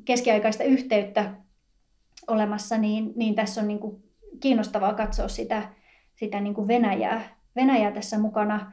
keskiaikaista 0.04 0.64
yhteyttä 0.64 1.34
olemassa, 2.26 2.78
niin, 2.78 3.12
niin 3.16 3.34
tässä 3.34 3.60
on 3.60 3.68
niin 3.68 3.78
kuin 3.78 4.02
kiinnostavaa 4.40 4.94
katsoa 4.94 5.28
sitä, 5.28 5.62
sitä 6.14 6.40
niin 6.40 6.54
kuin 6.54 6.68
Venäjää 6.68 7.33
Venäjä 7.56 7.90
tässä 7.90 8.18
mukana, 8.18 8.72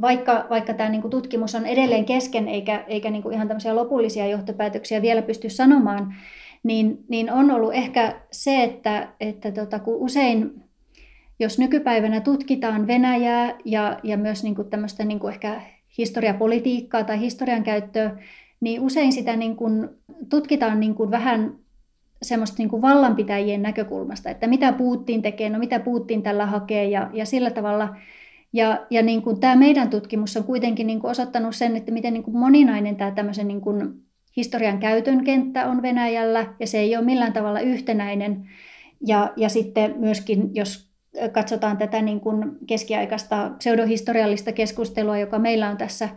vaikka, 0.00 0.46
vaikka 0.50 0.74
tämä 0.74 0.88
niin 0.88 1.02
kuin 1.02 1.10
tutkimus 1.10 1.54
on 1.54 1.66
edelleen 1.66 2.04
kesken 2.04 2.48
eikä, 2.48 2.84
eikä 2.86 3.10
niin 3.10 3.22
kuin 3.22 3.34
ihan 3.34 3.48
tämmöisiä 3.48 3.76
lopullisia 3.76 4.26
johtopäätöksiä 4.26 5.02
vielä 5.02 5.22
pysty 5.22 5.50
sanomaan, 5.50 6.14
niin, 6.62 7.04
niin 7.08 7.32
on 7.32 7.50
ollut 7.50 7.74
ehkä 7.74 8.20
se, 8.30 8.64
että, 8.64 9.08
että 9.20 9.52
tota, 9.52 9.78
kun 9.78 9.96
usein 9.96 10.62
jos 11.38 11.58
nykypäivänä 11.58 12.20
tutkitaan 12.20 12.86
Venäjää 12.86 13.54
ja, 13.64 13.98
ja 14.02 14.16
myös 14.16 14.42
niin 14.42 14.54
kuin 14.54 14.70
tämmöistä 14.70 15.04
niin 15.04 15.18
kuin 15.18 15.32
ehkä 15.32 15.62
historiapolitiikkaa 15.98 17.04
tai 17.04 17.20
historian 17.20 17.62
käyttöä, 17.62 18.16
niin 18.60 18.80
usein 18.80 19.12
sitä 19.12 19.36
niin 19.36 19.56
kuin 19.56 19.88
tutkitaan 20.28 20.80
niin 20.80 20.94
kuin 20.94 21.10
vähän 21.10 21.54
semmoista 22.22 22.56
niin 22.58 22.68
kuin 22.68 22.82
vallanpitäjien 22.82 23.62
näkökulmasta, 23.62 24.30
että 24.30 24.46
mitä 24.46 24.72
Putin 24.72 25.22
tekee, 25.22 25.50
no 25.50 25.58
mitä 25.58 25.80
Putin 25.80 26.22
tällä 26.22 26.46
hakee 26.46 26.84
ja, 26.84 27.10
ja 27.12 27.26
sillä 27.26 27.50
tavalla. 27.50 27.96
Ja, 28.52 28.86
ja 28.90 29.02
niin 29.02 29.22
kuin 29.22 29.40
tämä 29.40 29.56
meidän 29.56 29.90
tutkimus 29.90 30.36
on 30.36 30.44
kuitenkin 30.44 30.86
niin 30.86 31.00
kuin 31.00 31.10
osoittanut 31.10 31.54
sen, 31.54 31.76
että 31.76 31.92
miten 31.92 32.12
niin 32.12 32.22
kuin 32.22 32.38
moninainen 32.38 32.96
tämä 32.96 33.10
tämmöisen 33.10 33.48
niin 33.48 33.60
kuin 33.60 33.94
historian 34.36 34.78
käytön 34.78 35.24
kenttä 35.24 35.66
on 35.66 35.82
Venäjällä 35.82 36.54
ja 36.60 36.66
se 36.66 36.78
ei 36.78 36.96
ole 36.96 37.04
millään 37.04 37.32
tavalla 37.32 37.60
yhtenäinen. 37.60 38.48
Ja, 39.06 39.32
ja 39.36 39.48
sitten 39.48 39.94
myöskin, 39.98 40.50
jos 40.54 40.88
katsotaan 41.32 41.76
tätä 41.76 42.02
niin 42.02 42.20
kuin 42.20 42.58
keskiaikaista 42.66 43.50
pseudohistoriallista 43.58 44.52
keskustelua, 44.52 45.18
joka 45.18 45.38
meillä 45.38 45.70
on 45.70 45.76
tässä 45.76 46.08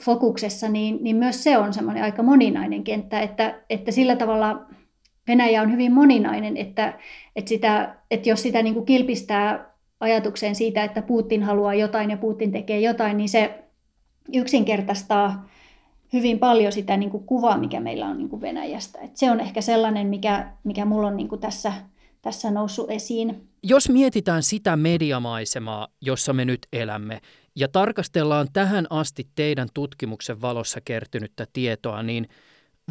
fokuksessa, 0.00 0.68
niin, 0.68 0.98
niin 1.00 1.16
myös 1.16 1.44
se 1.44 1.58
on 1.58 1.72
semmoinen 1.72 2.04
aika 2.04 2.22
moninainen 2.22 2.84
kenttä, 2.84 3.20
että, 3.20 3.60
että 3.70 3.90
sillä 3.90 4.16
tavalla 4.16 4.66
Venäjä 5.28 5.62
on 5.62 5.72
hyvin 5.72 5.92
moninainen, 5.92 6.56
että, 6.56 6.98
että, 7.36 7.48
sitä, 7.48 7.96
että 8.10 8.28
jos 8.28 8.42
sitä 8.42 8.62
niin 8.62 8.74
kuin 8.74 8.86
kilpistää 8.86 9.74
ajatukseen 10.00 10.54
siitä, 10.54 10.84
että 10.84 11.02
Putin 11.02 11.42
haluaa 11.42 11.74
jotain 11.74 12.10
ja 12.10 12.16
Putin 12.16 12.52
tekee 12.52 12.80
jotain, 12.80 13.16
niin 13.16 13.28
se 13.28 13.64
yksinkertaistaa 14.34 15.48
hyvin 16.12 16.38
paljon 16.38 16.72
sitä 16.72 16.96
niin 16.96 17.10
kuin 17.10 17.24
kuvaa, 17.24 17.58
mikä 17.58 17.80
meillä 17.80 18.06
on 18.06 18.18
niin 18.18 18.28
kuin 18.28 18.42
Venäjästä. 18.42 18.98
Et 19.00 19.16
se 19.16 19.30
on 19.30 19.40
ehkä 19.40 19.60
sellainen, 19.60 20.06
mikä, 20.06 20.52
mikä 20.64 20.84
mulla 20.84 21.06
on 21.06 21.16
niin 21.16 21.28
kuin 21.28 21.40
tässä, 21.40 21.72
tässä 22.22 22.50
noussut 22.50 22.90
esiin. 22.90 23.48
Jos 23.62 23.88
mietitään 23.88 24.42
sitä 24.42 24.76
mediamaisemaa, 24.76 25.88
jossa 26.00 26.32
me 26.32 26.44
nyt 26.44 26.66
elämme, 26.72 27.20
ja 27.56 27.68
tarkastellaan 27.68 28.48
tähän 28.52 28.86
asti 28.90 29.28
teidän 29.34 29.68
tutkimuksen 29.74 30.40
valossa 30.40 30.80
kertynyttä 30.84 31.46
tietoa, 31.52 32.02
niin 32.02 32.28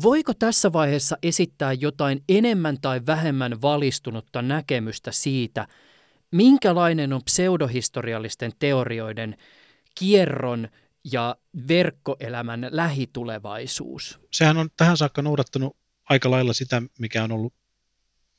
voiko 0.03 0.33
tässä 0.33 0.73
vaiheessa 0.73 1.17
esittää 1.23 1.73
jotain 1.73 2.23
enemmän 2.29 2.81
tai 2.81 3.01
vähemmän 3.05 3.61
valistunutta 3.61 4.41
näkemystä 4.41 5.11
siitä, 5.11 5.67
minkälainen 6.31 7.13
on 7.13 7.23
pseudohistoriallisten 7.23 8.51
teorioiden 8.59 9.37
kierron 9.95 10.69
ja 11.13 11.35
verkkoelämän 11.67 12.67
lähitulevaisuus? 12.71 14.19
Sehän 14.31 14.57
on 14.57 14.69
tähän 14.77 14.97
saakka 14.97 15.21
noudattanut 15.21 15.77
aika 16.09 16.31
lailla 16.31 16.53
sitä, 16.53 16.81
mikä 16.99 17.23
on 17.23 17.31
ollut, 17.31 17.53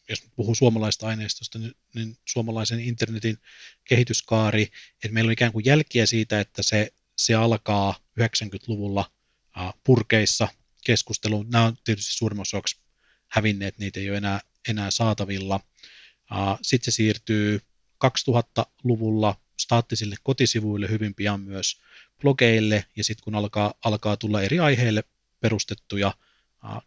jos 0.09 0.23
puhuu 0.37 0.55
suomalaista 0.55 1.07
aineistosta, 1.07 1.59
niin, 1.59 1.73
niin 1.95 2.17
suomalaisen 2.25 2.81
internetin 2.81 3.39
kehityskaari, 3.85 4.63
että 4.95 5.15
meillä 5.15 5.29
on 5.29 5.33
ikään 5.33 5.53
kuin 5.53 5.65
jälkiä 5.65 6.07
siitä, 6.07 6.41
että 6.41 6.63
se, 6.63 6.93
se 7.17 7.35
alkaa 7.35 7.95
90-luvulla 8.21 9.11
uh, 9.57 9.75
purkeissa 9.85 10.49
keskusteluun. 10.89 11.51
Nämä 11.51 11.65
on 11.65 11.77
tietysti 11.85 12.13
suurimmaksi 12.13 12.57
osaksi 12.57 12.77
hävinneet, 13.29 13.79
niitä 13.79 14.01
ei 14.01 14.11
ole 14.11 14.17
enää, 14.17 14.41
enää 14.69 14.91
saatavilla. 14.91 15.61
Sitten 16.63 16.93
se 16.93 16.97
siirtyy 16.97 17.61
2000-luvulla 18.05 19.41
staattisille 19.61 20.17
kotisivuille 20.23 20.89
hyvin 20.89 21.15
pian 21.15 21.41
myös 21.41 21.81
blogeille, 22.21 22.85
ja 22.97 23.05
sitten 23.05 23.25
kun 23.25 23.35
alkaa, 23.35 23.75
alkaa 23.85 24.17
tulla 24.17 24.43
eri 24.43 24.59
aiheille 24.59 25.05
perustettuja 25.41 26.15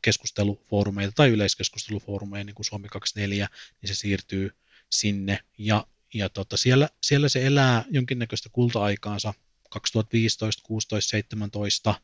keskustelufoorumeita 0.01 1.11
tai 1.15 1.29
yleiskeskustelufoorumeja, 1.29 2.43
niin 2.43 2.55
kuin 2.55 2.65
Suomi 2.65 2.87
24, 2.87 3.47
niin 3.81 3.87
se 3.87 3.95
siirtyy 3.95 4.51
sinne, 4.89 5.39
ja, 5.57 5.87
ja 6.13 6.29
tota, 6.29 6.57
siellä, 6.57 6.89
siellä 7.03 7.29
se 7.29 7.45
elää 7.45 7.85
jonkinnäköistä 7.89 8.49
kulta-aikaansa 8.49 9.33
2015, 9.69 10.63
16, 10.65 11.09
17, 11.09 11.95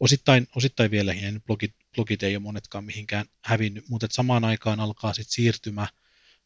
osittain, 0.00 0.48
osittain 0.56 0.90
vielä, 0.90 1.12
ja 1.12 1.40
blogit, 1.46 1.74
blogit 1.94 2.22
ei 2.22 2.36
ole 2.36 2.42
monetkaan 2.42 2.84
mihinkään 2.84 3.26
hävinnyt, 3.44 3.88
mutta 3.88 4.06
samaan 4.10 4.44
aikaan 4.44 4.80
alkaa 4.80 5.14
sitten 5.14 5.32
siirtymä 5.32 5.88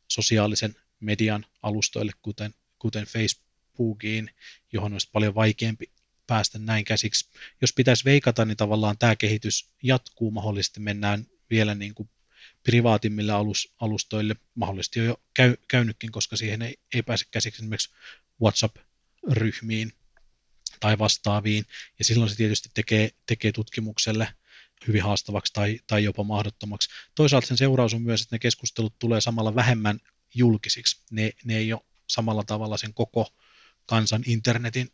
sosiaalisen 0.08 0.76
median 1.00 1.46
alustoille, 1.62 2.12
kuten, 2.22 2.54
kuten 2.78 3.06
Facebookiin, 3.06 4.30
johon 4.72 4.92
olisi 4.92 5.10
paljon 5.12 5.34
vaikeampi 5.34 5.90
päästä 6.26 6.58
näin 6.58 6.84
käsiksi. 6.84 7.28
Jos 7.60 7.72
pitäisi 7.72 8.04
veikata, 8.04 8.44
niin 8.44 8.56
tavallaan 8.56 8.98
tämä 8.98 9.16
kehitys 9.16 9.70
jatkuu, 9.82 10.30
mahdollisesti 10.30 10.80
mennään 10.80 11.26
vielä 11.50 11.74
niin 11.74 11.94
kuin 11.94 12.08
privaatimmille 12.62 13.32
alus, 13.32 13.74
alustoille, 13.80 14.36
mahdollisesti 14.54 15.00
jo 15.00 15.20
käy, 15.34 15.56
käynytkin, 15.68 16.12
koska 16.12 16.36
siihen 16.36 16.62
ei, 16.62 16.78
ei 16.94 17.02
pääse 17.02 17.24
käsiksi 17.30 17.62
esimerkiksi 17.62 17.90
WhatsApp-ryhmiin 18.42 19.92
tai 20.80 20.98
vastaaviin, 20.98 21.64
ja 21.98 22.04
silloin 22.04 22.30
se 22.30 22.36
tietysti 22.36 22.68
tekee, 22.74 23.10
tekee 23.26 23.52
tutkimukselle 23.52 24.28
hyvin 24.88 25.02
haastavaksi 25.02 25.52
tai, 25.52 25.80
tai 25.86 26.04
jopa 26.04 26.24
mahdottomaksi. 26.24 26.88
Toisaalta 27.14 27.46
sen 27.46 27.56
seuraus 27.56 27.94
on 27.94 28.02
myös, 28.02 28.22
että 28.22 28.34
ne 28.34 28.38
keskustelut 28.38 28.94
tulee 28.98 29.20
samalla 29.20 29.54
vähemmän 29.54 29.98
julkisiksi. 30.34 31.02
Ne, 31.10 31.32
ne 31.44 31.56
ei 31.56 31.72
ole 31.72 31.80
samalla 32.06 32.42
tavalla 32.46 32.76
sen 32.76 32.94
koko 32.94 33.28
kansan 33.86 34.22
internetin 34.26 34.88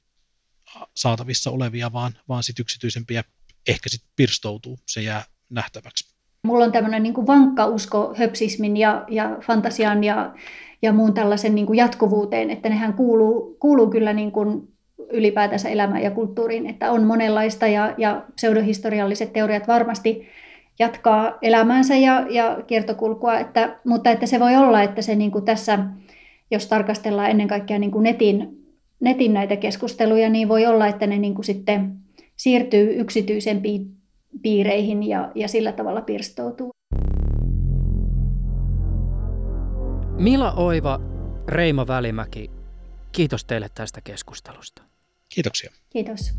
saatavissa 0.95 1.51
olevia, 1.51 1.93
vaan, 1.93 2.13
vaan 2.29 2.43
sit 2.43 2.59
yksityisempiä 2.59 3.25
ehkä 3.69 3.89
sitten 3.89 4.11
pirstoutuu, 4.17 4.79
se 4.87 5.03
jää 5.03 5.25
nähtäväksi. 5.51 6.15
Mulla 6.45 6.65
on 6.65 6.73
tämmöinen 6.73 7.03
niin 7.03 7.27
vankka 7.27 7.67
usko 7.67 8.15
höpsismin 8.19 8.77
ja, 8.77 9.05
ja 9.09 9.39
fantasian 9.47 10.05
ja, 10.05 10.35
ja 10.83 10.93
muun 10.93 11.15
tällaisen 11.15 11.55
niin 11.55 11.77
jatkuvuuteen, 11.77 12.51
että 12.51 12.69
nehän 12.69 12.95
kuuluu, 12.95 13.57
kuuluu 13.61 13.91
kyllä 13.91 14.13
niin 14.13 14.33
kuin 14.33 14.77
ylipäätänsä 15.13 15.69
elämään 15.69 16.03
ja 16.03 16.11
kulttuuriin, 16.11 16.67
että 16.67 16.91
on 16.91 17.05
monenlaista 17.05 17.67
ja, 17.67 17.95
ja 17.99 18.23
pseudohistorialliset 18.35 19.33
teoriat 19.33 19.69
varmasti 19.69 20.29
jatkaa 20.79 21.39
elämäänsä 21.43 21.97
ja, 21.97 22.27
ja 22.31 22.59
kiertokulkua, 22.67 23.39
että, 23.39 23.79
mutta 23.85 24.11
että 24.11 24.27
se 24.27 24.41
voi 24.41 24.57
olla, 24.57 24.83
että 24.83 25.03
se 25.03 25.15
niin 25.15 25.31
kuin 25.31 25.45
tässä, 25.45 25.79
jos 26.51 26.67
tarkastellaan 26.67 27.31
ennen 27.31 27.49
kaikkea 27.49 27.79
niin 27.79 27.91
kuin 27.91 28.03
netin 28.03 28.61
netin 29.01 29.35
näitä 29.35 29.57
keskusteluja, 29.57 30.31
niin 30.31 30.49
voi 30.49 30.67
olla, 30.67 30.87
että 30.87 31.07
ne 31.07 31.19
niin 31.19 31.35
kuin 31.35 31.45
sitten 31.45 31.97
siirtyy 32.37 33.01
yksityisempiin 33.01 33.87
piireihin 34.43 35.03
ja, 35.03 35.33
ja 35.35 35.49
sillä 35.49 35.73
tavalla 35.73 36.01
pirstoutuu. 36.01 36.71
Mila 40.19 40.53
Oiva, 40.53 41.01
Reimo 41.49 41.87
Välimäki, 41.87 42.51
kiitos 43.13 43.45
teille 43.45 43.69
tästä 43.75 44.01
keskustelusta. 44.01 44.83
Kiitoksia. 45.29 45.71
Kiitos. 45.91 46.33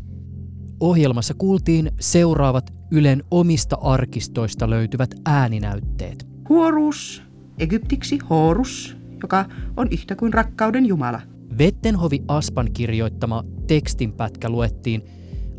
Ohjelmassa 0.80 1.34
kuultiin 1.34 1.92
seuraavat 2.00 2.72
Ylen 2.90 3.24
omista 3.30 3.78
arkistoista 3.80 4.70
löytyvät 4.70 5.10
ääninäytteet. 5.26 6.26
Huorus, 6.48 7.22
egyptiksi 7.58 8.18
Horus, 8.30 8.96
joka 9.22 9.44
on 9.76 9.88
yhtä 9.90 10.16
kuin 10.16 10.32
rakkauden 10.32 10.86
jumala– 10.86 11.20
Vettenhovi 11.58 12.22
Aspan 12.28 12.72
kirjoittama 12.72 13.44
tekstinpätkä 13.66 14.48
luettiin 14.48 15.02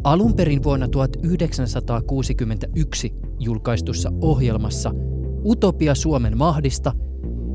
alun 0.04 0.36
perin 0.36 0.64
vuonna 0.64 0.88
1961 0.88 3.14
julkaistussa 3.40 4.12
ohjelmassa 4.22 4.92
Utopia 5.46 5.96
Suomen 5.96 6.38
mahdista 6.38 6.94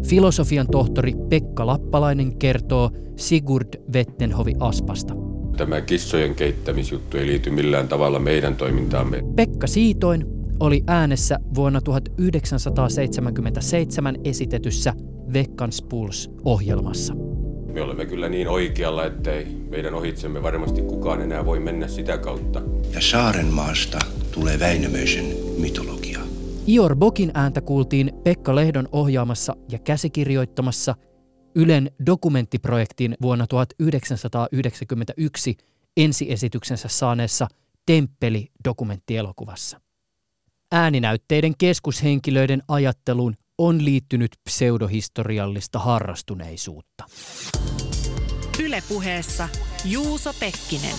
filosofian 0.06 0.66
tohtori 0.66 1.12
Pekka 1.28 1.66
Lappalainen 1.66 2.36
kertoo 2.36 2.90
Sigurd 3.16 3.68
Vettenhovi 3.92 4.54
Aspasta. 4.60 5.14
Tämä 5.56 5.80
kissojen 5.80 6.34
keittämisjuttu 6.34 7.16
ei 7.16 7.26
liity 7.26 7.50
millään 7.50 7.88
tavalla 7.88 8.18
meidän 8.18 8.56
toimintaamme. 8.56 9.24
Pekka 9.36 9.66
Siitoin 9.66 10.26
oli 10.60 10.84
äänessä 10.86 11.38
vuonna 11.54 11.80
1977 11.80 14.16
esitetyssä 14.24 14.94
Vekkans 15.32 15.82
Puls-ohjelmassa. 15.82 17.14
Me 17.72 17.82
olemme 17.82 18.06
kyllä 18.06 18.28
niin 18.28 18.48
oikealla, 18.48 19.06
ettei 19.06 19.46
meidän 19.70 19.94
ohitsemme 19.94 20.42
varmasti 20.42 20.82
kukaan 20.82 21.22
enää 21.22 21.46
voi 21.46 21.60
mennä 21.60 21.88
sitä 21.88 22.18
kautta. 22.18 22.62
Ja 22.94 23.00
Saarenmaasta 23.00 23.98
tulee 24.32 24.60
Väinämöisen 24.60 25.24
mytologia. 25.58 26.18
Ior 26.68 26.96
Bokin 26.96 27.30
ääntä 27.34 27.60
kuultiin 27.60 28.12
Pekka 28.24 28.54
Lehdon 28.54 28.88
ohjaamassa 28.92 29.56
ja 29.68 29.78
käsikirjoittamassa 29.78 30.94
Ylen 31.54 31.90
dokumenttiprojektin 32.06 33.16
vuonna 33.22 33.46
1991 33.46 35.56
ensiesityksensä 35.96 36.88
saaneessa 36.88 37.48
Temppeli-dokumenttielokuvassa. 37.86 39.80
Ääninäytteiden 40.72 41.52
keskushenkilöiden 41.58 42.62
ajatteluun 42.68 43.34
on 43.58 43.84
liittynyt 43.84 44.30
pseudohistoriallista 44.44 45.78
harrastuneisuutta. 45.78 47.04
Ylepuheessa 48.64 49.48
Juuso 49.84 50.32
Pekkinen. 50.40 50.96